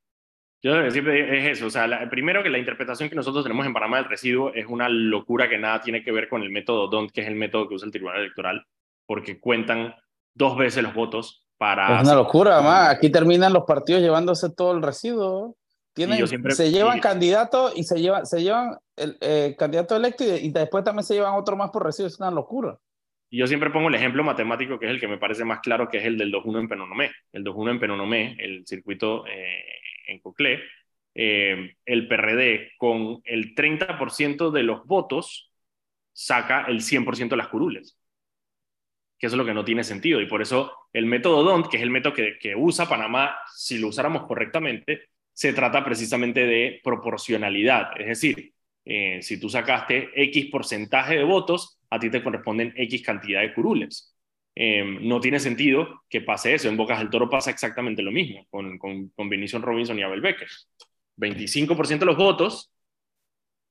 Yo 0.62 0.90
siempre 0.92 1.40
es 1.40 1.58
eso, 1.58 1.68
o 1.68 1.70
sea, 1.70 1.88
la- 1.88 2.10
primero 2.10 2.42
que 2.42 2.50
la 2.50 2.58
interpretación 2.58 3.10
que 3.10 3.16
nosotros 3.16 3.44
tenemos 3.44 3.66
en 3.66 3.74
Panamá 3.74 3.98
del 3.98 4.06
residuo 4.10 4.54
es 4.54 4.66
una 4.66 4.88
locura 4.88 5.50
que 5.50 5.58
nada 5.58 5.82
tiene 5.82 6.04
que 6.04 6.12
ver 6.12 6.30
con 6.30 6.42
el 6.42 6.52
método 6.52 6.88
DONT, 6.88 7.12
que 7.12 7.22
es 7.22 7.28
el 7.28 7.36
método 7.36 7.68
que 7.68 7.76
usa 7.76 7.86
el 7.86 7.92
Tribunal 7.92 8.22
Electoral, 8.22 8.66
porque 9.06 9.40
cuentan 9.40 9.94
dos 10.34 10.58
veces 10.58 10.84
los 10.84 10.94
votos 10.94 11.46
para... 11.58 11.98
Es 12.02 12.04
una 12.08 12.16
locura, 12.16 12.56
además. 12.56 12.90
Aquí 12.90 13.10
terminan 13.10 13.54
los 13.54 13.64
partidos 13.66 14.02
llevándose 14.02 14.50
todo 14.50 14.72
el 14.74 14.82
residuo. 14.82 15.56
Tienen, 15.94 16.28
siempre- 16.28 16.56
se 16.56 16.72
llevan 16.72 16.98
y- 16.98 17.02
candidatos 17.02 17.74
y 17.76 17.84
se 17.84 18.02
llevan, 18.02 18.26
se 18.26 18.42
llevan 18.42 18.78
el 18.96 19.18
eh, 19.22 19.56
candidato 19.58 19.96
electo 19.96 20.24
y, 20.24 20.30
y 20.48 20.52
después 20.52 20.84
también 20.84 21.04
se 21.04 21.14
llevan 21.14 21.36
otro 21.36 21.56
más 21.56 21.70
por 21.70 21.86
residuo. 21.86 22.08
Es 22.08 22.20
una 22.20 22.32
locura. 22.32 22.78
Y 23.30 23.38
yo 23.38 23.48
siempre 23.48 23.70
pongo 23.72 23.90
el 23.90 23.96
ejemplo 23.96 24.24
matemático, 24.24 24.78
que 24.80 24.86
es 24.88 24.92
el 24.92 25.00
que 25.00 25.08
me 25.08 25.18
parece 25.18 25.44
más 25.46 25.60
claro, 25.62 25.90
que 25.90 25.98
es 25.98 26.06
el 26.06 26.18
del 26.18 26.32
2-1 26.32 26.60
en 26.62 26.68
Penonomé. 26.68 27.12
El 27.32 27.44
2-1 27.44 27.72
en 27.72 27.80
Penonomé, 27.80 28.36
el 28.40 28.64
circuito 28.68 29.26
eh, 29.28 29.64
en 30.08 30.20
Coclé, 30.20 30.60
eh, 31.16 31.76
el 31.86 32.08
PRD 32.08 32.72
con 32.78 33.22
el 33.24 33.56
30% 33.56 34.52
de 34.52 34.64
los 34.64 34.86
votos 34.86 35.52
saca 36.12 36.66
el 36.68 36.82
100% 36.82 37.30
de 37.30 37.38
las 37.38 37.48
curules. 37.48 37.98
Que 39.24 39.28
eso 39.28 39.38
es 39.38 39.38
lo 39.38 39.46
que 39.46 39.54
no 39.54 39.64
tiene 39.64 39.86
sentido. 39.86 40.20
Y 40.20 40.26
por 40.26 40.42
eso 40.42 40.74
el 40.92 41.06
método 41.06 41.44
DONT, 41.44 41.70
que 41.70 41.78
es 41.78 41.84
el 41.84 41.90
método 41.90 42.14
que, 42.14 42.38
que 42.38 42.58
usa 42.58 42.90
Panamá, 42.90 43.34
si 43.56 43.78
lo 43.78 43.88
usáramos 43.88 44.28
correctamente, 44.28 45.04
se 45.32 45.54
trata 45.54 45.82
precisamente 45.82 46.46
de 46.46 46.82
proporcionalidad. 46.84 47.92
Es 47.98 48.08
decir, 48.08 48.52
eh, 48.84 49.20
si 49.22 49.40
tú 49.40 49.48
sacaste 49.48 50.10
X 50.14 50.48
porcentaje 50.48 51.16
de 51.16 51.24
votos, 51.24 51.80
a 51.90 52.00
ti 52.00 52.10
te 52.10 52.22
corresponden 52.22 52.74
X 52.76 53.02
cantidad 53.02 53.40
de 53.40 53.54
curules. 53.54 54.14
Eh, 54.56 54.84
no 54.84 55.22
tiene 55.22 55.40
sentido 55.40 56.04
que 56.10 56.20
pase 56.20 56.54
eso. 56.54 56.68
En 56.68 56.76
Bocas 56.76 57.00
del 57.00 57.10
Toro 57.10 57.30
pasa 57.30 57.50
exactamente 57.50 58.02
lo 58.02 58.12
mismo 58.12 58.46
con, 58.50 58.78
con, 58.78 59.08
con 59.08 59.30
Benicio 59.30 59.58
Robinson 59.60 59.98
y 59.98 60.04
Abel 60.04 60.20
Becker. 60.20 60.50
25% 61.16 62.00
de 62.00 62.06
los 62.06 62.18
votos, 62.18 62.74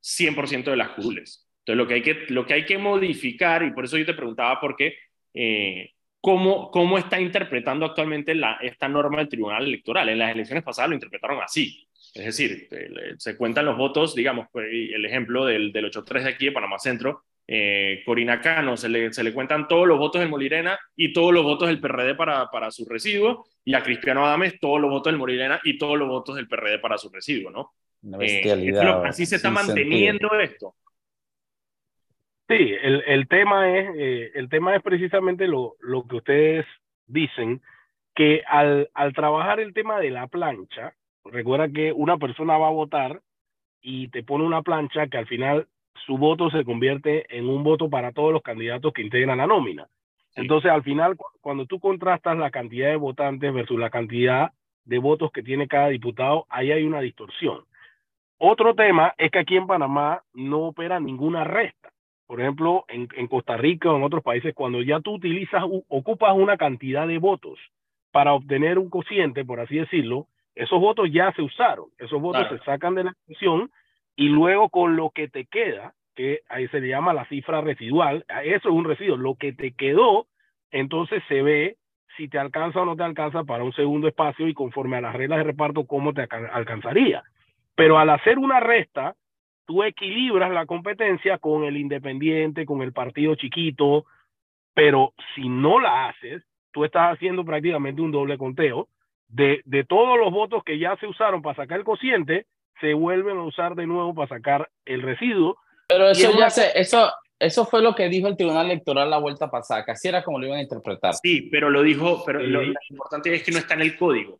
100% 0.01 0.71
de 0.71 0.77
las 0.77 0.89
curules. 0.89 1.47
Entonces, 1.59 1.77
lo 1.77 1.87
que, 1.87 1.93
hay 1.93 2.01
que, 2.01 2.25
lo 2.29 2.43
que 2.43 2.53
hay 2.55 2.65
que 2.65 2.79
modificar, 2.79 3.61
y 3.61 3.69
por 3.69 3.85
eso 3.85 3.99
yo 3.99 4.05
te 4.07 4.15
preguntaba 4.15 4.59
por 4.59 4.75
qué, 4.75 4.95
eh, 5.33 5.91
¿cómo, 6.21 6.71
¿cómo 6.71 6.97
está 6.97 7.19
interpretando 7.19 7.85
actualmente 7.85 8.33
la, 8.35 8.57
esta 8.61 8.87
norma 8.87 9.17
del 9.19 9.29
Tribunal 9.29 9.63
Electoral? 9.65 10.09
En 10.09 10.19
las 10.19 10.31
elecciones 10.33 10.63
pasadas 10.63 10.89
lo 10.89 10.95
interpretaron 10.95 11.41
así. 11.41 11.87
Es 12.13 12.25
decir, 12.25 12.67
eh, 12.71 13.15
se 13.17 13.35
cuentan 13.37 13.65
los 13.65 13.75
votos, 13.77 14.13
digamos, 14.15 14.47
pues, 14.51 14.67
el 14.71 15.03
ejemplo 15.05 15.45
del, 15.45 15.71
del 15.71 15.85
8-3 15.91 16.23
de 16.23 16.29
aquí 16.29 16.45
de 16.45 16.51
Panamá 16.51 16.77
Centro, 16.77 17.23
eh, 17.47 18.03
Corina 18.05 18.39
Cano, 18.39 18.77
se 18.77 18.87
le, 18.87 19.11
se 19.11 19.23
le 19.23 19.33
cuentan 19.33 19.67
todos 19.67 19.85
los 19.87 19.97
votos 19.97 20.21
del 20.21 20.29
Molirena 20.29 20.79
y 20.95 21.11
todos 21.11 21.33
los 21.33 21.43
votos 21.43 21.67
del 21.67 21.79
PRD 21.81 22.15
para, 22.15 22.49
para 22.51 22.71
su 22.71 22.85
residuo, 22.85 23.45
y 23.65 23.73
a 23.73 23.81
Cristiano 23.83 24.25
Adames 24.25 24.59
todos 24.59 24.79
los 24.79 24.89
votos 24.91 25.11
del 25.11 25.19
Molirena 25.19 25.59
y 25.63 25.77
todos 25.77 25.97
los 25.97 26.07
votos 26.07 26.35
del 26.35 26.47
PRD 26.47 26.79
para 26.79 26.97
su 26.97 27.09
residuo, 27.09 27.49
¿no? 27.51 27.71
Una 28.03 28.17
Eh, 28.17 28.19
bestialidad. 28.19 28.83
lo- 28.83 29.03
así 29.05 29.25
se 29.25 29.37
está 29.37 29.49
manteniendo 29.49 30.39
esto. 30.39 30.75
Sí, 32.47 32.75
el, 32.81 33.03
el 33.07 33.27
tema 33.27 33.77
es, 33.77 33.89
eh, 33.97 34.31
el 34.35 34.49
tema 34.49 34.75
es 34.75 34.81
precisamente 34.83 35.47
lo, 35.47 35.75
lo 35.79 36.05
que 36.07 36.17
ustedes 36.17 36.65
dicen, 37.07 37.61
que 38.15 38.43
al, 38.47 38.89
al 38.93 39.13
trabajar 39.13 39.59
el 39.59 39.73
tema 39.73 39.99
de 39.99 40.11
la 40.11 40.27
plancha, 40.27 40.93
recuerda 41.25 41.69
que 41.69 41.93
una 41.93 42.17
persona 42.17 42.57
va 42.57 42.67
a 42.67 42.71
votar 42.71 43.21
y 43.81 44.09
te 44.09 44.23
pone 44.23 44.43
una 44.45 44.61
plancha 44.61 45.07
que 45.07 45.17
al 45.17 45.25
final 45.27 45.67
su 46.05 46.17
voto 46.17 46.49
se 46.49 46.65
convierte 46.65 47.25
en 47.35 47.47
un 47.47 47.63
voto 47.63 47.89
para 47.89 48.11
todos 48.11 48.33
los 48.33 48.41
candidatos 48.41 48.91
que 48.93 49.01
integran 49.01 49.37
la 49.37 49.47
nómina. 49.47 49.87
Sí. 50.35 50.41
Entonces, 50.41 50.69
al 50.71 50.83
final, 50.83 51.15
cu- 51.15 51.25
cuando 51.41 51.65
tú 51.65 51.79
contrastas 51.79 52.37
la 52.37 52.51
cantidad 52.51 52.89
de 52.89 52.95
votantes 52.97 53.53
versus 53.53 53.79
la 53.79 53.89
cantidad 53.89 54.51
de 54.85 54.97
votos 54.97 55.31
que 55.31 55.43
tiene 55.43 55.67
cada 55.67 55.87
diputado, 55.89 56.45
ahí 56.49 56.71
hay 56.71 56.83
una 56.83 56.99
distorsión. 56.99 57.63
Otro 58.37 58.75
tema 58.75 59.13
es 59.17 59.31
que 59.31 59.39
aquí 59.39 59.55
en 59.55 59.67
Panamá 59.67 60.23
no 60.33 60.59
opera 60.67 60.99
ninguna 60.99 61.45
resta. 61.45 61.92
Por 62.33 62.41
ejemplo, 62.41 62.83
en, 62.87 63.07
en 63.15 63.27
Costa 63.27 63.57
Rica 63.57 63.91
o 63.91 63.95
en 63.95 64.01
otros 64.01 64.23
países, 64.23 64.55
cuando 64.55 64.81
ya 64.81 64.99
tú 65.01 65.11
utilizas, 65.13 65.61
u- 65.65 65.85
ocupas 65.87 66.33
una 66.33 66.57
cantidad 66.57 67.07
de 67.07 67.19
votos 67.19 67.59
para 68.11 68.33
obtener 68.33 68.79
un 68.79 68.89
cociente, 68.89 69.45
por 69.45 69.59
así 69.59 69.75
decirlo, 69.77 70.25
esos 70.55 70.79
votos 70.81 71.11
ya 71.11 71.31
se 71.33 71.43
usaron. 71.43 71.85
Esos 71.99 72.19
votos 72.19 72.47
Claro. 72.47 72.57
se 72.57 72.65
sacan 72.65 72.95
de 72.95 73.03
la 73.03 73.13
elección 73.27 73.69
y 74.15 74.29
luego 74.29 74.69
con 74.69 74.95
lo 74.95 75.11
que 75.11 75.27
te 75.27 75.45
queda, 75.45 75.93
que 76.15 76.39
ahí 76.49 76.67
se 76.69 76.79
le 76.79 76.87
llama 76.87 77.13
la 77.13 77.25
cifra 77.25 77.61
residual, 77.61 78.25
eso 78.45 78.69
es 78.69 78.73
un 78.73 78.85
residuo, 78.85 79.15
lo 79.15 79.35
que 79.35 79.53
te 79.53 79.73
quedó, 79.73 80.25
entonces 80.71 81.21
se 81.27 81.43
ve 81.43 81.77
si 82.17 82.29
te 82.29 82.39
alcanza 82.39 82.81
o 82.81 82.85
no 82.85 82.95
te 82.95 83.03
alcanza 83.03 83.43
para 83.43 83.63
un 83.63 83.73
segundo 83.73 84.07
espacio 84.07 84.47
y 84.47 84.55
conforme 84.55 84.97
a 84.97 85.01
las 85.01 85.13
reglas 85.15 85.37
de 85.37 85.43
reparto, 85.43 85.85
cómo 85.85 86.15
te 86.15 86.21
alca- 86.23 86.49
alcanzaría. 86.51 87.21
Pero 87.75 87.99
al 87.99 88.09
hacer 88.09 88.39
una 88.39 88.59
resta, 88.59 89.13
tú 89.65 89.83
equilibras 89.83 90.51
la 90.51 90.65
competencia 90.65 91.37
con 91.37 91.63
el 91.63 91.77
independiente, 91.77 92.65
con 92.65 92.81
el 92.81 92.93
partido 92.93 93.35
chiquito, 93.35 94.05
pero 94.73 95.13
si 95.35 95.47
no 95.49 95.79
la 95.79 96.09
haces, 96.09 96.43
tú 96.71 96.83
estás 96.85 97.13
haciendo 97.13 97.45
prácticamente 97.45 98.01
un 98.01 98.11
doble 98.11 98.37
conteo 98.37 98.87
de, 99.27 99.61
de 99.65 99.83
todos 99.83 100.17
los 100.17 100.31
votos 100.31 100.63
que 100.63 100.79
ya 100.79 100.95
se 100.97 101.07
usaron 101.07 101.41
para 101.41 101.55
sacar 101.55 101.79
el 101.79 101.85
cociente, 101.85 102.45
se 102.81 102.93
vuelven 102.93 103.37
a 103.37 103.43
usar 103.43 103.75
de 103.75 103.85
nuevo 103.87 104.13
para 104.13 104.27
sacar 104.27 104.69
el 104.85 105.01
residuo. 105.01 105.57
Pero 105.87 106.09
eso 106.09 106.29
es 106.29 106.37
ya 106.37 106.49
sé, 106.49 106.71
eso, 106.75 107.11
eso 107.39 107.65
fue 107.65 107.81
lo 107.81 107.93
que 107.95 108.09
dijo 108.09 108.27
el 108.27 108.37
Tribunal 108.37 108.65
Electoral 108.65 109.09
la 109.09 109.19
vuelta 109.19 109.49
pasada, 109.49 109.85
que 109.85 109.91
así 109.91 110.07
era 110.07 110.23
como 110.23 110.39
lo 110.39 110.47
iban 110.47 110.59
a 110.59 110.63
interpretar. 110.63 111.13
Sí, 111.13 111.49
pero 111.51 111.69
lo 111.69 111.83
dijo, 111.83 112.23
pero 112.25 112.39
Sí. 112.41 112.47
lo, 112.47 112.61
lo 112.63 112.73
importante 112.89 113.33
es 113.33 113.43
que 113.43 113.51
no 113.51 113.59
está 113.59 113.75
en 113.75 113.81
el 113.81 113.97
código. 113.97 114.39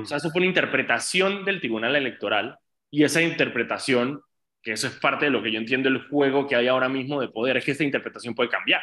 O 0.00 0.04
sea, 0.06 0.16
eso 0.16 0.30
fue 0.30 0.40
una 0.40 0.48
interpretación 0.48 1.44
del 1.44 1.60
Tribunal 1.60 1.94
Electoral 1.94 2.58
y 2.94 3.02
esa 3.02 3.20
interpretación, 3.20 4.20
que 4.62 4.70
eso 4.70 4.86
es 4.86 4.94
parte 4.94 5.24
de 5.24 5.32
lo 5.32 5.42
que 5.42 5.50
yo 5.50 5.58
entiendo 5.58 5.88
el 5.88 6.06
juego 6.06 6.46
que 6.46 6.54
hay 6.54 6.68
ahora 6.68 6.88
mismo 6.88 7.20
de 7.20 7.26
poder, 7.26 7.56
es 7.56 7.64
que 7.64 7.72
esa 7.72 7.82
interpretación 7.82 8.36
puede 8.36 8.48
cambiar. 8.48 8.82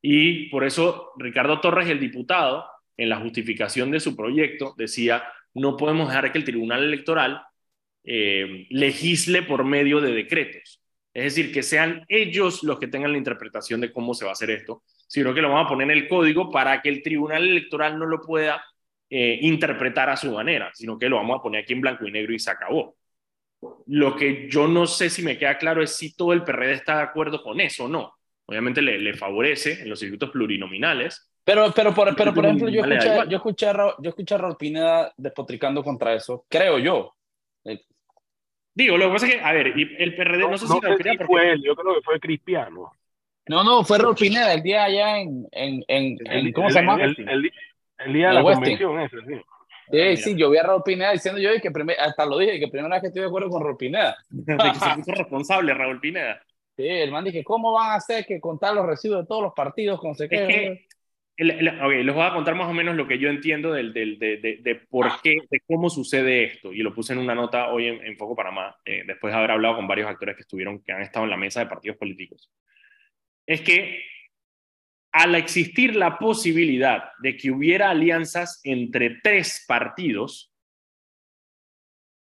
Y 0.00 0.48
por 0.48 0.64
eso 0.64 1.12
Ricardo 1.18 1.60
Torres, 1.60 1.90
el 1.90 2.00
diputado, 2.00 2.64
en 2.96 3.10
la 3.10 3.20
justificación 3.20 3.90
de 3.90 4.00
su 4.00 4.16
proyecto, 4.16 4.74
decía, 4.78 5.24
no 5.52 5.76
podemos 5.76 6.08
dejar 6.08 6.32
que 6.32 6.38
el 6.38 6.44
Tribunal 6.44 6.82
Electoral 6.82 7.42
eh, 8.02 8.66
legisle 8.70 9.42
por 9.42 9.62
medio 9.62 10.00
de 10.00 10.12
decretos. 10.12 10.80
Es 11.12 11.24
decir, 11.24 11.52
que 11.52 11.62
sean 11.62 12.06
ellos 12.08 12.62
los 12.62 12.78
que 12.78 12.88
tengan 12.88 13.12
la 13.12 13.18
interpretación 13.18 13.82
de 13.82 13.92
cómo 13.92 14.14
se 14.14 14.24
va 14.24 14.30
a 14.30 14.32
hacer 14.32 14.48
esto, 14.50 14.84
sino 15.06 15.34
que 15.34 15.42
lo 15.42 15.50
vamos 15.50 15.66
a 15.66 15.68
poner 15.68 15.90
en 15.90 15.98
el 15.98 16.08
código 16.08 16.50
para 16.50 16.80
que 16.80 16.88
el 16.88 17.02
Tribunal 17.02 17.46
Electoral 17.46 17.98
no 17.98 18.06
lo 18.06 18.22
pueda 18.22 18.64
eh, 19.10 19.38
interpretar 19.42 20.08
a 20.08 20.16
su 20.16 20.32
manera, 20.32 20.70
sino 20.72 20.98
que 20.98 21.10
lo 21.10 21.16
vamos 21.16 21.38
a 21.38 21.42
poner 21.42 21.62
aquí 21.64 21.74
en 21.74 21.82
blanco 21.82 22.06
y 22.06 22.10
negro 22.10 22.32
y 22.32 22.38
se 22.38 22.50
acabó. 22.50 22.96
Lo 23.86 24.14
que 24.16 24.48
yo 24.48 24.68
no 24.68 24.86
sé 24.86 25.10
si 25.10 25.22
me 25.22 25.36
queda 25.38 25.58
claro 25.58 25.82
es 25.82 25.96
si 25.96 26.14
todo 26.14 26.32
el 26.32 26.44
PRD 26.44 26.72
está 26.72 26.98
de 26.98 27.02
acuerdo 27.02 27.42
con 27.42 27.60
eso 27.60 27.84
o 27.84 27.88
no. 27.88 28.14
Obviamente 28.46 28.80
le, 28.80 28.98
le 28.98 29.14
favorece 29.14 29.82
en 29.82 29.90
los 29.90 29.98
circuitos 30.00 30.30
plurinominales. 30.30 31.30
Pero, 31.44 31.72
pero, 31.74 31.94
por, 31.94 32.14
pero, 32.14 32.32
por 32.34 32.44
ejemplo, 32.44 32.68
yo 32.68 32.82
escuché, 32.82 33.28
yo, 33.28 33.36
escuché 33.36 33.66
a 33.66 33.72
Raúl, 33.72 33.94
yo 34.00 34.10
escuché 34.10 34.34
a 34.34 34.38
Raúl 34.38 34.56
Pineda 34.56 35.12
despotricando 35.16 35.82
contra 35.82 36.14
eso, 36.14 36.44
creo 36.48 36.78
yo. 36.78 37.14
Eh, 37.64 37.80
Digo, 38.74 38.96
lo 38.96 39.06
que 39.06 39.12
pasa 39.14 39.26
es 39.26 39.34
que, 39.34 39.40
a 39.40 39.52
ver, 39.52 39.76
y 39.76 39.96
el 39.98 40.14
PRD, 40.14 40.38
no, 40.38 40.50
No, 40.50 40.58
sé 40.58 40.66
no 40.66 40.74
si 40.74 40.80
sé 40.80 40.88
lo 40.88 40.96
si 40.96 41.02
porque 41.02 41.24
fue 41.26 41.52
él, 41.52 41.62
yo 41.64 41.74
creo 41.74 41.94
que 41.94 42.02
fue 42.02 42.20
Cristiano. 42.20 42.92
No, 43.48 43.64
no, 43.64 43.82
fue 43.82 43.98
Raúl 43.98 44.14
Pineda 44.14 44.52
el 44.52 44.62
día 44.62 44.84
allá 44.84 45.18
en, 45.18 45.48
en, 45.52 45.82
en, 45.88 46.18
en- 46.26 46.52
¿cómo 46.52 46.68
el, 46.68 46.72
se 46.74 46.80
llama? 46.80 47.02
El, 47.02 47.16
el- 47.28 47.52
el 47.98 48.12
día 48.12 48.28
de 48.28 48.34
la 48.34 48.42
Westin. 48.44 48.78
convención 48.78 49.00
ese, 49.00 49.16
sí. 49.26 49.42
Sí, 49.90 49.96
mira. 49.96 50.16
sí, 50.16 50.34
yo 50.36 50.50
vi 50.50 50.58
a 50.58 50.62
Raúl 50.62 50.82
Pineda 50.84 51.12
diciendo 51.12 51.40
yo 51.40 51.50
que 51.60 51.70
primer- 51.70 51.98
hasta 52.00 52.26
lo 52.26 52.38
dije, 52.38 52.58
que 52.60 52.68
primera 52.68 52.94
vez 52.96 53.00
que 53.02 53.06
estoy 53.08 53.22
de 53.22 53.28
acuerdo 53.28 53.48
con 53.48 53.62
Raúl 53.62 53.76
Pineda. 53.76 54.16
de 54.30 54.56
que 54.56 54.78
se 54.78 54.90
puso 54.96 55.12
responsable 55.12 55.74
Raúl 55.74 56.00
Pineda. 56.00 56.42
Sí, 56.76 56.86
el 56.86 57.10
man 57.10 57.24
dije, 57.24 57.42
¿cómo 57.42 57.72
van 57.72 57.90
a 57.90 57.94
hacer 57.96 58.24
que 58.24 58.40
contar 58.40 58.74
los 58.74 58.86
residuos 58.86 59.22
de 59.22 59.26
todos 59.26 59.42
los 59.42 59.52
partidos 59.54 59.98
con? 60.00 60.12
Es 60.12 60.28
que, 60.28 60.86
el- 61.36 61.50
el- 61.50 61.68
ok, 61.80 61.90
les 62.04 62.14
voy 62.14 62.24
a 62.24 62.32
contar 62.32 62.54
más 62.54 62.68
o 62.68 62.72
menos 62.74 62.94
lo 62.96 63.06
que 63.08 63.18
yo 63.18 63.28
entiendo 63.28 63.72
del, 63.72 63.92
del- 63.92 64.18
de, 64.18 64.36
de- 64.36 64.56
de 64.60 64.74
por 64.76 65.20
qué, 65.22 65.34
de 65.50 65.60
cómo 65.66 65.90
sucede 65.90 66.44
esto. 66.44 66.72
Y 66.72 66.78
lo 66.78 66.94
puse 66.94 67.12
en 67.12 67.18
una 67.20 67.34
nota 67.34 67.68
hoy 67.70 67.86
en, 67.88 68.04
en 68.06 68.16
Foco 68.16 68.36
Panamá, 68.36 68.76
eh, 68.84 69.02
después 69.06 69.32
de 69.32 69.38
haber 69.38 69.50
hablado 69.52 69.76
con 69.76 69.88
varios 69.88 70.08
actores 70.08 70.36
que 70.36 70.42
estuvieron, 70.42 70.80
que 70.82 70.92
han 70.92 71.02
estado 71.02 71.24
en 71.24 71.30
la 71.30 71.36
mesa 71.36 71.60
de 71.60 71.66
partidos 71.66 71.96
políticos. 71.96 72.50
Es 73.46 73.60
que 73.62 74.00
al 75.12 75.34
existir 75.34 75.96
la 75.96 76.18
posibilidad 76.18 77.10
de 77.20 77.36
que 77.36 77.50
hubiera 77.50 77.90
alianzas 77.90 78.60
entre 78.64 79.18
tres 79.22 79.64
partidos, 79.66 80.52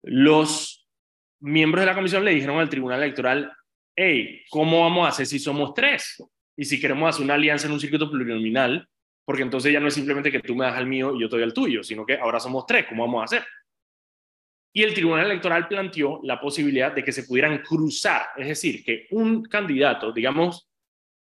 los 0.04 0.88
miembros 1.40 1.82
de 1.82 1.86
la 1.88 1.96
comisión 1.96 2.24
le 2.24 2.34
dijeron 2.34 2.60
al 2.60 2.70
Tribunal 2.70 3.02
Electoral, 3.02 3.52
hey, 3.96 4.44
¿cómo 4.50 4.82
vamos 4.82 5.06
a 5.06 5.10
hacer 5.10 5.26
si 5.26 5.40
somos 5.40 5.74
tres? 5.74 6.24
Y 6.56 6.66
si 6.66 6.80
queremos 6.80 7.10
hacer 7.10 7.24
una 7.24 7.36
alianza 7.36 7.68
en 7.68 7.74
un 7.74 7.80
circuito 7.80 8.10
plurinominal, 8.10 8.88
porque 9.26 9.44
entonces 9.44 9.72
ya 9.72 9.80
no 9.80 9.88
es 9.88 9.94
simplemente 9.94 10.32
que 10.32 10.40
tú 10.40 10.56
me 10.56 10.66
das 10.66 10.76
al 10.76 10.88
mío 10.88 11.16
y 11.16 11.22
yo 11.22 11.30
te 11.30 11.36
doy 11.36 11.44
al 11.44 11.54
tuyo, 11.54 11.84
sino 11.84 12.06
que 12.06 12.18
ahora 12.18 12.40
somos 12.40 12.66
tres, 12.66 12.86
¿cómo 12.88 13.06
vamos 13.06 13.22
a 13.22 13.26
hacer? 13.26 13.48
Y 14.74 14.84
el 14.84 14.94
Tribunal 14.94 15.26
Electoral 15.26 15.68
planteó 15.68 16.20
la 16.24 16.40
posibilidad 16.40 16.92
de 16.92 17.04
que 17.04 17.12
se 17.12 17.24
pudieran 17.24 17.60
cruzar, 17.60 18.28
es 18.38 18.48
decir, 18.48 18.84
que 18.84 19.08
un 19.12 19.44
candidato, 19.44 20.12
digamos, 20.12 20.69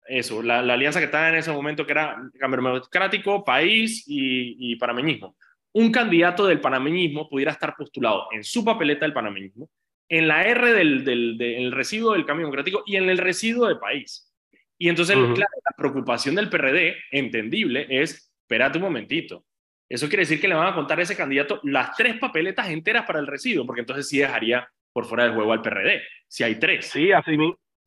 eso, 0.09 0.42
la, 0.42 0.62
la 0.62 0.74
alianza 0.74 0.98
que 0.98 1.07
estaba 1.07 1.28
en 1.28 1.36
ese 1.36 1.52
momento 1.52 1.86
que 1.86 1.92
era 1.92 2.16
Cambio 2.38 2.62
Democrático, 2.62 3.44
País 3.44 4.04
y, 4.07 4.72
y 4.72 4.76
Panameñismo, 4.76 5.36
un 5.72 5.92
candidato 5.92 6.46
del 6.46 6.61
panameñismo 6.61 7.28
pudiera 7.28 7.52
estar 7.52 7.74
postulado 7.76 8.28
en 8.32 8.42
su 8.42 8.64
papeleta 8.64 9.04
del 9.04 9.12
panameñismo, 9.12 9.68
en 10.09 10.26
la 10.26 10.42
R 10.42 10.72
del, 10.72 11.04
del, 11.04 11.36
del 11.36 11.70
residuo 11.70 12.14
del 12.14 12.24
cambio 12.24 12.46
democrático 12.46 12.82
y 12.86 12.96
en 12.96 13.11
el 13.11 13.18
residuo 13.18 13.66
del 13.66 13.78
país. 13.78 14.32
Y 14.78 14.88
entonces, 14.88 15.16
Ujú. 15.16 15.34
claro, 15.34 15.50
la 15.64 15.76
preocupación 15.76 16.34
del 16.34 16.48
PRD, 16.48 16.96
entendible, 17.11 17.86
es, 17.90 18.32
espérate 18.42 18.78
un 18.78 18.84
momentito. 18.84 19.44
Eso 19.88 20.09
quiere 20.09 20.22
decir 20.22 20.40
que 20.40 20.48
le 20.48 20.54
van 20.54 20.68
a 20.68 20.74
contar 20.74 20.98
a 20.98 21.02
ese 21.02 21.16
candidato 21.16 21.61
las 21.62 21.94
tres 21.94 22.18
papeletas 22.18 22.70
enteras 22.70 23.04
para 23.04 23.20
el 23.20 23.26
residuo, 23.26 23.66
porque 23.66 23.80
entonces 23.80 24.09
sí 24.09 24.18
dejaría 24.18 24.66
por 24.94 25.04
fuera 25.04 25.24
del 25.24 25.34
juego 25.34 25.52
al 25.52 25.61
PRD, 25.61 26.02
si 26.26 26.42
hay 26.42 26.59
tres. 26.59 26.86
Sí, 26.86 27.12
así 27.12 27.36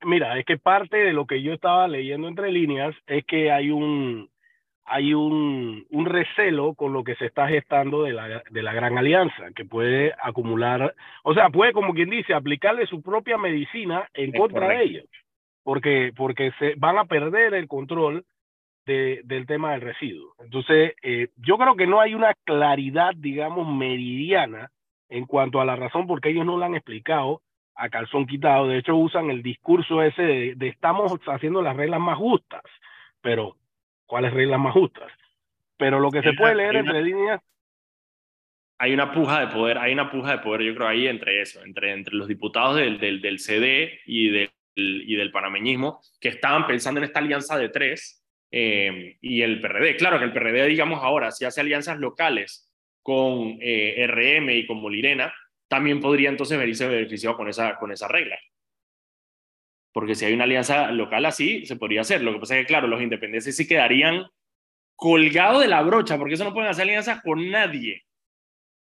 Mira, 0.03 0.37
es 0.39 0.45
que 0.45 0.57
parte 0.57 0.97
de 0.97 1.13
lo 1.13 1.25
que 1.25 1.41
yo 1.41 1.53
estaba 1.53 1.87
leyendo 1.87 2.27
entre 2.27 2.51
líneas 2.51 2.95
es 3.07 3.25
que 3.25 3.51
hay 3.51 3.69
un 3.71 4.29
hay 4.91 5.13
un, 5.13 5.85
un 5.91 6.05
recelo 6.07 6.73
con 6.73 6.93
lo 6.93 7.03
que 7.03 7.13
se 7.15 7.27
está 7.27 7.47
gestando 7.47 8.01
de 8.01 8.11
la, 8.13 8.41
de 8.49 8.63
la 8.63 8.73
gran 8.73 8.97
alianza, 8.97 9.51
que 9.55 9.63
puede 9.63 10.13
acumular, 10.19 10.95
o 11.23 11.35
sea, 11.35 11.49
puede, 11.51 11.73
como 11.73 11.93
quien 11.93 12.09
dice, 12.09 12.33
aplicarle 12.33 12.87
su 12.87 13.03
propia 13.03 13.37
medicina 13.37 14.09
en 14.15 14.33
Es 14.33 14.39
contra 14.39 14.69
de 14.69 14.83
ellos, 14.83 15.05
porque, 15.63 16.11
porque 16.15 16.51
se 16.57 16.73
van 16.75 16.97
a 16.97 17.05
perder 17.05 17.53
el 17.53 17.67
control 17.67 18.25
de- 18.87 19.21
del 19.25 19.45
tema 19.45 19.73
del 19.73 19.81
residuo. 19.81 20.33
Entonces, 20.39 20.95
eh, 21.03 21.27
yo 21.35 21.59
creo 21.59 21.75
que 21.75 21.85
no 21.85 22.01
hay 22.01 22.15
una 22.15 22.33
claridad, 22.43 23.11
digamos, 23.15 23.71
meridiana 23.71 24.71
en 25.07 25.27
cuanto 25.27 25.61
a 25.61 25.65
la 25.65 25.75
razón 25.75 26.07
por 26.07 26.19
qué 26.19 26.29
ellos 26.29 26.47
no 26.47 26.57
la 26.57 26.65
han 26.65 26.73
explicado 26.73 27.41
a 27.79 27.89
calzón 27.89 28.27
quitado. 28.27 28.67
De 28.67 28.77
hecho, 28.77 28.95
usan 28.95 29.29
el 29.29 29.41
discurso 29.41 30.03
ese 30.03 30.21
de, 30.21 30.55
de 30.55 30.67
estamos 30.67 31.11
haciendo 31.27 31.61
las 31.61 31.75
reglas 31.75 31.99
más 31.99 32.17
justas, 32.17 32.63
pero 33.21 33.55
¿cuáles 34.05 34.33
reglas 34.33 34.59
más 34.59 34.73
justas? 34.73 35.11
Pero 35.77 35.99
lo 35.99 36.11
que 36.11 36.21
se 36.21 36.33
puede 36.33 36.55
leer 36.55 36.75
entre 36.75 37.01
líneas, 37.01 37.41
hay 38.77 38.93
una 38.93 39.13
puja 39.13 39.39
de 39.41 39.47
poder, 39.47 39.77
hay 39.77 39.93
una 39.93 40.11
puja 40.11 40.31
de 40.31 40.37
poder, 40.39 40.61
yo 40.61 40.75
creo, 40.75 40.87
ahí 40.87 41.07
entre 41.07 41.41
eso, 41.41 41.63
entre, 41.63 41.93
entre 41.93 42.15
los 42.15 42.27
diputados 42.27 42.75
del, 42.75 42.99
del, 42.99 43.21
del 43.21 43.39
CD 43.39 43.99
y 44.05 44.29
del, 44.29 44.51
y 44.75 45.15
del 45.15 45.31
panameñismo, 45.31 46.01
que 46.19 46.29
estaban 46.29 46.67
pensando 46.67 46.99
en 46.99 47.05
esta 47.05 47.19
alianza 47.19 47.57
de 47.57 47.69
tres, 47.69 48.19
eh, 48.51 49.17
y 49.21 49.41
el 49.41 49.61
PRD. 49.61 49.95
Claro 49.95 50.17
que 50.17 50.25
el 50.25 50.33
PRD, 50.33 50.65
digamos 50.67 51.03
ahora, 51.03 51.31
si 51.31 51.45
hace 51.45 51.61
alianzas 51.61 51.99
locales 51.99 52.71
con 53.01 53.57
eh, 53.61 54.05
RM 54.07 54.49
y 54.49 54.65
con 54.65 54.81
Molirena, 54.81 55.33
también 55.69 56.01
podría 56.01 56.29
entonces 56.29 56.57
verse 56.57 56.87
beneficiado 56.87 57.37
con 57.37 57.47
esa, 57.47 57.77
con 57.77 57.91
esa 57.91 58.09
regla. 58.09 58.37
Porque 59.93 60.15
si 60.15 60.25
hay 60.25 60.33
una 60.33 60.43
alianza 60.43 60.91
local 60.91 61.25
así, 61.25 61.65
se 61.65 61.77
podría 61.77 62.01
hacer. 62.01 62.21
Lo 62.21 62.33
que 62.33 62.39
pasa 62.39 62.57
es 62.57 62.61
que, 62.61 62.67
claro, 62.67 62.87
los 62.87 63.01
independientes 63.01 63.55
sí 63.55 63.67
quedarían 63.67 64.27
colgados 64.95 65.61
de 65.61 65.67
la 65.67 65.81
brocha, 65.81 66.17
porque 66.17 66.33
eso 66.33 66.43
no 66.43 66.53
pueden 66.53 66.69
hacer 66.69 66.83
alianzas 66.83 67.21
con 67.21 67.49
nadie 67.49 68.03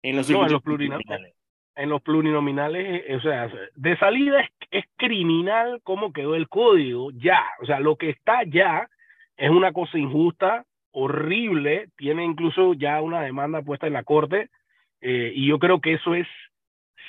en 0.01 0.15
los, 0.15 0.29
No, 0.29 0.45
en 0.45 0.51
los 0.51 0.63
plurinominales. 0.63 1.35
en 1.75 1.89
los 1.89 2.01
plurinominales, 2.01 3.03
eh, 3.07 3.15
o 3.15 3.21
sea, 3.21 3.51
de 3.75 3.97
salida 3.97 4.41
es, 4.41 4.49
es 4.71 4.85
criminal 4.95 5.79
cómo 5.83 6.11
quedó 6.11 6.35
el 6.35 6.49
código 6.49 7.11
ya. 7.11 7.43
O 7.61 7.65
sea, 7.65 7.79
lo 7.79 7.97
que 7.97 8.09
está 8.09 8.43
ya 8.43 8.89
es 9.38 9.49
una 9.49 9.71
cosa 9.71 9.97
injusta, 9.97 10.65
horrible, 10.91 11.89
tiene 11.95 12.25
incluso 12.25 12.73
ya 12.73 13.01
una 13.01 13.21
demanda 13.21 13.61
puesta 13.61 13.88
en 13.88 13.93
la 13.93 14.03
Corte, 14.03 14.49
eh, 15.01 15.31
y 15.35 15.47
yo 15.47 15.59
creo 15.59 15.79
que 15.79 15.93
eso 15.93 16.15
es, 16.15 16.27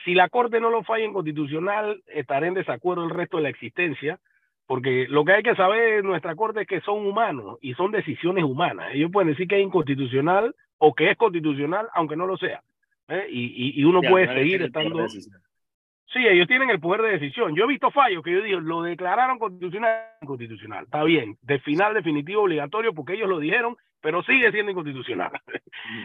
si 0.05 0.15
la 0.15 0.29
Corte 0.29 0.61
no 0.61 0.71
lo 0.71 0.83
falla 0.83 1.05
en 1.05 1.13
constitucional, 1.13 2.03
estaré 2.07 2.49
en 2.49 2.55
desacuerdo 2.55 3.05
el 3.05 3.11
resto 3.11 3.37
de 3.39 3.45
la 3.45 3.49
existencia, 3.49 4.19
porque 4.67 5.07
lo 5.09 5.25
que 5.25 5.33
hay 5.33 5.43
que 5.43 5.55
saber 5.57 6.01
en 6.01 6.07
nuestra 6.07 6.35
Corte 6.37 6.63
es 6.63 6.67
que 6.67 6.81
son 6.83 7.07
humanos 7.07 7.59
y 7.63 7.75
son 7.75 7.91
decisiones 7.91 8.45
humanas. 8.45 8.91
Ellos 8.93 9.11
pueden 9.13 9.29
decir 9.31 9.49
que 9.49 9.57
es 9.59 9.65
inconstitucional 9.65 10.55
o 10.79 10.95
que 10.95 11.11
es 11.11 11.17
constitucional, 11.17 11.89
aunque 11.95 12.17
no 12.17 12.27
lo 12.27 12.37
sea. 12.37 12.63
¿eh? 13.09 13.27
Y, 13.31 13.47
y, 13.47 13.81
y 13.81 13.85
uno 13.85 14.01
Ya, 14.03 14.11
puede 14.11 14.27
no 14.27 14.33
seguir 14.35 14.59
de 14.61 14.67
estando... 14.67 15.03
decisión. 15.03 15.41
Sí, 16.13 16.27
ellos 16.27 16.49
tienen 16.49 16.71
el 16.71 16.81
poder 16.81 17.03
de 17.03 17.19
decisión. 17.19 17.55
Yo 17.55 17.65
he 17.65 17.69
visto 17.69 17.91
fallos 17.91 18.23
que 18.25 18.33
yo 18.33 18.41
digo, 18.43 18.61
lo 18.61 18.83
declararon 18.83 19.39
constitucional, 19.39 20.05
inconstitucional. 20.23 20.85
Está 20.85 21.05
bien, 21.05 21.37
de 21.43 21.59
final 21.61 21.93
definitivo 21.93 22.43
obligatorio 22.45 22.95
porque 22.95 23.13
ellos 23.13 23.29
lo 23.29 23.39
dijeron, 23.39 23.77
pero 24.01 24.23
sigue 24.23 24.51
siendo 24.51 24.71
inconstitucional. 24.73 25.31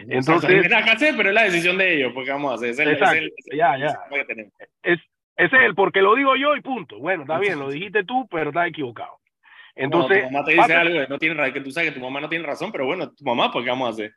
Entonces- 0.02 0.26
O 0.26 0.40
sea, 0.40 0.48
no 0.50 1.16
pero 1.16 1.28
es 1.30 1.34
la 1.34 1.44
decisión 1.44 1.78
de 1.78 1.96
ellos, 1.96 2.12
porque 2.12 2.30
vamos 2.30 2.52
a 2.52 2.54
hacer. 2.56 2.70
Es 2.70 2.78
el, 2.80 2.88
es 2.90 3.00
el- 3.00 3.32
es 3.36 3.46
el- 3.50 3.58
ya, 3.58 3.78
ya. 3.78 3.98
que 4.10 4.24
tenemos. 4.24 4.52
Ese 4.82 5.00
es 5.36 5.52
el 5.64 5.74
porque 5.74 6.02
lo 6.02 6.14
digo 6.14 6.36
yo 6.36 6.54
y 6.54 6.60
punto. 6.60 6.98
Bueno, 6.98 7.22
está 7.22 7.38
bien, 7.38 7.58
lo 7.58 7.70
dijiste 7.70 8.04
tú, 8.04 8.28
pero 8.30 8.50
estás 8.50 8.68
equivocado. 8.68 9.18
Entonces, 9.74 10.18
Cuando 10.22 10.28
tu 10.28 10.32
mamá 10.32 10.44
te 10.44 10.52
dice 10.52 10.74
algo 10.74 11.08
no 11.08 11.18
tiene 11.18 11.52
que 11.52 11.60
tú 11.60 11.70
sabes 11.72 11.90
que 11.90 11.98
tu 11.98 12.04
mamá 12.04 12.20
no 12.20 12.28
tiene 12.28 12.46
razón, 12.46 12.70
pero 12.70 12.86
bueno, 12.86 13.10
tu 13.12 13.24
mamá, 13.24 13.50
pues 13.50 13.64
¿qué 13.64 13.70
vamos 13.70 13.88
a 13.88 13.90
hacer? 13.90 14.12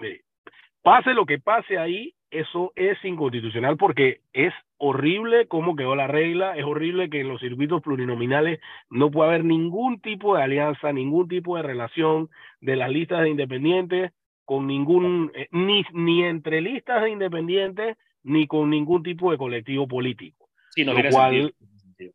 Sí. 0.00 0.20
Pase 0.82 1.12
lo 1.14 1.26
que 1.26 1.38
pase 1.40 1.76
ahí, 1.78 2.14
eso 2.30 2.72
es 2.76 3.02
inconstitucional 3.04 3.76
porque 3.76 4.20
es 4.32 4.52
horrible 4.78 5.46
cómo 5.48 5.76
quedó 5.76 5.94
la 5.96 6.06
regla, 6.06 6.56
es 6.56 6.64
horrible 6.64 7.08
que 7.08 7.20
en 7.20 7.28
los 7.28 7.40
circuitos 7.40 7.82
plurinominales 7.82 8.60
no 8.90 9.10
puede 9.10 9.30
haber 9.30 9.44
ningún 9.44 10.00
tipo 10.00 10.36
de 10.36 10.42
alianza, 10.42 10.92
ningún 10.92 11.28
tipo 11.28 11.56
de 11.56 11.62
relación 11.62 12.28
de 12.60 12.76
las 12.76 12.90
listas 12.90 13.22
de 13.22 13.30
independientes 13.30 14.12
con 14.44 14.66
ningún, 14.66 15.32
eh, 15.34 15.48
ni, 15.50 15.84
ni 15.92 16.24
entre 16.24 16.60
listas 16.60 17.02
de 17.02 17.10
independientes, 17.10 17.96
ni 18.22 18.46
con 18.46 18.70
ningún 18.70 19.02
tipo 19.02 19.30
de 19.30 19.38
colectivo 19.38 19.88
político. 19.88 20.48
Sí, 20.70 20.84
no 20.84 20.92
Lo 20.92 20.96
tiene 20.96 21.10
cual- 21.10 21.30
sentido. 21.32 21.48
no 21.48 21.66
tiene 21.66 21.78
sentido. 21.80 22.12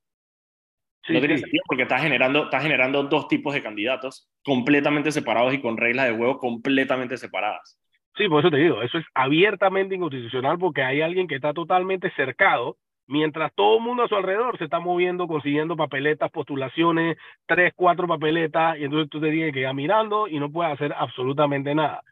Sí, 1.03 1.13
no 1.13 1.19
tiene 1.19 1.35
sí. 1.37 1.41
sentido 1.41 1.63
porque 1.67 1.83
está 1.83 1.97
generando, 1.99 2.43
está 2.43 2.59
generando 2.61 3.03
dos 3.03 3.27
tipos 3.27 3.53
de 3.53 3.63
candidatos 3.63 4.29
completamente 4.43 5.11
separados 5.11 5.53
y 5.53 5.61
con 5.61 5.77
reglas 5.77 6.07
de 6.09 6.15
juego 6.15 6.37
completamente 6.37 7.17
separadas. 7.17 7.77
Sí, 8.17 8.27
por 8.27 8.41
eso 8.41 8.51
te 8.51 8.57
digo, 8.57 8.81
eso 8.81 8.97
es 8.97 9.05
abiertamente 9.13 9.95
inconstitucional 9.95 10.57
porque 10.59 10.83
hay 10.83 11.01
alguien 11.01 11.27
que 11.27 11.35
está 11.35 11.53
totalmente 11.53 12.11
cercado, 12.15 12.77
mientras 13.07 13.53
todo 13.55 13.77
el 13.77 13.83
mundo 13.83 14.03
a 14.03 14.07
su 14.07 14.15
alrededor 14.15 14.57
se 14.57 14.65
está 14.65 14.79
moviendo, 14.79 15.27
consiguiendo 15.27 15.77
papeletas, 15.77 16.29
postulaciones, 16.31 17.17
tres, 17.47 17.73
cuatro 17.75 18.07
papeletas, 18.07 18.77
y 18.79 18.83
entonces 18.83 19.09
tú 19.09 19.21
te 19.21 19.31
tienes 19.31 19.53
que 19.53 19.61
ir 19.61 19.73
mirando 19.73 20.27
y 20.27 20.39
no 20.39 20.51
puedes 20.51 20.73
hacer 20.73 20.93
absolutamente 20.97 21.73
nada. 21.73 22.03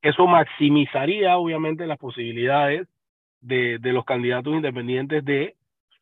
Eso 0.00 0.26
maximizaría, 0.28 1.36
obviamente, 1.38 1.86
las 1.86 1.98
posibilidades 1.98 2.88
de, 3.40 3.78
de 3.80 3.92
los 3.92 4.04
candidatos 4.04 4.54
independientes 4.54 5.24
de 5.24 5.56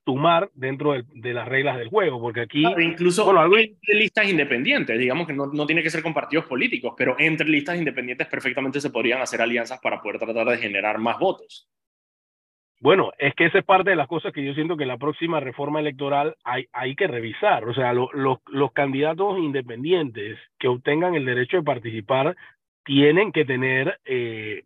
sumar 0.07 0.49
dentro 0.55 0.93
de 0.93 1.35
las 1.35 1.49
reglas 1.49 1.77
del 1.79 1.89
juego, 1.89 2.21
porque 2.21 2.43
aquí, 2.43 2.63
Claro, 2.63 2.81
incluso 2.81 3.25
bueno, 3.25 3.41
algo- 3.41 3.59
entre 3.59 3.95
listas 3.97 4.31
independientes, 4.31 4.97
digamos 4.99 5.27
que 5.27 5.33
no, 5.33 5.47
no 5.47 5.67
tiene 5.67 5.83
que 5.83 5.91
ser 5.91 6.01
con 6.03 6.15
partidos 6.15 6.47
políticos, 6.47 6.95
pero 6.97 7.17
entre 7.19 7.49
listas 7.49 7.77
independientes 7.77 8.29
perfectamente 8.29 8.81
se 8.81 8.91
podrían 8.91 9.21
hacer 9.21 9.43
alianzas 9.43 9.81
para 9.83 10.01
poder 10.01 10.21
tratar 10.21 10.47
de 10.47 10.59
generar 10.59 10.99
más 10.99 11.19
votos. 11.19 11.69
Bueno, 12.79 13.11
es 13.19 13.35
que 13.35 13.47
esa 13.47 13.59
es 13.59 13.65
parte 13.65 13.91
de 13.91 13.97
las 13.97 14.07
cosas 14.07 14.33
que 14.33 14.45
yo 14.45 14.55
siento 14.55 14.77
que 14.77 14.87
la 14.87 14.99
próxima 14.99 15.41
reforma 15.41 15.81
electoral 15.81 16.37
hay, 16.45 16.67
hay 16.73 16.95
que 16.95 17.09
revisar. 17.09 17.65
O 17.65 17.75
sea, 17.75 17.93
lo- 17.93 18.11
los- 18.13 18.39
los 18.47 18.71
candidatos 18.73 19.39
independientes 19.39 20.39
que 20.59 20.69
obtengan 20.69 21.15
el 21.17 21.25
derecho 21.25 21.57
de 21.57 21.63
participar 21.65 22.37
tienen 22.85 23.33
que 23.33 23.45
tener 23.45 23.99
eh, 24.05 24.63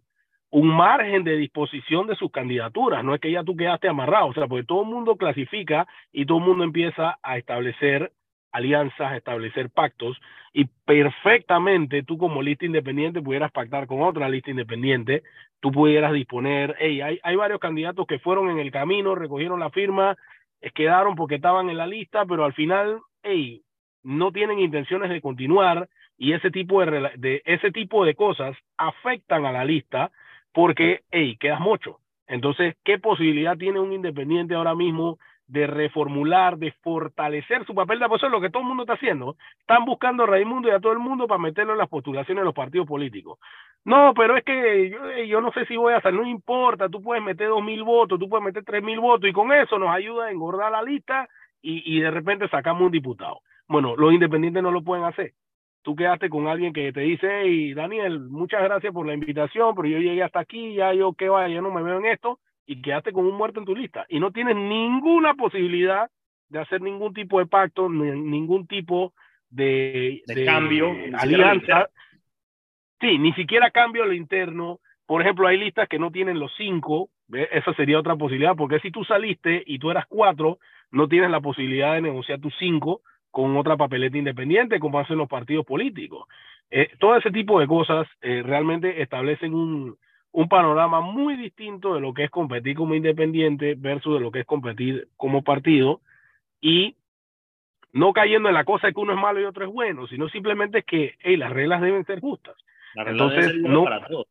un 0.51 0.69
margen 0.69 1.25
de 1.25 1.37
disposición 1.37 2.07
de 2.07 2.17
sus 2.17 2.31
candidaturas. 2.31 3.05
No 3.05 3.15
es 3.15 3.21
que 3.21 3.31
ya 3.31 3.45
tú 3.45 3.57
quedaste 3.57 3.89
amarrado, 3.89 4.27
o 4.27 4.35
sea, 4.35 4.49
porque 4.49 4.65
todo 4.65 4.83
el 4.83 4.89
mundo 4.89 5.17
clasifica 5.17 5.87
y 6.13 6.27
todo 6.27 6.39
el 6.39 6.45
mundo 6.45 6.65
empieza 6.65 7.19
a 7.23 7.39
establecer 7.39 8.13
alianzas, 8.53 9.13
a 9.13 9.17
establecer 9.17 9.71
pactos 9.71 10.21
y 10.53 10.65
perfectamente 10.85 12.03
tú 12.03 12.19
como 12.19 12.43
lista 12.43 12.67
independiente 12.67 13.23
pudieras 13.23 13.53
pactar 13.53 13.87
con 13.87 14.03
otra 14.03 14.29
lista 14.29 14.51
independiente 14.51 15.23
tú 15.61 15.71
pudieras 15.71 16.13
disponer, 16.13 16.75
hey, 16.79 17.01
hay, 17.03 17.21
hay 17.23 17.37
varios 17.37 17.61
candidatos 17.61 18.07
que 18.07 18.19
fueron 18.19 18.51
en 18.51 18.59
el 18.59 18.73
camino, 18.73 19.15
recogieron 19.15 19.61
la 19.61 19.71
firma, 19.71 20.17
eh, 20.61 20.71
quedaron 20.75 21.15
porque 21.15 21.37
estaban 21.37 21.71
en 21.71 21.77
la 21.77 21.87
lista, 21.87 22.25
pero 22.27 22.45
al 22.45 22.55
final, 22.55 23.01
hey, 23.23 23.63
no 24.03 24.33
tienen 24.33 24.59
intenciones 24.59 25.11
de 25.11 25.21
continuar 25.21 25.89
y 26.17 26.33
ese 26.33 26.51
tipo 26.51 26.85
de, 26.85 27.11
de 27.17 27.43
ese 27.45 27.71
tipo 27.71 28.05
de 28.05 28.15
cosas 28.15 28.57
afectan 28.79 29.45
a 29.45 29.53
la 29.53 29.65
lista 29.65 30.11
porque, 30.53 31.01
hey, 31.11 31.37
quedas 31.39 31.61
mucho. 31.61 31.99
Entonces, 32.27 32.77
¿qué 32.85 32.99
posibilidad 32.99 33.57
tiene 33.57 33.81
un 33.81 33.93
independiente 33.93 34.55
ahora 34.55 34.75
mismo 34.75 35.19
de 35.51 35.67
reformular, 35.67 36.59
de 36.59 36.71
fortalecer 36.81 37.67
su 37.67 37.75
papel 37.75 37.99
de 37.99 38.07
es 38.07 38.23
lo 38.31 38.41
que 38.41 38.51
todo 38.51 38.63
el 38.63 38.69
mundo 38.69 38.85
está 38.85 38.95
haciendo. 38.95 39.37
Están 39.59 39.85
buscando 39.85 40.23
a 40.23 40.27
Raimundo 40.27 40.69
y 40.69 40.71
a 40.71 40.79
todo 40.79 40.93
el 40.93 41.01
mundo 41.01 41.27
para 41.27 41.41
meterlo 41.41 41.73
en 41.73 41.79
las 41.79 41.89
postulaciones 41.89 42.43
de 42.43 42.45
los 42.45 42.55
partidos 42.55 42.87
políticos. 42.87 43.41
No, 43.85 44.15
pero 44.15 44.37
es 44.37 44.45
que 44.45 45.27
yo, 45.27 45.41
no 45.41 45.51
sé 45.53 45.67
si 45.67 45.77
voy 45.77 45.95
a 45.95 46.01
salir, 46.03 46.21
no 46.21 46.27
importa, 46.29 46.89
tú 46.89 47.03
puedes 47.03 47.25
meter 47.25 47.49
dos 47.49 47.65
mil 47.65 47.83
votos, 47.83 48.19
tú 48.21 48.29
puedes 48.29 48.45
meter 48.45 48.63
tres 48.65 48.83
mil 48.83 49.01
votos 49.01 49.29
y 49.29 49.33
con 49.33 49.53
eso 49.53 49.77
nos 49.79 49.91
ayuda 49.91 50.27
a 50.27 50.31
engordar 50.31 50.71
la 50.71 50.83
lista 50.83 51.29
y 51.63 52.01
de 52.01 52.11
repente 52.11 52.49
sacamos 52.49 52.83
un 52.83 52.93
diputado. 52.93 53.41
Bueno, 53.67 53.97
los 53.97 54.13
independientes 54.13 54.63
no 54.63 54.71
lo 54.71 54.83
pueden 54.83 55.05
hacer. 55.05 55.33
Tú 55.83 55.97
quedaste 55.97 56.29
con 56.29 56.47
alguien 56.47 56.73
que 56.73 56.93
te 56.93 57.01
dice, 57.01 57.27
hey, 57.43 57.73
Daniel, 57.75 58.21
muchas 58.21 58.63
gracias 58.63 58.93
por 58.93 59.07
la 59.07 59.15
invitación, 59.15 59.75
pero 59.75 59.89
yo 59.89 59.99
llegué 59.99 60.23
hasta 60.23 60.41
aquí, 60.41 60.75
ya 60.75 60.93
yo 60.93 61.15
qué 61.15 61.29
vaya, 61.29 61.55
ya 61.55 61.63
no 61.63 61.71
me 61.73 61.83
veo 61.83 61.99
en 61.99 62.07
esto, 62.07 62.39
y 62.67 62.83
quedaste 62.83 63.13
con 63.13 63.27
un 63.27 63.37
muerto 63.37 63.61
en 63.61 63.67
tu 63.67 63.75
lista. 63.75 64.05
Y 64.09 64.21
no 64.21 64.31
tienes 64.31 64.57
ninguna 64.57 65.35
posibilidad 65.35 66.11
de 66.49 66.59
hacer 66.59 66.83
ningún 66.83 67.15
tipo 67.15 67.39
de 67.39 67.47
pacto, 67.47 67.89
ni- 67.89 68.11
ningún 68.21 68.67
tipo 68.67 69.15
de, 69.49 70.23
De 70.27 70.45
cambio, 70.45 70.93
lo 71.11 71.19
alianza. 71.19 71.89
Sí, 73.01 73.19
ni 73.19 73.33
siquiera 73.33 73.71
cambio 73.71 74.05
lo 74.05 74.13
interno, 74.13 74.81
por 75.07 75.23
ejemplo, 75.23 75.49
hay 75.49 75.57
listas 75.57 75.89
que 75.89 75.99
no 75.99 76.11
tienen 76.11 76.39
los 76.39 76.53
cinco, 76.57 77.09
esa 77.33 77.73
sería 77.75 77.99
otra 77.99 78.17
posibilidad, 78.17 78.55
porque 78.55 78.81
si 78.81 78.91
tú 78.91 79.03
saliste 79.05 79.63
y 79.67 79.79
tú 79.79 79.91
eras 79.91 80.07
cuatro, 80.07 80.59
no 80.91 81.09
tienes 81.09 81.31
la 81.31 81.41
posibilidad 81.41 81.95
de 81.95 82.03
negociar 82.03 82.41
tus 82.41 82.55
cinco 82.59 83.01
con 83.31 83.57
otra 83.57 83.77
papeleta 83.77 84.19
independiente, 84.19 84.81
como 84.81 84.99
hacen 84.99 85.19
los 85.19 85.29
partidos 85.29 85.65
políticos. 85.65 86.27
Eh, 86.71 86.91
todo 86.99 87.17
ese 87.17 87.31
tipo 87.31 87.61
de 87.61 87.67
cosas 87.67 88.07
eh, 88.23 88.43
realmente 88.45 89.03
establecen 89.03 89.55
un, 89.55 89.97
un 90.33 90.49
panorama 90.49 91.01
muy 91.01 91.37
distinto 91.37 91.95
de 91.95 92.01
lo 92.01 92.15
que 92.15 92.25
es 92.25 92.31
competir 92.31 92.77
como 92.77 92.95
independiente 92.95 93.75
versus 93.77 94.15
de 94.15 94.21
lo 94.21 94.31
que 94.31 94.41
es 94.41 94.47
competir 94.47 95.09
como 95.17 95.43
partido 95.43 96.01
y 96.61 96.97
no 97.93 98.13
cayendo 98.13 98.49
en 98.49 98.55
la 98.55 98.65
cosa 98.65 98.89
de 98.89 98.93
que 98.93 99.01
uno 99.01 99.13
es 99.13 99.19
malo 99.19 99.41
y 99.41 99.45
otro 99.45 99.65
es 99.65 99.73
bueno, 99.73 100.07
sino 100.07 100.29
simplemente 100.29 100.83
que 100.85 101.15
hey, 101.21 101.37
las 101.37 101.53
reglas 101.53 101.81
deben 101.81 102.05
ser 102.05 102.21
justas. 102.21 102.57
La 102.95 103.03
Entonces, 103.11 103.47
ser 103.47 103.61
no- 103.61 103.85
para 103.85 104.07
todos. 104.07 104.27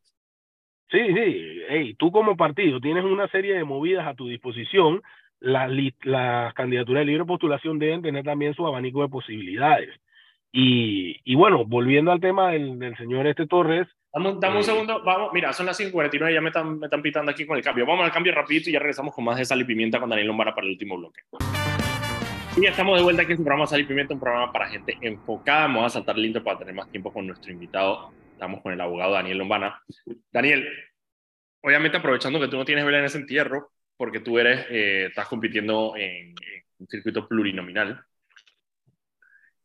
Sí, 0.90 0.98
sí, 1.14 1.62
hey, 1.68 1.94
tú 1.94 2.10
como 2.10 2.36
partido 2.36 2.80
tienes 2.80 3.04
una 3.04 3.28
serie 3.28 3.54
de 3.54 3.64
movidas 3.64 4.06
a 4.08 4.14
tu 4.14 4.26
disposición, 4.26 5.02
las 5.40 5.70
li- 5.70 5.94
las 6.02 6.52
candidaturas 6.54 7.00
de 7.02 7.06
libre 7.06 7.24
postulación 7.24 7.78
deben 7.78 8.02
tener 8.02 8.24
también 8.24 8.54
su 8.54 8.66
abanico 8.66 9.02
de 9.02 9.08
posibilidades. 9.08 9.90
Y, 10.52 11.20
y 11.24 11.34
bueno, 11.34 11.64
volviendo 11.64 12.10
al 12.12 12.20
tema 12.20 12.50
del, 12.50 12.78
del 12.78 12.96
señor 12.96 13.26
este 13.26 13.46
Torres, 13.46 13.86
Dame, 14.12 14.30
un- 14.30 14.40
dame 14.40 14.54
un 14.56 14.60
Eh, 14.62 14.64
segundo, 14.64 15.02
vamos, 15.04 15.30
mira, 15.32 15.52
son 15.52 15.66
las 15.66 15.78
5.49, 15.78 16.34
ya 16.34 16.40
me 16.40 16.48
están, 16.48 16.78
me 16.80 16.86
están 16.88 17.00
pitando 17.00 17.30
aquí 17.30 17.46
con 17.46 17.56
el 17.56 17.62
cambio. 17.62 17.86
Vamos 17.86 18.04
al 18.04 18.10
cambio 18.12 18.34
rapidito 18.34 18.68
y 18.68 18.72
ya 18.72 18.80
regresamos 18.80 19.14
con 19.14 19.24
más 19.24 19.36
de 19.38 19.44
Sal 19.44 19.60
y 19.60 19.64
Pimienta 19.64 20.00
con 20.00 20.10
Daniel 20.10 20.26
Lombara 20.26 20.52
para 20.52 20.66
el 20.66 20.72
último 20.72 20.96
bloque. 20.98 21.20
Y 22.56 22.62
ya 22.62 22.70
estamos 22.70 22.98
de 22.98 23.04
vuelta 23.04 23.22
aquí 23.22 23.30
en 23.32 23.38
su 23.38 23.44
programa 23.44 23.68
Sal 23.68 23.80
y 23.80 23.84
Pimienta, 23.84 24.12
un 24.14 24.18
programa 24.20 24.50
para 24.52 24.66
gente 24.68 24.98
enfocada. 25.00 25.68
Vamos 25.68 25.84
a 25.86 25.90
saltar 25.90 26.16
el 26.18 26.26
intro 26.26 26.42
para 26.42 26.58
tener 26.58 26.74
más 26.74 26.90
tiempo 26.90 27.12
con 27.12 27.24
nuestro 27.26 27.52
invitado. 27.52 28.10
Estamos 28.32 28.60
con 28.62 28.72
el 28.72 28.80
abogado 28.80 29.12
Daniel 29.12 29.38
Lombana. 29.38 29.80
Daniel, 30.32 30.66
obviamente 31.62 31.96
aprovechando 31.98 32.40
que 32.40 32.48
tú 32.48 32.56
no 32.56 32.64
tienes 32.64 32.84
vela 32.84 32.98
en 32.98 33.04
ese 33.04 33.18
entierro, 33.18 33.68
porque 34.00 34.20
tú 34.20 34.38
eres, 34.38 34.64
eh, 34.70 35.08
estás 35.08 35.28
compitiendo 35.28 35.94
en, 35.94 36.30
en 36.30 36.64
un 36.78 36.88
circuito 36.88 37.28
plurinominal. 37.28 38.02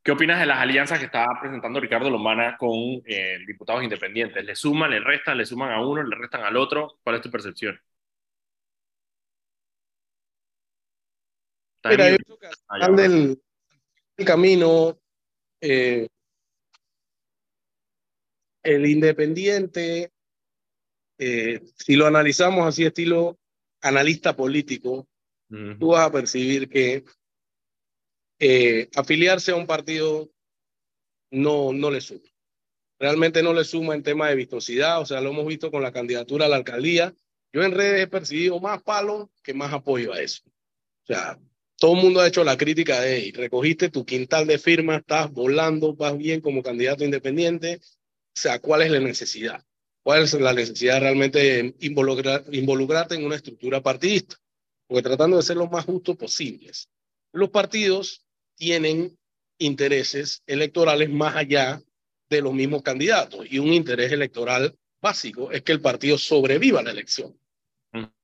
¿Qué 0.03 0.11
opinas 0.11 0.41
de 0.41 0.45
las 0.45 0.57
alianzas 0.59 0.99
que 0.99 1.05
está 1.05 1.25
presentando 1.39 1.79
Ricardo 1.79 2.09
Lombana 2.09 2.57
con 2.57 2.73
eh, 3.05 3.37
diputados 3.47 3.81
independientes? 3.81 4.43
¿Le 4.43 4.53
suman, 4.53 4.91
le 4.91 4.99
restan, 4.99 5.37
le 5.37 5.45
suman 5.45 5.71
a 5.71 5.79
uno, 5.81 6.03
le 6.03 6.17
restan 6.17 6.43
al 6.43 6.57
otro? 6.57 6.99
¿Cuál 7.01 7.15
es 7.15 7.21
tu 7.21 7.31
percepción? 7.31 7.79
¿Estás 11.77 11.91
Mira, 11.93 12.09
en 12.09 12.17
yo 12.17 12.25
creo 12.25 12.37
que 12.37 12.47
al 12.67 12.83
Ah, 12.83 12.91
del 12.91 13.39
camino, 14.25 14.99
eh, 15.61 16.09
el 18.63 18.85
independiente, 18.85 20.11
eh, 21.19 21.61
si 21.77 21.95
lo 21.95 22.05
analizamos 22.05 22.67
así, 22.67 22.83
estilo 22.83 23.39
analista 23.85 24.35
político, 24.35 25.07
tú 25.79 25.87
vas 25.89 26.07
a 26.07 26.11
percibir 26.11 26.67
que 26.67 27.05
eh, 28.39 28.89
afiliarse 28.95 29.51
a 29.51 29.55
un 29.55 29.67
partido 29.67 30.29
no, 31.31 31.71
no 31.71 31.91
le 31.91 32.01
suma. 32.01 32.27
Realmente 32.99 33.43
no 33.43 33.53
le 33.53 33.63
suma 33.63 33.93
en 33.93 34.03
tema 34.03 34.29
de 34.29 34.35
vistosidad, 34.35 35.01
o 35.01 35.05
sea, 35.05 35.21
lo 35.21 35.29
hemos 35.29 35.45
visto 35.45 35.69
con 35.69 35.83
la 35.83 35.91
candidatura 35.91 36.45
a 36.45 36.49
la 36.49 36.55
alcaldía. 36.55 37.13
Yo 37.53 37.63
en 37.63 37.71
redes 37.71 38.01
he 38.03 38.07
percibido 38.07 38.59
más 38.59 38.81
palo 38.81 39.31
que 39.43 39.53
más 39.53 39.71
apoyo 39.71 40.13
a 40.13 40.19
eso. 40.21 40.43
O 40.45 41.05
sea, 41.05 41.39
todo 41.77 41.95
el 41.95 42.01
mundo 42.01 42.21
ha 42.21 42.27
hecho 42.27 42.43
la 42.43 42.57
crítica 42.57 43.01
de, 43.01 43.17
"Ey, 43.17 43.31
recogiste 43.31 43.89
tu 43.89 44.05
quintal 44.05 44.47
de 44.47 44.57
firmas, 44.57 45.01
estás 45.01 45.31
volando, 45.31 45.93
vas 45.95 46.17
bien 46.17 46.41
como 46.41 46.63
candidato 46.63 47.03
independiente. 47.03 47.79
O 47.81 48.39
sea, 48.39 48.59
¿cuál 48.59 48.81
es 48.81 48.91
la 48.91 48.99
necesidad? 48.99 49.63
¿Cuál 50.05 50.21
es 50.21 50.33
la 50.35 50.53
necesidad 50.53 50.99
realmente 50.99 51.39
de 51.39 51.75
involucrar, 51.79 52.43
involucrarte 52.51 53.15
en 53.15 53.25
una 53.25 53.37
estructura 53.37 53.81
partidista? 53.81 54.35
Porque 54.85 55.01
tratando 55.01 55.37
de 55.37 55.41
ser 55.41 55.57
lo 55.57 55.65
más 55.65 55.85
justo 55.85 56.13
posibles. 56.13 56.89
Los 57.33 57.49
partidos 57.49 58.23
tienen 58.55 59.17
intereses 59.57 60.43
electorales 60.45 61.09
más 61.09 61.35
allá 61.35 61.81
de 62.29 62.39
los 62.39 62.53
mismos 62.53 62.83
candidatos 62.83 63.47
y 63.49 63.57
un 63.57 63.73
interés 63.73 64.11
electoral 64.11 64.77
básico 65.01 65.51
es 65.51 65.63
que 65.63 65.71
el 65.71 65.81
partido 65.81 66.19
sobreviva 66.19 66.81
a 66.81 66.83
la 66.83 66.91
elección. 66.91 67.35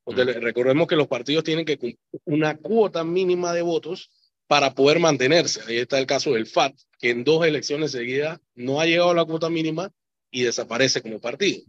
Porque 0.04 0.24
recordemos 0.24 0.88
que 0.88 0.96
los 0.96 1.08
partidos 1.08 1.44
tienen 1.44 1.66
que 1.66 1.80
cumplir 1.80 1.98
una 2.26 2.58
cuota 2.58 3.04
mínima 3.04 3.54
de 3.54 3.64
votos 3.64 4.12
para 4.46 4.76
poder 4.76 5.00
mantenerse. 5.00 5.62
Ahí 5.68 5.78
está 5.78 5.98
el 5.98 6.06
caso 6.06 6.34
del 6.34 6.46
FAT, 6.46 6.76
que 7.00 7.10
en 7.10 7.24
dos 7.24 7.44
elecciones 7.44 7.92
seguidas 7.92 8.40
no 8.54 8.80
ha 8.80 8.86
llegado 8.86 9.10
a 9.10 9.16
la 9.16 9.26
cuota 9.26 9.50
mínima 9.50 9.92
y 10.32 10.44
desaparece 10.44 11.02
como 11.02 11.20
partido. 11.20 11.62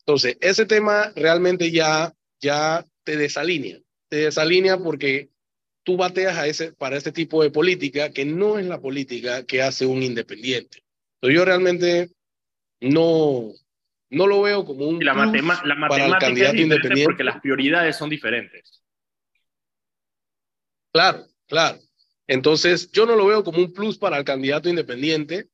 Entonces, 0.00 0.36
ese 0.40 0.66
tema 0.66 1.12
realmente 1.14 1.70
ya, 1.70 2.12
ya 2.40 2.84
te 3.04 3.16
desalinea. 3.16 3.78
Te 4.08 4.16
desalinea 4.16 4.78
porque 4.78 5.28
tú 5.82 5.96
bateas 5.96 6.36
a 6.36 6.46
ese, 6.46 6.72
para 6.72 6.96
ese 6.96 7.12
tipo 7.12 7.42
de 7.42 7.50
política 7.50 8.10
que 8.10 8.24
no 8.24 8.58
es 8.58 8.66
la 8.66 8.80
política 8.80 9.44
que 9.44 9.62
hace 9.62 9.84
un 9.86 10.02
independiente. 10.02 10.82
Entonces, 11.16 11.36
yo 11.38 11.44
realmente 11.44 12.10
no, 12.80 13.52
no 14.10 14.26
lo 14.26 14.42
veo 14.42 14.64
como 14.64 14.86
un 14.86 15.00
Y 15.02 15.04
la, 15.04 15.14
matema- 15.14 15.62
la 15.64 15.88
para 15.88 16.04
el 16.04 16.10
matemática 16.10 16.16
es 16.16 16.20
candidato 16.20 16.52
diferente 16.52 16.62
independiente. 16.62 17.04
porque 17.04 17.24
las 17.24 17.40
prioridades 17.40 17.96
son 17.96 18.10
diferentes. 18.10 18.82
Claro, 20.92 21.26
claro. 21.46 21.78
Entonces, 22.26 22.90
yo 22.90 23.06
no 23.06 23.16
lo 23.16 23.26
veo 23.26 23.44
como 23.44 23.58
un 23.58 23.72
plus 23.72 23.98
para 23.98 24.18
el 24.18 24.24
candidato 24.24 24.68
independiente. 24.68 25.48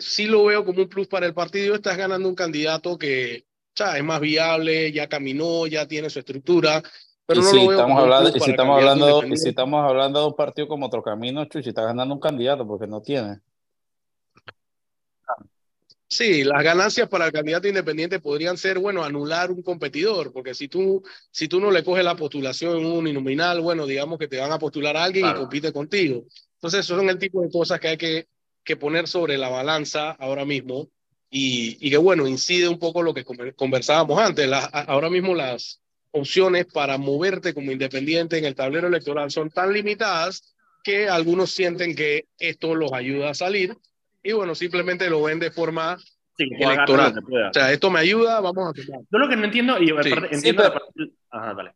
Sí 0.00 0.26
lo 0.26 0.44
veo 0.44 0.64
como 0.64 0.82
un 0.82 0.88
plus 0.88 1.06
para 1.06 1.26
el 1.26 1.34
partido. 1.34 1.74
Estás 1.74 1.96
ganando 1.96 2.28
un 2.28 2.34
candidato 2.34 2.98
que 2.98 3.44
sea, 3.74 3.96
es 3.96 4.04
más 4.04 4.20
viable, 4.20 4.92
ya 4.92 5.08
caminó, 5.08 5.66
ya 5.66 5.86
tiene 5.86 6.10
su 6.10 6.18
estructura. 6.18 6.82
Pero 7.26 7.42
no 7.42 7.50
si 7.50 7.56
lo 7.56 7.68
veo 7.68 7.72
estamos 7.72 8.00
hablando, 8.00 8.36
y 8.36 8.40
si 8.40 8.50
estamos 8.50 8.78
hablando, 8.78 9.26
y 9.26 9.36
si 9.36 9.48
estamos 9.48 9.90
hablando 9.90 10.20
de 10.20 10.26
un 10.26 10.36
partido 10.36 10.68
como 10.68 10.86
otro 10.86 11.02
camino, 11.02 11.44
Chuchi, 11.46 11.70
está 11.70 11.82
ganando 11.82 12.14
un 12.14 12.20
candidato 12.20 12.66
porque 12.66 12.86
no 12.86 13.00
tiene. 13.00 13.40
Sí, 16.06 16.44
las 16.44 16.62
ganancias 16.62 17.08
para 17.08 17.26
el 17.26 17.32
candidato 17.32 17.66
independiente 17.66 18.20
podrían 18.20 18.56
ser, 18.56 18.78
bueno, 18.78 19.02
anular 19.02 19.50
un 19.50 19.62
competidor, 19.62 20.32
porque 20.32 20.54
si 20.54 20.68
tú, 20.68 21.02
si 21.30 21.48
tú 21.48 21.58
no 21.58 21.72
le 21.72 21.82
coges 21.82 22.04
la 22.04 22.14
postulación 22.14 22.76
en 22.76 22.86
un 22.86 22.92
uninominal, 22.98 23.60
bueno, 23.60 23.84
digamos 23.84 24.18
que 24.18 24.28
te 24.28 24.38
van 24.38 24.52
a 24.52 24.58
postular 24.58 24.96
a 24.96 25.02
alguien 25.04 25.24
Claro. 25.24 25.38
y 25.38 25.42
compite 25.42 25.72
contigo. 25.72 26.24
Entonces, 26.56 26.86
son 26.86 27.08
el 27.08 27.18
tipo 27.18 27.42
de 27.42 27.50
cosas 27.50 27.80
que 27.80 27.88
hay 27.88 27.96
que, 27.96 28.28
que 28.64 28.76
poner 28.76 29.06
sobre 29.08 29.36
la 29.38 29.48
balanza 29.48 30.10
ahora 30.12 30.44
mismo 30.44 30.88
y, 31.30 31.76
y 31.86 31.90
que, 31.90 31.96
bueno, 31.96 32.26
incide 32.26 32.68
un 32.68 32.78
poco 32.78 33.02
lo 33.02 33.12
que 33.12 33.24
conver- 33.24 33.54
conversábamos 33.56 34.18
antes. 34.18 34.48
La- 34.48 34.64
ahora 34.64 35.10
mismo 35.10 35.34
las 35.34 35.80
opciones 36.12 36.66
para 36.66 36.96
moverte 36.96 37.52
como 37.54 37.72
independiente 37.72 38.38
en 38.38 38.44
el 38.44 38.54
tablero 38.54 38.86
electoral 38.88 39.30
son 39.30 39.50
tan 39.50 39.72
limitadas 39.72 40.54
que 40.84 41.08
algunos 41.08 41.50
sienten 41.50 41.94
que 41.96 42.26
esto 42.38 42.74
los 42.74 42.92
ayuda 42.92 43.30
a 43.30 43.34
salir 43.34 43.76
y, 44.22 44.32
bueno, 44.32 44.54
simplemente 44.54 45.10
lo 45.10 45.22
ven 45.22 45.38
de 45.40 45.50
forma 45.50 45.98
Sí, 46.36 46.44
electoral. 46.58 47.14
o 47.18 47.52
sea, 47.52 47.70
esto 47.72 47.90
me 47.90 48.00
ayuda, 48.00 48.40
vamos 48.40 48.68
a. 48.70 48.72
Yo 48.82 49.18
lo 49.18 49.28
que 49.28 49.36
no 49.36 49.44
entiendo, 49.44 49.76
y 49.80 49.90
aparte, 49.90 50.10
Sí. 50.10 50.16
entiendo 50.32 50.62
Sí, 50.62 50.68
la 50.68 50.72
parte- 50.72 51.12
Ajá, 51.30 51.54
dale. 51.54 51.72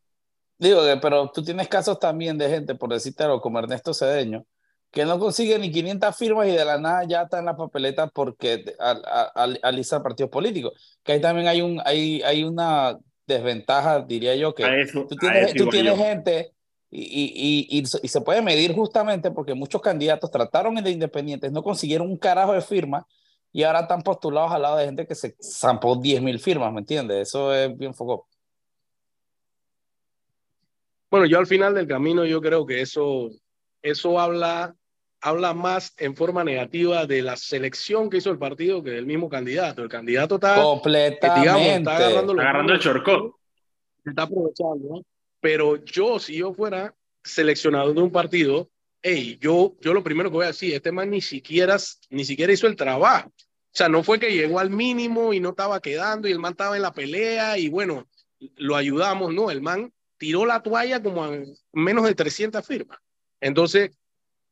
Digo 0.57 0.81
pero 1.01 1.31
tú 1.33 1.41
tienes 1.43 1.67
casos 1.69 1.97
también 1.99 2.37
de 2.37 2.49
gente, 2.49 2.75
por 2.75 2.89
decirte 2.91 3.23
algo, 3.23 3.39
como 3.41 3.59
Ernesto 3.59 3.93
Cedeño, 3.93 4.45
que 4.91 5.05
no 5.05 5.19
consigue 5.19 5.57
ni 5.59 5.71
500 5.71 6.15
firmas 6.17 6.47
y 6.47 6.51
de 6.51 6.65
la 6.65 6.79
nada 6.79 7.03
ya 7.07 7.21
está 7.23 7.39
en 7.39 7.45
la 7.45 7.55
papeleta 7.55 8.07
porque 8.07 8.75
al- 8.79 9.03
al- 9.05 9.31
al- 9.35 9.59
alisa 9.61 10.01
partidos 10.01 10.31
políticos. 10.31 10.97
Que 11.03 11.13
ahí 11.13 11.21
también 11.21 11.47
hay, 11.47 11.61
un, 11.61 11.81
hay, 11.85 12.21
hay 12.23 12.43
una 12.43 12.97
desventaja, 13.27 14.01
diría 14.01 14.35
yo, 14.35 14.55
que 14.55 14.63
eso, 14.81 15.05
tú 15.07 15.15
tienes, 15.15 15.53
tú 15.53 15.69
tienes 15.69 15.97
gente 15.97 16.53
y, 16.89 17.01
y, 17.01 17.67
y, 17.77 17.79
y, 17.79 17.85
se- 17.85 17.99
y 18.01 18.07
se 18.07 18.21
puede 18.21 18.41
medir 18.41 18.73
justamente 18.73 19.29
porque 19.29 19.53
muchos 19.53 19.79
candidatos 19.81 20.31
trataron 20.31 20.73
de 20.75 20.89
independientes, 20.89 21.51
no 21.51 21.61
consiguieron 21.61 22.07
un 22.09 22.17
carajo 22.17 22.53
de 22.53 22.61
firmas 22.61 23.03
y 23.51 23.61
ahora 23.63 23.81
están 23.81 24.01
postulados 24.01 24.51
al 24.51 24.63
lado 24.63 24.77
de 24.77 24.85
gente 24.85 25.05
que 25.05 25.13
se 25.13 25.35
zampó 25.39 25.95
10 25.95 26.19
mil 26.21 26.39
firmas, 26.39 26.73
¿me 26.73 26.79
entiendes? 26.79 27.27
Eso 27.27 27.53
es 27.53 27.75
bien 27.77 27.93
foco. 27.93 28.27
Bueno, 31.11 31.25
yo 31.25 31.39
al 31.39 31.47
final 31.47 31.73
del 31.73 31.87
camino 31.87 32.25
yo 32.25 32.41
creo 32.41 32.65
que 32.65 32.81
eso, 32.81 33.29
eso 33.81 34.19
habla, 34.19 34.75
habla 35.21 35.53
más 35.53 35.93
en 35.97 36.15
forma 36.15 36.43
negativa 36.43 37.05
de 37.05 37.21
la 37.21 37.35
selección 37.35 38.09
que 38.09 38.17
hizo 38.17 38.31
el 38.31 38.37
partido 38.37 38.83
que 38.83 38.91
del 38.91 39.05
mismo 39.05 39.29
candidato. 39.29 39.83
El 39.83 39.89
candidato 39.89 40.35
está, 40.35 40.55
eh, 40.55 40.59
digamos, 40.59 40.71
Completamente. 40.81 41.77
está 41.77 41.97
agarrando, 41.97 42.33
Agarrando 42.33 42.73
el 42.73 42.81
se 42.81 44.09
está 44.09 44.23
aprovechando, 44.23 44.87
¿no? 44.89 45.01
Pero 45.41 45.83
yo, 45.83 46.19
si 46.19 46.37
yo 46.37 46.53
fuera 46.53 46.93
seleccionado 47.23 47.93
de 47.93 48.01
un 48.01 48.11
partido, 48.11 48.69
hey, 49.01 49.37
yo, 49.41 49.75
yo 49.81 49.93
lo 49.93 50.03
primero 50.03 50.29
que 50.29 50.35
voy 50.35 50.45
a 50.45 50.49
decir, 50.49 50.73
este 50.73 50.91
man 50.91 51.09
ni 51.09 51.21
siquiera, 51.21 51.77
ni 52.09 52.25
siquiera 52.25 52.53
hizo 52.53 52.67
el 52.67 52.75
trabajo. 52.75 53.29
O 53.29 53.77
sea, 53.79 53.87
no 53.87 54.03
fue 54.03 54.19
que 54.19 54.33
llegó 54.33 54.59
al 54.59 54.69
mínimo 54.69 55.33
y 55.33 55.39
no 55.39 55.49
estaba 55.49 55.79
quedando 55.79 56.27
y 56.27 56.31
el 56.31 56.39
man 56.39 56.51
estaba 56.51 56.75
en 56.75 56.81
la 56.81 56.93
pelea 56.93 57.57
y 57.57 57.69
bueno, 57.69 58.07
lo 58.55 58.75
ayudamos, 58.75 59.33
no, 59.33 59.51
el 59.51 59.61
man 59.61 59.93
tiró 60.17 60.45
la 60.45 60.61
toalla 60.61 61.01
como 61.01 61.23
a 61.23 61.31
menos 61.71 62.05
de 62.05 62.15
300 62.15 62.65
firmas. 62.65 62.99
Entonces, 63.39 63.91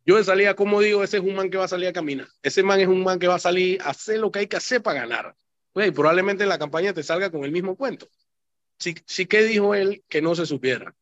yo 0.07 0.15
de 0.17 0.23
salida, 0.23 0.55
como 0.55 0.81
digo, 0.81 1.03
ese 1.03 1.17
es 1.17 1.23
un 1.23 1.35
man 1.35 1.49
que 1.51 1.57
va 1.57 1.65
a 1.65 1.67
salir 1.67 1.87
a 1.89 1.93
caminar. 1.93 2.27
Ese 2.41 2.63
man 2.63 2.79
es 2.79 2.87
un 2.87 3.03
man 3.03 3.19
que 3.19 3.27
va 3.27 3.35
a 3.35 3.39
salir 3.39 3.79
a 3.83 3.89
hacer 3.89 4.19
lo 4.19 4.31
que 4.31 4.39
hay 4.39 4.47
que 4.47 4.57
hacer 4.57 4.81
para 4.81 5.01
ganar. 5.01 5.35
Pues, 5.73 5.89
y 5.89 5.91
probablemente 5.91 6.41
en 6.43 6.49
la 6.49 6.57
campaña 6.57 6.93
te 6.93 7.03
salga 7.03 7.29
con 7.29 7.43
el 7.43 7.51
mismo 7.51 7.75
cuento. 7.75 8.07
sí, 8.79 8.95
sí 9.05 9.25
que 9.27 9.43
dijo 9.43 9.75
él 9.75 10.03
que 10.09 10.21
no 10.21 10.33
se 10.33 10.45
supiera. 10.47 10.93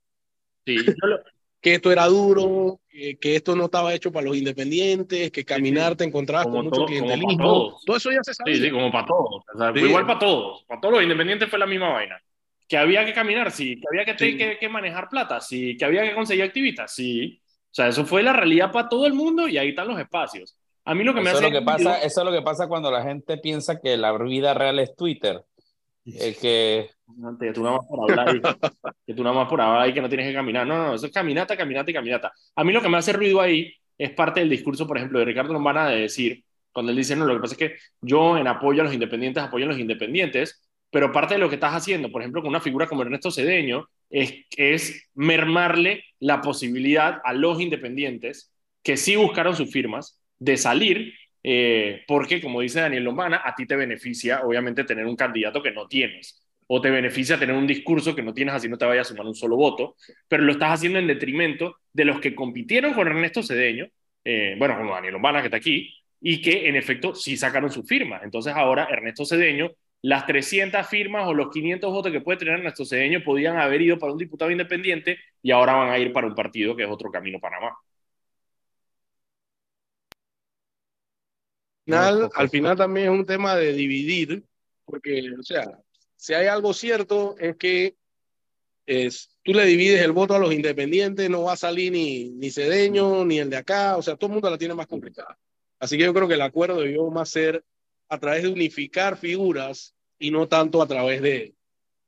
Sí, 0.65 0.75
yo 1.01 1.07
lo- 1.07 1.19
Que 1.61 1.75
esto 1.75 1.91
era 1.91 2.05
duro, 2.07 2.79
que, 2.89 3.17
que 3.17 3.35
esto 3.35 3.55
no 3.55 3.65
estaba 3.65 3.93
hecho 3.93 4.11
para 4.11 4.25
los 4.27 4.37
independientes, 4.37 5.31
que 5.31 5.43
caminar 5.45 5.95
te 5.95 6.03
encontrabas 6.03 6.45
Como 6.45 6.57
con 6.57 6.65
mucho 6.65 6.75
todo- 6.77 6.85
clientelismo. 6.87 7.37
todos. 7.43 7.85
Todo 7.85 7.97
eso 7.97 8.11
ya 8.11 8.19
se 8.23 8.33
sabía. 8.33 8.55
Sí, 8.55 8.61
sí, 8.63 8.69
como 8.71 8.91
para 8.91 9.05
todos. 9.07 9.43
O 9.53 9.57
sea, 9.57 9.71
fue 9.71 9.81
Sí. 9.81 9.87
igual 9.87 10.05
para 10.07 10.19
todos. 10.19 10.63
Para 10.67 10.79
todos 10.81 10.93
los 10.95 11.03
independientes 11.03 11.49
fue 11.49 11.57
la 11.59 11.65
misma 11.67 11.89
vaina. 11.89 12.21
Que 12.67 12.77
había 12.77 13.05
que 13.05 13.13
caminar, 13.13 13.51
sí. 13.51 13.75
Que 13.79 13.83
había 13.91 14.05
que, 14.05 14.17
Sí. 14.25 14.37
que, 14.37 14.57
que 14.59 14.69
manejar 14.69 15.07
plata, 15.09 15.39
sí. 15.41 15.77
Que 15.77 15.85
había 15.85 16.03
que 16.03 16.15
conseguir 16.15 16.43
activistas, 16.43 16.93
sí. 16.93 17.39
O 17.75 17.77
sea, 17.77 17.89
eso 17.89 18.05
fue 18.05 18.23
la 18.23 18.31
realidad 18.31 18.71
para 18.71 18.87
todo 18.87 19.05
el 19.05 19.13
mundo 19.13 19.49
y 19.49 19.57
ahí 19.57 19.69
están 19.69 19.89
los 19.89 19.99
espacios. 19.99 20.57
A 20.85 20.95
mí 20.95 21.03
lo 21.03 21.13
que 21.13 21.19
me 21.19 21.29
Eso 21.29 21.39
es 21.39 21.43
hace 21.43 21.51
lo 21.53 21.59
que 21.59 21.65
pasa, 21.65 22.01
eso 22.01 22.21
es 22.21 22.25
lo 22.25 22.31
que 22.31 22.41
pasa 22.41 22.69
cuando 22.69 22.89
la 22.89 23.03
gente 23.03 23.37
piensa 23.37 23.81
que 23.81 23.97
la 23.97 24.17
vida 24.17 24.53
real 24.53 24.79
es 24.79 24.95
Twitter. 24.95 25.43
Eh, 26.05 26.37
que 26.39 26.89
Que 27.37 27.51
tú 27.51 27.63
nada 27.63 27.75
más 27.75 27.85
por 27.85 28.09
hablar, 28.09 28.33
y- 28.33 28.41
que 29.05 29.13
tú 29.13 29.23
nada 29.23 29.35
más 29.35 29.49
por 29.49 29.59
hablar 29.59 29.89
y 29.89 29.93
que 29.93 30.01
no 30.01 30.07
tienes 30.07 30.25
que 30.25 30.33
caminar. 30.33 30.65
No, 30.65 30.77
no, 30.77 30.87
no, 30.87 30.93
eso 30.95 31.05
es 31.07 31.11
caminata, 31.11 31.57
caminata 31.57 31.91
y 31.91 31.93
caminata. 31.93 32.31
A 32.55 32.63
mí 32.63 32.71
lo 32.71 32.81
que 32.81 32.87
me 32.87 32.95
hace 32.95 33.11
ruido 33.11 33.41
ahí 33.41 33.73
es 33.97 34.11
parte 34.11 34.39
del 34.39 34.49
discurso, 34.49 34.87
por 34.87 34.95
ejemplo, 34.97 35.19
de 35.19 35.25
Ricardo 35.25 35.51
Lombana 35.51 35.89
de 35.89 35.99
decir, 35.99 36.45
cuando 36.71 36.91
él 36.93 36.97
dice, 36.97 37.17
no, 37.17 37.25
lo 37.25 37.33
que 37.33 37.41
pasa 37.41 37.55
es 37.55 37.57
que 37.59 37.75
yo 37.99 38.37
en 38.37 38.47
apoyo 38.47 38.83
a 38.83 38.85
los 38.85 38.93
independientes, 38.93 39.43
apoyo 39.43 39.65
a 39.65 39.67
los 39.67 39.79
independientes, 39.79 40.65
pero 40.89 41.11
parte 41.11 41.33
de 41.33 41.41
lo 41.41 41.49
que 41.49 41.55
estás 41.55 41.73
haciendo, 41.73 42.09
por 42.09 42.21
ejemplo, 42.21 42.41
con 42.41 42.49
una 42.49 42.61
figura 42.61 42.87
como 42.87 43.01
Ernesto 43.01 43.31
Cedeño, 43.31 43.89
es, 44.09 44.33
es 44.55 45.09
mermarle 45.13 46.03
la 46.19 46.41
posibilidad 46.41 47.21
a 47.23 47.33
los 47.33 47.59
independientes 47.59 48.51
que 48.83 48.97
sí 48.97 49.15
buscaron 49.15 49.55
sus 49.55 49.71
firmas 49.71 50.21
de 50.39 50.57
salir, 50.57 51.13
eh, 51.43 52.03
porque, 52.07 52.41
como 52.41 52.61
dice 52.61 52.81
Daniel 52.81 53.03
Lombana, 53.03 53.41
a 53.43 53.55
ti 53.55 53.65
te 53.65 53.75
beneficia, 53.75 54.41
obviamente, 54.43 54.83
tener 54.83 55.05
un 55.05 55.15
candidato 55.15 55.61
que 55.61 55.71
no 55.71 55.87
tienes 55.87 56.45
o 56.67 56.81
te 56.81 56.89
beneficia 56.89 57.37
tener 57.37 57.55
un 57.55 57.67
discurso 57.67 58.15
que 58.15 58.23
no 58.23 58.33
tienes 58.33 58.55
así 58.55 58.67
no 58.67 58.77
te 58.77 58.85
vaya 58.85 59.01
a 59.01 59.03
sumar 59.03 59.25
un 59.25 59.35
solo 59.35 59.55
voto, 59.55 59.95
pero 60.27 60.43
lo 60.43 60.51
estás 60.51 60.71
haciendo 60.71 60.99
en 60.99 61.07
detrimento 61.07 61.77
de 61.93 62.05
los 62.05 62.19
que 62.19 62.33
compitieron 62.33 62.93
con 62.93 63.07
Ernesto 63.07 63.43
Cedeño, 63.43 63.87
eh, 64.23 64.55
bueno, 64.57 64.75
con 64.77 64.87
Daniel 64.87 65.13
Lombana 65.13 65.41
que 65.41 65.47
está 65.47 65.57
aquí, 65.57 65.93
y 66.19 66.41
que 66.41 66.67
en 66.67 66.75
efecto 66.75 67.13
sí 67.13 67.37
sacaron 67.37 67.69
sus 67.69 67.87
firmas. 67.87 68.23
Entonces 68.23 68.53
ahora 68.55 68.87
Ernesto 68.89 69.25
Cedeño, 69.25 69.71
las 70.05 70.27
300 70.27 70.85
firmas 70.87 71.27
o 71.27 71.33
los 71.33 71.49
500 71.49 71.91
votos 71.91 72.11
que 72.11 72.21
puede 72.21 72.37
tener 72.37 72.59
Ernesto 72.59 72.85
Cedeño 72.85 73.23
podían 73.23 73.57
haber 73.57 73.81
ido 73.81 73.97
para 73.97 74.11
un 74.13 74.19
diputado 74.19 74.51
independiente 74.51 75.17
y 75.41 75.49
ahora 75.49 75.73
van 75.73 75.89
a 75.89 75.97
ir 75.97 76.13
para 76.13 76.27
un 76.27 76.35
partido 76.35 76.75
que 76.75 76.83
es 76.83 76.89
otro 76.89 77.09
camino 77.09 77.39
Panamá. 77.39 77.75
final, 81.85 82.29
al 82.35 82.49
final 82.49 82.77
también 82.77 83.07
es 83.07 83.19
un 83.19 83.25
tema 83.25 83.55
de 83.55 83.73
dividir, 83.73 84.43
porque, 84.85 85.31
o 85.39 85.41
sea, 85.41 85.63
si 86.15 86.35
hay 86.35 86.45
algo 86.45 86.71
cierto 86.71 87.35
es 87.39 87.55
que 87.57 87.95
es, 88.85 89.35
tú 89.41 89.53
le 89.55 89.65
divides 89.65 90.03
el 90.03 90.11
voto 90.11 90.35
a 90.35 90.39
los 90.39 90.53
independientes, 90.53 91.31
no 91.31 91.43
va 91.43 91.53
a 91.53 91.57
salir 91.57 91.91
ni, 91.91 92.29
ni 92.29 92.51
Cedeño, 92.51 93.25
ni 93.25 93.39
el 93.39 93.49
de 93.49 93.57
acá, 93.57 93.97
o 93.97 94.03
sea, 94.03 94.15
todo 94.15 94.27
el 94.27 94.33
mundo 94.33 94.51
la 94.51 94.57
tiene 94.59 94.75
más 94.75 94.85
complicada. 94.85 95.35
Así 95.79 95.97
que 95.97 96.03
yo 96.03 96.13
creo 96.13 96.27
que 96.27 96.35
el 96.35 96.41
acuerdo 96.41 96.79
debió 96.79 97.09
más 97.09 97.29
ser 97.29 97.65
a 98.07 98.19
través 98.19 98.43
de 98.43 98.49
unificar 98.49 99.17
figuras 99.17 99.94
y 100.19 100.31
no 100.31 100.47
tanto 100.47 100.81
a 100.81 100.87
través 100.87 101.21
de, 101.21 101.53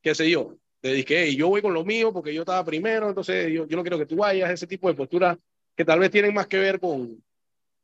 qué 0.02 0.16
sé 0.16 0.30
yo, 0.30 0.56
de 0.82 1.06
hey, 1.08 1.36
yo 1.36 1.50
voy 1.50 1.62
con 1.62 1.74
lo 1.74 1.84
mío 1.84 2.14
porque 2.14 2.34
yo 2.34 2.42
estaba 2.42 2.64
primero, 2.64 3.10
entonces 3.10 3.52
yo, 3.52 3.68
yo 3.68 3.78
no 3.78 3.84
quiero 3.84 3.98
que 3.98 4.06
tú 4.06 4.18
vayas, 4.18 4.50
ese 4.52 4.68
tipo 4.68 4.88
de 4.88 4.94
posturas 4.94 5.38
que 5.76 5.86
tal 5.86 6.00
vez 6.00 6.12
tienen 6.12 6.34
más 6.34 6.48
que 6.48 6.58
ver 6.58 6.80
con, 6.80 7.24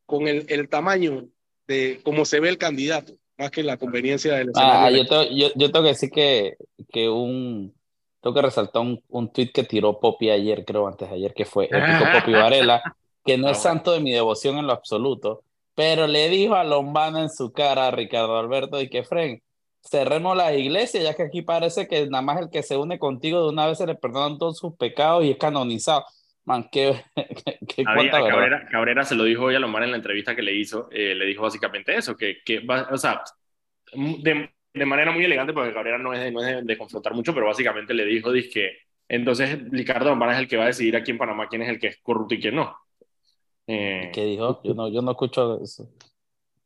con 0.06 0.28
el, 0.28 0.46
el 0.50 0.70
tamaño 0.70 1.28
de 1.68 2.02
cómo 2.04 2.26
se 2.26 2.40
ve 2.40 2.50
el 2.50 2.58
candidato, 2.58 3.14
más 3.38 3.52
que 3.52 3.64
la 3.64 3.78
conveniencia 3.78 4.36
del 4.36 4.52
Ah, 4.56 4.90
yo, 4.90 5.06
tengo, 5.06 5.24
yo, 5.24 5.50
yo 5.56 5.72
tengo 5.72 5.84
que 5.84 5.90
decir 5.90 6.10
que, 6.10 6.56
que 6.92 7.10
un. 7.10 7.74
Tengo 8.22 8.36
que 8.36 8.42
resaltar 8.42 8.82
un, 8.82 9.04
un 9.10 9.34
tweet 9.34 9.52
que 9.54 9.64
tiró 9.64 10.00
Poppy 10.00 10.30
ayer, 10.30 10.64
creo 10.64 10.88
antes 10.88 11.10
de 11.10 11.16
ayer, 11.16 11.34
que 11.34 11.44
fue 11.44 11.66
épico 11.66 12.06
Poppy 12.14 12.32
Varela, 12.32 12.82
que 13.26 13.38
no 13.38 13.48
Ah, 13.48 13.52
es 13.52 13.62
santo 13.62 13.92
de 13.92 14.00
mi 14.00 14.12
devoción 14.12 14.58
en 14.58 14.68
lo 14.68 14.74
absoluto, 14.74 15.44
pero 15.76 16.08
le 16.08 16.30
dijo 16.30 16.56
a 16.56 16.64
Lombana 16.64 17.22
en 17.22 17.30
su 17.30 17.52
cara 17.52 17.88
a 17.88 17.92
Ricardo 17.92 18.38
Alberto 18.38 18.80
y 18.80 18.90
que 18.90 19.04
Fren, 19.04 19.42
cerremos 19.84 20.36
las 20.36 20.54
iglesias, 20.58 21.04
ya 21.04 21.14
que 21.14 21.24
aquí 21.24 21.42
parece 21.42 21.88
que 21.88 22.08
nada 22.08 22.22
más 22.22 22.40
el 22.42 22.50
que 22.50 22.64
se 22.64 22.78
une 22.78 23.00
contigo 23.00 23.44
de 23.44 23.50
una 23.50 23.68
vez 23.68 23.78
se 23.78 23.86
le 23.88 23.96
perdonan 23.96 24.38
todos 24.38 24.58
sus 24.58 24.76
pecados 24.76 25.24
y 25.24 25.32
es 25.32 25.38
canonizado. 25.38 26.06
Man, 26.46 26.68
qué, 26.72 27.04
qué, 27.16 27.60
qué 27.68 27.84
Había-. 27.86 28.12
Cabrera, 28.12 28.68
Cabrera 28.70 29.04
se 29.06 29.16
lo 29.16 29.24
dijo 29.24 29.44
hoy 29.46 29.56
a 29.56 29.60
Lomar 29.60 29.84
en 29.84 29.92
la 29.92 29.98
entrevista 29.98 30.36
que 30.36 30.42
le 30.42 30.54
hizo, 30.54 30.90
eh, 30.92 31.16
le 31.16 31.26
dijo 31.26 31.44
básicamente 31.44 31.96
eso, 31.96 32.16
que, 32.18 32.38
que 32.44 32.60
va- 32.60 32.90
o 32.92 32.98
sea, 32.98 33.24
de, 33.94 34.50
de 34.74 34.86
manera 34.86 35.12
muy 35.12 35.24
elegante, 35.24 35.54
porque 35.54 35.74
Cabrera 35.74 35.98
no 35.98 36.14
es, 36.14 36.20
de, 36.22 36.32
no 36.32 36.42
es 36.42 36.48
de, 36.48 36.62
de 36.64 36.78
confrontar 36.78 37.14
mucho, 37.14 37.34
pero 37.34 37.46
básicamente 37.46 37.94
le 37.94 38.06
dijo, 38.06 38.32
que 38.52 38.78
entonces 39.08 39.60
Ricardo 39.70 40.10
Lombana 40.10 40.34
es 40.34 40.40
el 40.40 40.48
que 40.48 40.58
va 40.58 40.64
a 40.64 40.68
decidir 40.68 40.96
aquí 40.96 41.12
en 41.12 41.18
Panamá 41.18 41.48
quién 41.48 41.62
es 41.62 41.70
el 41.70 41.80
que 41.80 41.88
es 41.88 41.98
corrupto 42.02 42.34
y 42.36 42.40
quién 42.40 42.56
no. 42.56 42.76
Eh, 43.68 44.12
¿Qué 44.14 44.26
dijo? 44.26 44.62
Yo 44.64 44.74
no, 44.74 44.90
yo 44.90 45.02
no 45.02 45.12
escucho 45.12 45.62
eso. 45.62 45.90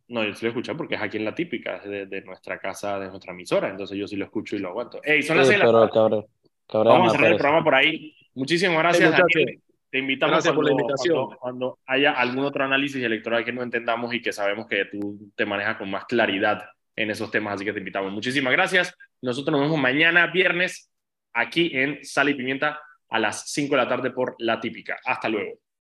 No, 0.09 0.23
yo 0.23 0.33
sí 0.33 0.45
lo 0.45 0.49
escuché 0.49 0.73
porque 0.75 0.95
es 0.95 1.01
aquí 1.01 1.17
en 1.17 1.25
la 1.25 1.35
típica, 1.35 1.77
es 1.77 1.89
de, 1.89 2.05
de 2.05 2.21
nuestra 2.21 2.59
casa, 2.59 2.99
de 2.99 3.07
nuestra 3.09 3.33
emisora, 3.33 3.69
entonces 3.69 3.97
yo 3.97 4.07
sí 4.07 4.15
lo 4.15 4.25
escucho 4.25 4.55
y 4.55 4.59
lo 4.59 4.69
aguanto. 4.69 4.99
Ey, 5.03 5.21
son 5.23 5.37
las 5.37 5.47
Sí, 5.47 5.55
la 5.57 5.65
pero. 5.65 5.89
Cabrera, 5.89 6.23
Cabrera 6.67 6.93
Vamos 6.95 7.09
a 7.09 7.15
cerrar 7.15 7.31
el 7.31 7.37
programa 7.37 7.63
por 7.63 7.75
ahí. 7.75 8.15
Muchísimas 8.35 8.77
gracias, 8.77 9.13
Hey. 9.15 9.21
Daniel. 9.33 9.61
Te 9.89 9.99
invitamos 9.99 10.33
Gracias 10.33 10.53
por 10.53 10.65
la 10.65 10.71
cuando, 10.71 10.81
invitación. 10.83 11.15
cuando- 11.15 11.37
cuando 11.39 11.79
haya 11.85 12.11
algún 12.11 12.43
otro 12.43 12.63
análisis 12.63 13.01
electoral 13.01 13.45
que 13.45 13.53
no 13.53 13.63
entendamos 13.63 14.13
y 14.13 14.21
que 14.21 14.33
sabemos 14.33 14.67
que 14.67 14.85
tú 14.85 15.31
te 15.35 15.45
manejas 15.45 15.77
con 15.77 15.89
más 15.89 16.03
claridad 16.05 16.61
en 16.95 17.09
esos 17.09 17.31
temas, 17.31 17.53
así 17.55 17.63
que 17.63 17.71
te 17.73 17.79
invitamos. 17.79 18.11
Muchísimas 18.11 18.51
gracias. 18.51 18.93
Nosotros 19.21 19.51
nos 19.53 19.61
vemos 19.61 19.79
mañana 19.79 20.27
viernes 20.27 20.91
aquí 21.33 21.71
en 21.73 22.03
Sal 22.03 22.27
y 22.29 22.33
Pimienta 22.33 22.79
a 23.09 23.19
las 23.19 23.49
5 23.49 23.75
de 23.75 23.81
la 23.83 23.87
tarde 23.87 24.11
por 24.11 24.35
La 24.39 24.59
Típica. 24.59 24.97
Hasta 25.05 25.29
luego. 25.29 25.51